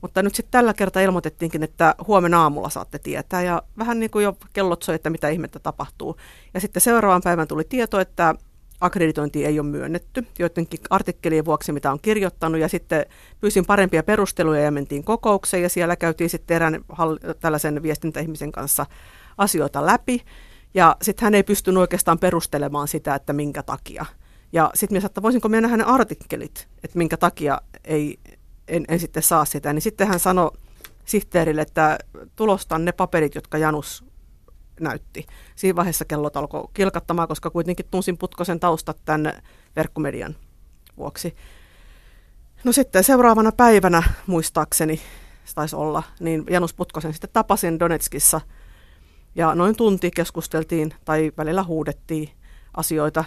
Mutta 0.00 0.22
nyt 0.22 0.34
sitten 0.34 0.52
tällä 0.52 0.74
kertaa 0.74 1.02
ilmoitettiinkin, 1.02 1.62
että 1.62 1.94
huomenna 2.06 2.42
aamulla 2.42 2.70
saatte 2.70 2.98
tietää. 2.98 3.42
Ja 3.42 3.62
vähän 3.78 4.00
niin 4.00 4.10
kuin 4.10 4.22
jo 4.22 4.36
kellot 4.52 4.82
soi, 4.82 4.94
että 4.94 5.10
mitä 5.10 5.28
ihmettä 5.28 5.58
tapahtuu. 5.58 6.16
Ja 6.54 6.60
sitten 6.60 6.80
seuraavan 6.80 7.22
päivän 7.24 7.48
tuli 7.48 7.64
tieto, 7.68 8.00
että 8.00 8.34
akkreditointi 8.84 9.44
ei 9.44 9.60
ole 9.60 9.68
myönnetty 9.68 10.26
joidenkin 10.38 10.80
artikkelien 10.90 11.44
vuoksi, 11.44 11.72
mitä 11.72 11.92
on 11.92 12.00
kirjoittanut, 12.02 12.60
ja 12.60 12.68
sitten 12.68 13.06
pyysin 13.40 13.66
parempia 13.66 14.02
perusteluja 14.02 14.62
ja 14.62 14.70
mentiin 14.70 15.04
kokoukseen, 15.04 15.62
ja 15.62 15.68
siellä 15.68 15.96
käytiin 15.96 16.30
sitten 16.30 16.54
erään 16.54 16.84
tällaisen 17.40 17.82
viestintäihmisen 17.82 18.52
kanssa 18.52 18.86
asioita 19.38 19.86
läpi, 19.86 20.22
ja 20.74 20.96
sitten 21.02 21.26
hän 21.26 21.34
ei 21.34 21.42
pystynyt 21.42 21.80
oikeastaan 21.80 22.18
perustelemaan 22.18 22.88
sitä, 22.88 23.14
että 23.14 23.32
minkä 23.32 23.62
takia. 23.62 24.06
Ja 24.52 24.70
sitten 24.74 24.98
minä 24.98 25.06
että 25.06 25.22
voisinko 25.22 25.48
minä 25.48 25.60
nähdä 25.60 25.76
ne 25.76 25.84
artikkelit, 25.84 26.68
että 26.84 26.98
minkä 26.98 27.16
takia 27.16 27.60
ei, 27.84 28.18
en, 28.68 28.84
en 28.88 29.00
sitten 29.00 29.22
saa 29.22 29.44
sitä. 29.44 29.72
Niin 29.72 29.82
sitten 29.82 30.08
hän 30.08 30.20
sanoi 30.20 30.50
sihteerille, 31.04 31.62
että 31.62 31.98
tulostan 32.36 32.84
ne 32.84 32.92
paperit, 32.92 33.34
jotka 33.34 33.58
Janus 33.58 34.04
näytti. 34.80 35.26
Siinä 35.56 35.76
vaiheessa 35.76 36.04
kellot 36.04 36.36
alkoi 36.36 36.68
kilkattamaan, 36.74 37.28
koska 37.28 37.50
kuitenkin 37.50 37.86
tunsin 37.90 38.18
Putkosen 38.18 38.60
taustat 38.60 38.98
tämän 39.04 39.32
verkkomedian 39.76 40.36
vuoksi. 40.96 41.36
No 42.64 42.72
sitten 42.72 43.04
seuraavana 43.04 43.52
päivänä, 43.52 44.02
muistaakseni, 44.26 44.96
se 45.44 45.54
taisi 45.54 45.76
olla, 45.76 46.02
niin 46.20 46.44
Janus 46.50 46.74
Putkosen 46.74 47.12
sitten 47.12 47.30
tapasin 47.32 47.78
Donetskissa 47.78 48.40
ja 49.34 49.54
noin 49.54 49.76
tunti 49.76 50.10
keskusteltiin 50.10 50.94
tai 51.04 51.32
välillä 51.36 51.62
huudettiin. 51.62 52.28
asioita 52.76 53.24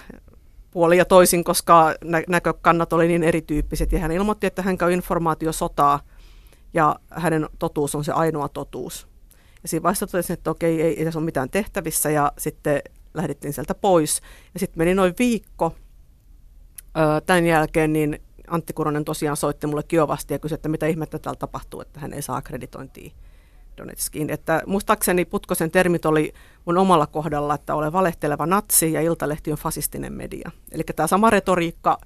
puoli 0.72 0.98
ja 0.98 1.06
toisin, 1.06 1.43
koska 1.43 1.95
nä- 2.04 2.24
näkökannat 2.28 2.93
oli 2.93 3.08
niin 3.08 3.24
erityyppiset. 3.24 3.91
Ja 3.91 4.00
hän 4.00 4.12
ilmoitti, 4.12 4.48
että 4.48 4.62
hän 4.62 4.78
käy 4.78 4.93
informaatiosotaa 4.93 6.00
ja 6.74 6.95
hänen 7.10 7.50
totuus 7.60 7.95
on 7.95 8.04
se 8.04 8.12
ainoa 8.12 8.50
totuus. 8.50 9.08
Ja 9.68 9.70
siinä 9.70 9.84
vaiheessa 9.84 10.07
totesin, 10.07 10.34
että 10.34 10.51
okei, 10.51 10.82
ei, 10.82 10.99
ei 10.99 11.05
tässä 11.05 11.20
ole 11.20 11.26
mitään 11.26 11.49
tehtävissä 11.49 12.09
ja 12.09 12.32
sitten 12.38 12.82
lähdettiin 13.13 13.53
sieltä 13.53 13.76
pois. 13.76 14.22
Ja 14.53 14.59
sitten 14.59 14.80
meni 14.80 14.93
noin 14.93 15.13
viikko. 15.20 15.76
Tämän 17.26 17.45
jälkeen 17.45 17.93
niin 17.93 18.22
Antti 18.47 18.74
Kuronen 18.74 19.05
tosiaan 19.05 19.38
soitti 19.38 19.68
mulle 19.68 19.84
kiovasti 19.84 20.34
ja 20.34 20.39
kysyi, 20.39 20.55
että 20.55 20.70
mitä 20.70 20.88
ihmettä 20.88 21.20
täällä 21.20 21.39
tapahtuu, 21.39 21.82
että 21.82 21.99
hän 21.99 22.13
ei 22.13 22.22
saa 22.22 22.38
akkreditointia 22.38 23.11
Donetskiin. 23.78 24.30
Että 24.30 24.61
muistaakseni 24.65 25.26
Putkosen 25.26 25.72
termit 25.72 26.05
oli 26.05 26.34
mun 26.65 26.78
omalla 26.78 27.07
kohdalla, 27.07 27.55
että 27.55 27.76
olen 27.76 27.93
valehteleva 27.93 28.45
natsi 28.45 28.93
ja 28.93 29.01
Iltalehti 29.01 29.51
on 29.51 29.57
fasistinen 29.57 30.13
media. 30.13 30.51
Eli 30.72 30.84
tämä 30.95 31.07
sama 31.07 31.30
retoriikka 31.30 31.97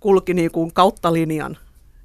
kulki 0.00 0.34
niin 0.34 0.50
kuin 0.50 0.72
kautta 0.72 1.12
linjan 1.12 1.56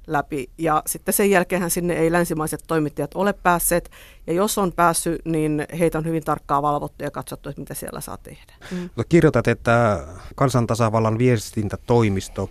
läpi. 0.06 0.50
Ja 0.58 0.82
sitten 0.86 1.14
sen 1.14 1.30
jälkeen 1.30 1.70
sinne 1.70 1.94
ei 1.94 2.12
länsimaiset 2.12 2.60
toimittajat 2.66 3.14
ole 3.14 3.32
päässeet. 3.32 3.90
Ja 4.26 4.32
jos 4.32 4.58
on 4.58 4.72
päässyt, 4.72 5.24
niin 5.24 5.66
heitä 5.78 5.98
on 5.98 6.04
hyvin 6.04 6.24
tarkkaan 6.24 6.62
valvottu 6.62 7.04
ja 7.04 7.10
katsottu, 7.10 7.48
että 7.48 7.60
mitä 7.60 7.74
siellä 7.74 8.00
saa 8.00 8.16
tehdä. 8.16 8.52
Mm. 8.70 8.90
Kirjoitat, 9.08 9.48
että 9.48 10.06
kansantasavallan 10.34 11.18
viestintätoimisto, 11.18 12.50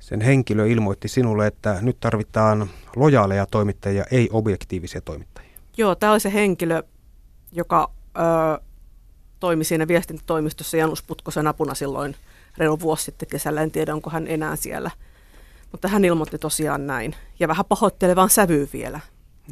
sen 0.00 0.20
henkilö 0.20 0.66
ilmoitti 0.66 1.08
sinulle, 1.08 1.46
että 1.46 1.78
nyt 1.80 2.00
tarvitaan 2.00 2.70
lojaaleja 2.96 3.46
toimittajia, 3.46 4.04
ei 4.10 4.28
objektiivisia 4.32 5.00
toimittajia. 5.00 5.58
Joo, 5.76 5.94
tämä 5.94 6.12
oli 6.12 6.20
se 6.20 6.32
henkilö, 6.32 6.82
joka 7.52 7.90
ö, 8.16 8.60
toimi 9.40 9.64
siinä 9.64 9.88
viestintätoimistossa 9.88 10.76
Janus 10.76 11.02
Putkosen 11.02 11.46
apuna 11.46 11.74
silloin 11.74 12.16
reilu 12.58 12.80
vuosi 12.80 13.04
sitten 13.04 13.28
kesällä. 13.28 13.62
En 13.62 13.70
tiedä, 13.70 13.94
onko 13.94 14.10
hän 14.10 14.26
enää 14.26 14.56
siellä. 14.56 14.90
Mutta 15.74 15.88
hän 15.88 16.04
ilmoitti 16.04 16.38
tosiaan 16.38 16.86
näin. 16.86 17.14
Ja 17.40 17.48
vähän 17.48 17.64
pahoittelevaan 17.68 18.30
sävyyn 18.30 18.68
vielä. 18.72 19.00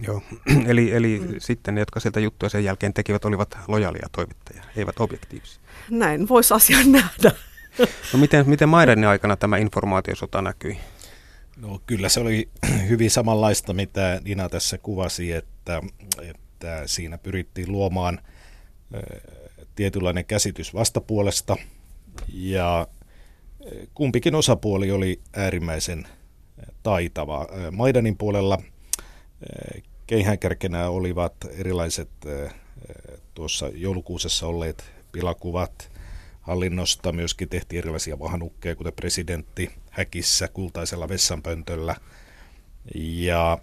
Joo, 0.02 0.22
eli, 0.70 0.92
eli 0.92 1.20
mm. 1.20 1.34
sitten 1.38 1.74
ne, 1.74 1.80
jotka 1.80 2.00
sieltä 2.00 2.20
juttuja 2.20 2.50
sen 2.50 2.64
jälkeen 2.64 2.94
tekivät, 2.94 3.24
olivat 3.24 3.58
lojalia 3.68 4.06
toimittajia, 4.12 4.62
eivät 4.76 5.00
objektiivisia. 5.00 5.62
Näin 5.90 6.28
voisi 6.28 6.54
asian 6.54 6.92
nähdä. 6.92 7.32
No 8.12 8.18
miten, 8.18 8.48
miten 8.48 8.68
Maidanin 8.68 9.04
aikana 9.04 9.36
tämä 9.36 9.56
informaatiosota 9.56 10.42
näkyi? 10.42 10.78
No 11.56 11.80
kyllä 11.86 12.08
se 12.08 12.20
oli 12.20 12.48
hyvin 12.88 13.10
samanlaista, 13.10 13.72
mitä 13.72 14.20
Nina 14.24 14.48
tässä 14.48 14.78
kuvasi, 14.78 15.32
että, 15.32 15.82
että 16.22 16.82
siinä 16.86 17.18
pyrittiin 17.18 17.72
luomaan 17.72 18.20
tietynlainen 19.74 20.24
käsitys 20.24 20.74
vastapuolesta 20.74 21.56
ja 22.32 22.86
kumpikin 23.94 24.34
osapuoli 24.34 24.90
oli 24.90 25.20
äärimmäisen 25.36 26.06
taitava. 26.82 27.46
Maidanin 27.70 28.16
puolella 28.16 28.62
keihäänkärkenä 30.06 30.88
olivat 30.88 31.34
erilaiset 31.50 32.10
tuossa 33.34 33.70
joulukuusessa 33.74 34.46
olleet 34.46 34.84
pilakuvat 35.12 35.92
hallinnosta. 36.40 37.12
Myöskin 37.12 37.48
tehtiin 37.48 37.78
erilaisia 37.78 38.18
vahanukkeja, 38.18 38.76
kuten 38.76 38.92
presidentti 38.92 39.70
häkissä 39.90 40.48
kultaisella 40.48 41.08
vessanpöntöllä. 41.08 41.96
Ja 42.94 43.58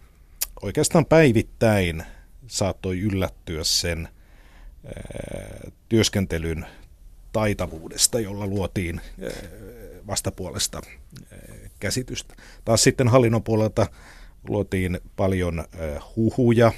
oikeastaan 0.61 1.05
päivittäin 1.05 2.03
saattoi 2.47 2.99
yllättyä 2.99 3.63
sen 3.63 4.09
työskentelyn 5.89 6.65
taitavuudesta, 7.31 8.19
jolla 8.19 8.47
luotiin 8.47 9.01
vastapuolesta 10.09 10.81
käsitystä. 11.79 12.35
Taas 12.65 12.83
sitten 12.83 13.07
hallinnon 13.07 13.43
puolelta 13.43 13.87
luotiin 14.47 14.99
paljon 15.15 15.65
huhuja 16.15 16.71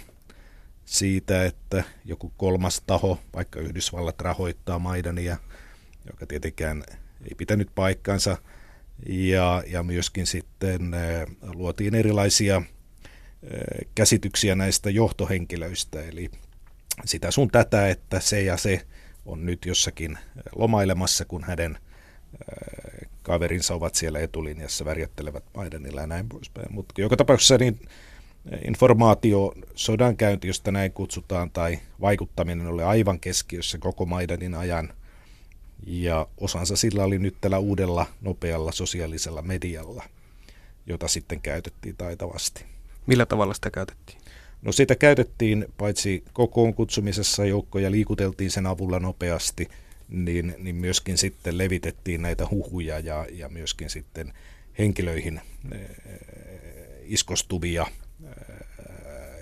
siitä, 0.86 1.46
että 1.46 1.84
joku 2.06 2.34
kolmas 2.38 2.82
taho, 2.88 3.20
vaikka 3.34 3.60
Yhdysvallat 3.60 4.22
rahoittaa 4.22 4.80
Maidania, 4.80 5.38
joka 6.08 6.26
tietenkään 6.26 6.84
ei 7.24 7.36
pitänyt 7.38 7.70
paikkansa, 7.76 8.38
ja, 9.10 9.64
ja 9.68 9.84
myöskin 9.84 10.28
sitten 10.28 10.92
luotiin 11.54 11.96
erilaisia 11.96 12.62
käsityksiä 13.96 14.56
näistä 14.56 14.90
johtohenkilöistä, 14.90 16.02
eli 16.02 16.32
sitä 17.06 17.32
sun 17.32 17.52
tätä, 17.52 17.90
että 17.90 18.20
se 18.20 18.42
ja 18.42 18.58
se 18.58 18.86
on 19.26 19.46
nyt 19.46 19.66
jossakin 19.66 20.18
lomailemassa, 20.56 21.26
kun 21.26 21.44
hänen 21.44 21.78
kaverinsa 23.24 23.74
ovat 23.74 23.96
siellä 23.96 24.20
etulinjassa, 24.20 24.86
värjättelevät 24.86 25.44
Maidanilla 25.56 26.02
ja 26.02 26.08
näin 26.08 26.30
poispäin. 26.30 26.74
Mutta 26.74 27.02
joka 27.02 27.18
tapauksessa 27.18 27.58
niin 27.58 27.80
informaatio, 28.68 29.54
sodankäynti, 29.76 30.48
josta 30.48 30.72
näin 30.72 30.92
kutsutaan, 30.92 31.52
tai 31.52 31.80
vaikuttaminen 32.02 32.68
oli 32.68 32.84
aivan 32.84 33.20
keskiössä 33.20 33.78
koko 33.78 34.06
Maidanin 34.06 34.56
ajan. 34.56 34.94
Ja 35.88 36.28
osansa 36.38 36.76
sillä 36.76 37.04
oli 37.04 37.20
nyt 37.20 37.36
tällä 37.42 37.58
uudella 37.60 38.06
nopealla 38.22 38.72
sosiaalisella 38.72 39.42
medialla, 39.42 40.04
jota 40.86 41.08
sitten 41.08 41.42
käytettiin 41.42 41.96
taitavasti. 41.98 42.66
Millä 43.08 43.26
tavalla 43.26 43.54
sitä 43.54 43.72
käytettiin? 43.72 44.22
No 44.62 44.72
sitä 44.72 44.96
käytettiin 44.96 45.66
paitsi 45.78 46.24
kokoon 46.34 46.74
kutsumisessa 46.74 47.46
joukkoja 47.46 47.92
liikuteltiin 47.92 48.52
sen 48.52 48.68
avulla 48.68 49.00
nopeasti, 49.00 49.68
niin, 50.12 50.56
niin 50.58 50.76
myöskin 50.76 51.18
sitten 51.18 51.58
levitettiin 51.58 52.22
näitä 52.22 52.48
huhuja 52.52 53.00
ja, 53.00 53.26
ja 53.32 53.50
myöskin 53.50 53.90
sitten 53.90 54.34
henkilöihin 54.80 55.38
äh, 55.38 55.80
iskostuvia 57.04 57.82
äh, 57.82 58.32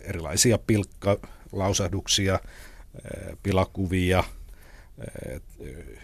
erilaisia 0.04 0.58
pilkkalausahduksia, 0.58 2.40
pilakuvia, 3.44 4.24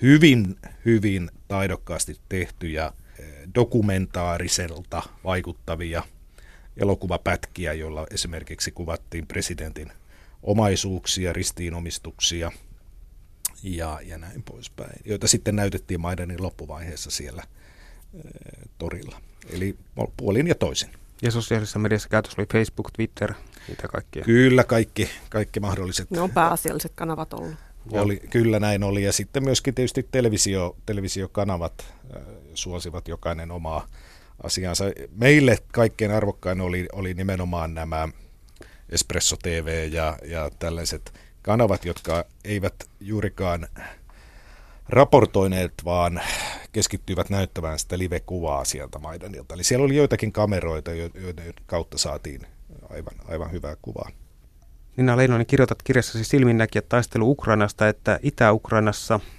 hyvin, 0.01 0.55
hyvin 0.86 1.32
taidokkaasti 1.47 2.18
tehtyjä 2.30 2.91
dokumentaariselta 3.55 5.03
vaikuttavia– 5.24 6.03
elokuvapätkiä, 6.78 7.74
joilla 7.74 8.07
esimerkiksi 8.11 8.72
kuvattiin 8.72 9.28
presidentin 9.28 9.91
omaisuuksia, 10.43 11.34
ristiinomistuksia 11.34 12.51
ja, 13.64 13.99
ja 14.03 14.18
näin 14.18 14.43
poispäin, 14.43 15.01
joita 15.06 15.28
sitten 15.28 15.56
näytettiin 15.56 16.01
Maidanin 16.01 16.43
loppuvaiheessa 16.43 17.12
siellä 17.12 17.43
e, 18.14 18.30
torilla. 18.78 19.22
Eli 19.49 19.78
puolin 20.18 20.47
ja 20.47 20.56
toisin. 20.56 20.89
Ja 21.22 21.32
sosiaalisessa 21.32 21.80
mediassa 21.80 22.10
käytössä 22.10 22.41
oli 22.41 22.47
Facebook, 22.53 22.91
Twitter, 22.91 23.34
mitä 23.68 23.88
kaikkia? 23.88 24.24
Kyllä, 24.24 24.64
kaikki, 24.64 25.10
kaikki 25.30 25.60
mahdolliset. 25.60 26.12
Ne 26.12 26.22
on 26.22 26.32
pääasialliset 26.32 26.91
kanavat 26.95 27.34
ollut. 27.34 27.56
Oli, 27.91 28.22
kyllä 28.30 28.60
näin 28.60 28.84
oli. 28.84 29.03
Ja 29.03 29.14
sitten 29.14 29.43
myöskin 29.43 29.76
tietysti 29.76 30.08
televisio, 30.12 30.76
televisiokanavat 30.86 31.74
äh, 32.16 32.22
suosivat 32.53 33.08
jokainen 33.08 33.51
omaa 33.51 33.88
asiansa. 34.43 34.86
Meille 35.16 35.58
kaikkein 35.72 36.12
arvokkain 36.12 36.62
oli, 36.62 36.88
oli 36.93 37.14
nimenomaan 37.14 37.74
nämä 37.74 38.10
Espresso 38.89 39.38
TV 39.43 39.89
ja, 39.91 40.18
ja 40.26 40.51
tällaiset 40.60 41.14
kanavat, 41.46 41.86
jotka 41.86 42.26
eivät 42.43 42.74
juurikaan 43.00 43.68
raportoineet, 44.89 45.74
vaan 45.86 46.22
keskittyivät 46.72 47.30
näyttämään 47.30 47.80
sitä 47.80 47.98
live-kuvaa 47.98 48.66
sieltä 48.66 49.00
Maidanilta. 49.00 49.54
Eli 49.54 49.64
siellä 49.64 49.86
oli 49.86 49.96
joitakin 49.96 50.32
kameroita, 50.32 50.91
joiden 50.93 51.54
kautta 51.66 51.98
saatiin 51.98 52.41
aivan, 52.89 53.14
aivan 53.28 53.52
hyvää 53.52 53.76
kuvaa. 53.82 54.10
Nina 54.98 55.18
Leinonen, 55.18 55.46
kirjoitat 55.46 55.84
kirjassasi 55.84 56.24
silminnäkijät 56.24 56.89
taistelu 56.89 57.32
Ukrainasta, 57.32 57.88
että 57.88 58.20
Itä-Ukrainassa– 58.24 59.20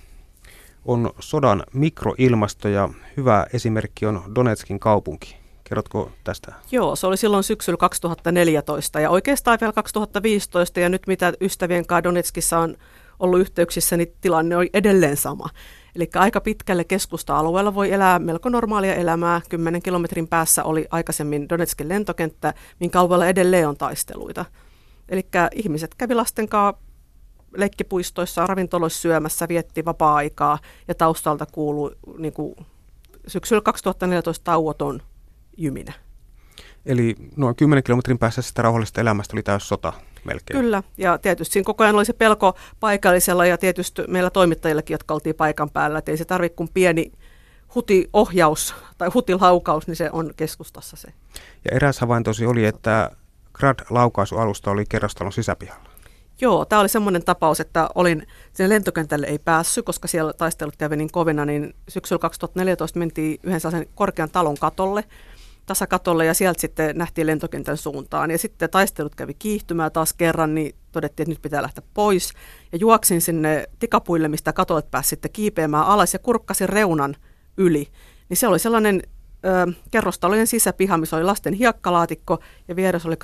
on 0.86 1.10
sodan 1.20 1.64
mikroilmasto 1.72 2.68
ja 2.68 2.88
hyvä 3.16 3.46
esimerkki 3.52 4.06
on 4.06 4.22
Donetskin 4.34 4.80
kaupunki. 4.80 5.36
Kerrotko 5.68 6.10
tästä? 6.24 6.52
Joo, 6.70 6.96
se 6.96 7.06
oli 7.06 7.16
silloin 7.16 7.44
syksyllä 7.44 7.76
2014 7.76 9.00
ja 9.00 9.10
oikeastaan 9.10 9.58
vielä 9.60 9.72
2015 9.72 10.80
ja 10.80 10.88
nyt 10.88 11.06
mitä 11.06 11.32
ystävien 11.40 11.86
kanssa 11.86 12.04
Donetskissa 12.04 12.58
on 12.58 12.76
ollut 13.18 13.40
yhteyksissä, 13.40 13.96
niin 13.96 14.14
tilanne 14.20 14.56
on 14.56 14.66
edelleen 14.72 15.16
sama. 15.16 15.48
Eli 15.96 16.08
aika 16.14 16.40
pitkälle 16.40 16.84
keskusta-alueella 16.84 17.74
voi 17.74 17.92
elää 17.92 18.18
melko 18.18 18.48
normaalia 18.48 18.94
elämää. 18.94 19.40
Kymmenen 19.48 19.82
kilometrin 19.82 20.28
päässä 20.28 20.64
oli 20.64 20.86
aikaisemmin 20.90 21.48
Donetskin 21.48 21.88
lentokenttä, 21.88 22.54
minkä 22.80 23.00
alueella 23.00 23.26
edelleen 23.26 23.68
on 23.68 23.76
taisteluita. 23.76 24.44
Eli 25.08 25.26
ihmiset 25.54 25.94
kävi 25.94 26.14
lasten 26.14 26.48
kanssa 26.48 26.82
leikkipuistoissa, 27.56 28.46
ravintoloissa 28.46 29.00
syömässä, 29.00 29.48
vietti 29.48 29.84
vapaa-aikaa 29.84 30.58
ja 30.88 30.94
taustalta 30.94 31.46
kuuluu 31.52 31.92
niin 32.18 32.32
kuin, 32.32 32.56
syksyllä 33.26 33.62
2014 33.62 34.44
tauoton 34.44 35.02
jyminä. 35.56 35.92
Eli 36.86 37.14
noin 37.36 37.56
10 37.56 37.84
kilometrin 37.84 38.18
päässä 38.18 38.42
sitä 38.42 38.62
rauhallisesta 38.62 39.00
elämästä 39.00 39.36
oli 39.36 39.42
täys 39.42 39.68
sota 39.68 39.92
melkein. 40.24 40.60
Kyllä, 40.60 40.82
ja 40.98 41.18
tietysti 41.18 41.52
siinä 41.52 41.64
koko 41.64 41.84
ajan 41.84 41.96
oli 41.96 42.04
se 42.04 42.12
pelko 42.12 42.56
paikallisella 42.80 43.46
ja 43.46 43.58
tietysti 43.58 44.02
meillä 44.08 44.30
toimittajillakin, 44.30 44.94
jotka 44.94 45.14
oltiin 45.14 45.36
paikan 45.36 45.70
päällä, 45.70 45.98
että 45.98 46.10
ei 46.10 46.16
se 46.16 46.24
tarvitse 46.24 46.56
kuin 46.56 46.68
pieni 46.74 47.12
hutiohjaus 47.74 48.74
tai 48.98 49.08
hutilaukaus, 49.14 49.86
niin 49.86 49.96
se 49.96 50.10
on 50.12 50.30
keskustassa 50.36 50.96
se. 50.96 51.08
Ja 51.64 51.76
eräs 51.76 51.98
havaintosi 51.98 52.46
oli, 52.46 52.64
että 52.64 53.10
Grad-laukaisualusta 53.54 54.70
oli 54.70 54.84
kerrostalon 54.88 55.32
sisäpihalla. 55.32 55.90
Joo, 56.40 56.64
tämä 56.64 56.80
oli 56.80 56.88
semmoinen 56.88 57.24
tapaus, 57.24 57.60
että 57.60 57.88
olin 57.94 58.26
sinne 58.52 58.68
lentokentälle 58.68 59.26
ei 59.26 59.38
päässyt, 59.38 59.84
koska 59.84 60.08
siellä 60.08 60.32
taistelut 60.32 60.76
kävi 60.76 60.96
niin 60.96 61.12
kovina, 61.12 61.44
niin 61.44 61.74
syksyllä 61.88 62.18
2014 62.18 62.98
mentiin 62.98 63.40
yhden 63.42 63.60
sellaisen 63.60 63.88
korkean 63.94 64.30
talon 64.30 64.56
katolle, 64.60 65.04
tasakatolle 65.66 66.26
ja 66.26 66.34
sieltä 66.34 66.60
sitten 66.60 66.98
nähtiin 66.98 67.26
lentokentän 67.26 67.76
suuntaan. 67.76 68.30
Ja 68.30 68.38
sitten 68.38 68.70
taistelut 68.70 69.14
kävi 69.14 69.34
kiihtymään 69.34 69.92
taas 69.92 70.12
kerran, 70.12 70.54
niin 70.54 70.74
todettiin, 70.92 71.24
että 71.24 71.30
nyt 71.30 71.42
pitää 71.42 71.62
lähteä 71.62 71.84
pois. 71.94 72.32
Ja 72.72 72.78
juoksin 72.78 73.20
sinne 73.20 73.66
tikapuille, 73.78 74.28
mistä 74.28 74.52
katolet 74.52 74.90
pääsi 74.90 75.08
sitten 75.08 75.32
kiipeämään 75.32 75.86
alas 75.86 76.12
ja 76.12 76.18
kurkkasin 76.18 76.68
reunan 76.68 77.16
yli. 77.56 77.88
Niin 78.28 78.36
se 78.36 78.48
oli 78.48 78.58
sellainen 78.58 79.02
ö, 79.44 79.72
kerrostalojen 79.90 80.46
sisäpiha, 80.46 80.98
missä 80.98 81.16
oli 81.16 81.24
lasten 81.24 81.54
hiekkalaatikko 81.54 82.38
ja 82.68 82.76
vieressä 82.76 83.08
oli 83.08 83.16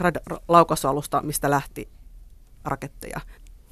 laukasualusta, 0.48 1.22
mistä 1.22 1.50
lähti 1.50 1.88
raketteja. 2.64 3.20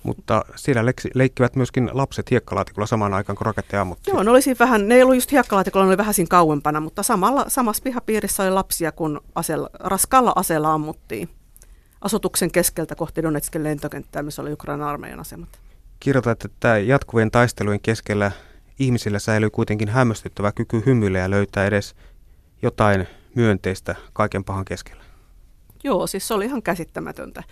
Mutta 0.02 0.44
siellä 0.56 0.82
leikkivät 1.14 1.56
myöskin 1.56 1.90
lapset 1.92 2.30
hiekkalaatikolla 2.30 2.86
samaan 2.86 3.14
aikaan, 3.14 3.36
kun 3.36 3.46
raketteja 3.46 3.80
ammuttiin. 3.80 4.14
Joo, 4.14 4.22
ne 4.22 4.30
oli 4.30 4.40
vähän, 4.58 4.88
ne 4.88 4.94
ei 4.94 5.02
ollut 5.02 5.14
just 5.14 5.32
hiekkalaatikolla, 5.32 5.86
ne 5.86 5.90
oli 5.90 5.96
vähän 5.96 6.14
siinä 6.14 6.28
kauempana, 6.28 6.80
mutta 6.80 7.02
samalla, 7.02 7.44
samassa 7.48 7.82
pihapiirissä 7.82 8.42
oli 8.42 8.50
lapsia, 8.50 8.92
kun 8.92 9.20
aseella, 9.34 9.70
raskalla 9.80 10.32
aseella 10.36 10.72
ammuttiin 10.72 11.28
asutuksen 12.00 12.50
keskeltä 12.50 12.94
kohti 12.94 13.22
Donetskin 13.22 13.64
lentokenttää, 13.64 14.22
missä 14.22 14.42
oli 14.42 14.52
Ukrainan 14.52 14.88
armeijan 14.88 15.20
asemat. 15.20 15.60
Kirjoitat, 16.00 16.44
että 16.44 16.78
jatkuvien 16.78 17.30
taistelujen 17.30 17.80
keskellä 17.80 18.32
ihmisillä 18.78 19.18
säilyy 19.18 19.50
kuitenkin 19.50 19.88
hämmästyttävä 19.88 20.52
kyky 20.52 20.82
hymyillä 20.86 21.18
ja 21.18 21.30
löytää 21.30 21.66
edes 21.66 21.94
jotain 22.62 23.06
myönteistä 23.34 23.94
kaiken 24.12 24.44
pahan 24.44 24.64
keskellä. 24.64 25.02
Joo, 25.84 26.06
siis 26.06 26.28
se 26.28 26.34
oli 26.34 26.44
ihan 26.44 26.62
käsittämätöntä 26.62 27.42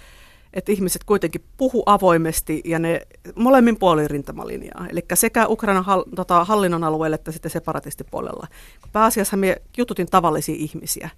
että 0.53 0.73
ihmiset 0.73 1.05
kuitenkin 1.05 1.45
puhu 1.57 1.83
avoimesti 1.87 2.61
ja 2.65 2.79
ne 2.79 3.01
molemmin 3.35 3.79
puolin 3.79 4.11
rintamalinjaa. 4.11 4.87
Eli 4.91 5.05
sekä 5.15 5.47
Ukrainan 5.47 5.85
hall, 5.85 6.03
tota, 6.17 6.45
hallinnon 6.45 6.85
alueelle 6.85 7.15
että 7.15 7.33
sitten 7.33 7.51
separatistipuolella. 7.51 8.47
Pääasiassa 8.93 9.37
me 9.37 9.57
jututin 9.77 10.07
tavallisia 10.07 10.55
ihmisiä. 10.59 11.11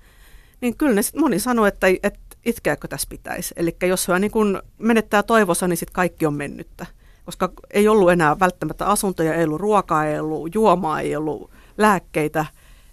Niin 0.61 0.77
kyllä 0.77 0.95
ne 0.95 1.03
sit 1.03 1.17
moni 1.17 1.39
sanoi, 1.39 1.69
että, 1.69 1.87
että 2.03 2.21
itkeäkö 2.47 2.89
tässä 2.89 3.09
pitäisi. 3.11 3.55
Eli 3.57 3.77
jos 3.83 4.09
hän 4.09 4.21
niin 4.21 4.31
kun 4.31 4.63
menettää 4.79 5.23
toivossa, 5.23 5.69
niin 5.69 5.77
sitten 5.77 5.95
kaikki 5.95 6.27
on 6.27 6.35
mennyttä. 6.35 6.87
Koska 7.25 7.53
ei 7.71 7.89
ollut 7.89 8.11
enää 8.11 8.39
välttämättä 8.41 8.87
asuntoja, 8.87 9.35
ei 9.35 9.45
ollut 9.45 9.61
ruokaa, 9.61 10.07
ei 10.07 10.21
ollut 10.21 10.55
juomaa, 10.55 11.01
ei 11.01 11.17
ollut 11.17 11.51
lääkkeitä, 11.79 12.47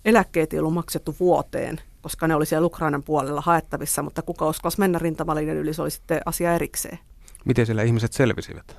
eläkkeet 0.06 0.54
ei 0.54 0.60
ollut 0.60 0.74
maksettu 0.74 1.16
vuoteen 1.20 1.82
koska 2.08 2.28
ne 2.28 2.36
oli 2.36 2.45
siellä 2.45 2.66
Ukrainan 2.66 3.03
puolella 3.03 3.41
haettavissa, 3.41 4.03
mutta 4.03 4.22
kuka 4.22 4.47
uskalsi 4.47 4.80
mennä 4.80 4.99
rintamalinjan 4.99 5.58
yli, 5.58 5.74
se 5.74 5.82
oli 5.82 5.91
sitten 5.91 6.22
asia 6.26 6.55
erikseen. 6.55 6.99
Miten 7.45 7.66
siellä 7.66 7.84
ihmiset 7.84 8.14
selvisivät? 8.14 8.78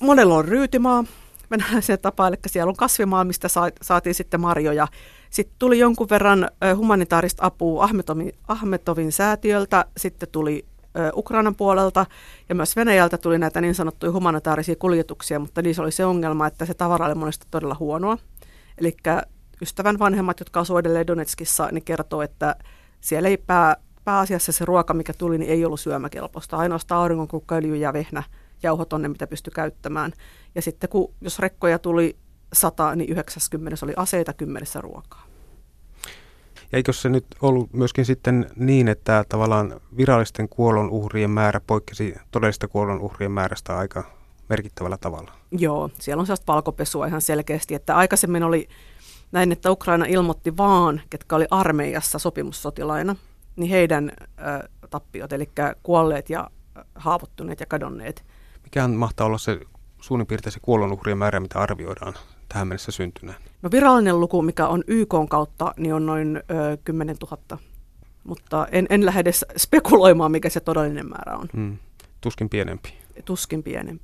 Monella 0.00 0.34
on 0.34 0.44
ryytimaa, 0.44 1.04
venäläiseen 1.50 1.98
tapaan, 1.98 2.32
eli 2.32 2.40
siellä 2.46 2.70
on 2.70 2.76
kasvimaa, 2.76 3.24
mistä 3.24 3.48
saatiin 3.82 4.14
sitten 4.14 4.40
marjoja. 4.40 4.88
Sitten 5.30 5.56
tuli 5.58 5.78
jonkun 5.78 6.08
verran 6.10 6.48
humanitaarista 6.76 7.46
apua 7.46 7.84
Ahmetovin, 7.84 8.32
Ahmetovin 8.48 9.12
säätiöltä, 9.12 9.84
sitten 9.96 10.28
tuli 10.32 10.64
Ukrainan 11.14 11.54
puolelta 11.54 12.06
ja 12.48 12.54
myös 12.54 12.76
Venäjältä 12.76 13.18
tuli 13.18 13.38
näitä 13.38 13.60
niin 13.60 13.74
sanottuja 13.74 14.12
humanitaarisia 14.12 14.76
kuljetuksia, 14.76 15.38
mutta 15.38 15.62
niissä 15.62 15.82
oli 15.82 15.92
se 15.92 16.04
ongelma, 16.04 16.46
että 16.46 16.66
se 16.66 16.74
tavara 16.74 17.06
oli 17.06 17.14
monesti 17.14 17.46
todella 17.50 17.76
huonoa. 17.80 18.18
Eli 18.78 18.96
ystävän 19.62 19.98
vanhemmat, 19.98 20.40
jotka 20.40 20.60
asuivat 20.60 20.80
edelleen 20.80 21.06
Donetskissa, 21.06 21.68
niin 21.72 21.84
kertoo, 21.84 22.22
että 22.22 22.56
siellä 23.00 23.28
ei 23.28 23.36
pää, 23.36 23.76
pääasiassa 24.04 24.52
se 24.52 24.64
ruoka, 24.64 24.94
mikä 24.94 25.12
tuli, 25.12 25.38
niin 25.38 25.50
ei 25.50 25.64
ollut 25.64 25.80
syömäkelpoista. 25.80 26.56
Ainoastaan 26.56 27.00
auringonkukkailu 27.00 27.74
ja 27.74 27.92
vehnä 27.92 28.22
jauhot 28.62 28.92
on 28.92 29.02
ne, 29.02 29.08
mitä 29.08 29.26
pystyi 29.26 29.52
käyttämään. 29.54 30.12
Ja 30.54 30.62
sitten 30.62 30.90
kun, 30.90 31.14
jos 31.20 31.38
rekkoja 31.38 31.78
tuli 31.78 32.16
100, 32.52 32.96
niin 32.96 33.10
90 33.10 33.86
oli 33.86 33.92
aseita, 33.96 34.32
kymmenessä 34.32 34.80
ruokaa. 34.80 35.26
Ja 36.72 36.76
eikö 36.76 36.92
se 36.92 37.08
nyt 37.08 37.26
ollut 37.42 37.72
myöskin 37.72 38.04
sitten 38.04 38.50
niin, 38.56 38.88
että 38.88 39.24
tavallaan 39.28 39.80
virallisten 39.96 40.48
kuolonuhrien 40.48 41.30
määrä 41.30 41.60
poikkesi 41.66 42.14
todellista 42.30 42.68
kuolonuhrien 42.68 43.32
määrästä 43.32 43.78
aika 43.78 44.04
merkittävällä 44.48 44.98
tavalla? 44.98 45.32
Joo, 45.50 45.90
siellä 45.98 46.20
on 46.20 46.26
sellaista 46.26 46.52
valkopesua 46.52 47.06
ihan 47.06 47.20
selkeästi, 47.20 47.74
että 47.74 47.96
aikaisemmin 47.96 48.42
oli 48.42 48.68
näin, 49.34 49.52
että 49.52 49.70
Ukraina 49.70 50.04
ilmoitti 50.04 50.56
vaan, 50.56 51.00
ketkä 51.10 51.36
oli 51.36 51.46
armeijassa 51.50 52.18
sopimussotilaina, 52.18 53.16
niin 53.56 53.70
heidän 53.70 54.12
ö, 54.18 54.68
tappiot, 54.90 55.32
eli 55.32 55.48
kuolleet 55.82 56.30
ja 56.30 56.50
haavoittuneet 56.94 57.60
ja 57.60 57.66
kadonneet. 57.66 58.24
Mikä 58.64 58.88
mahtaa 58.88 59.26
olla 59.26 59.38
se 59.38 59.60
suunnin 60.00 60.26
piirtein 60.26 60.52
se 60.52 60.60
kuolonuhrien 60.62 61.18
määrä, 61.18 61.40
mitä 61.40 61.58
arvioidaan 61.58 62.14
tähän 62.48 62.68
mennessä 62.68 62.92
syntyneen? 62.92 63.36
No 63.62 63.70
virallinen 63.70 64.20
luku, 64.20 64.42
mikä 64.42 64.66
on 64.66 64.84
YK 64.86 65.14
kautta, 65.28 65.74
niin 65.76 65.94
on 65.94 66.06
noin 66.06 66.36
ö, 66.36 66.78
10 66.84 67.16
000. 67.30 67.58
Mutta 68.24 68.66
en, 68.72 68.86
en 68.90 69.06
lähde 69.06 69.30
spekuloimaan, 69.56 70.32
mikä 70.32 70.48
se 70.48 70.60
todellinen 70.60 71.08
määrä 71.08 71.36
on. 71.36 71.48
Hmm. 71.56 71.78
Tuskin 72.20 72.48
pienempi. 72.48 72.94
Tuskin 73.24 73.62
pienempi. 73.62 74.02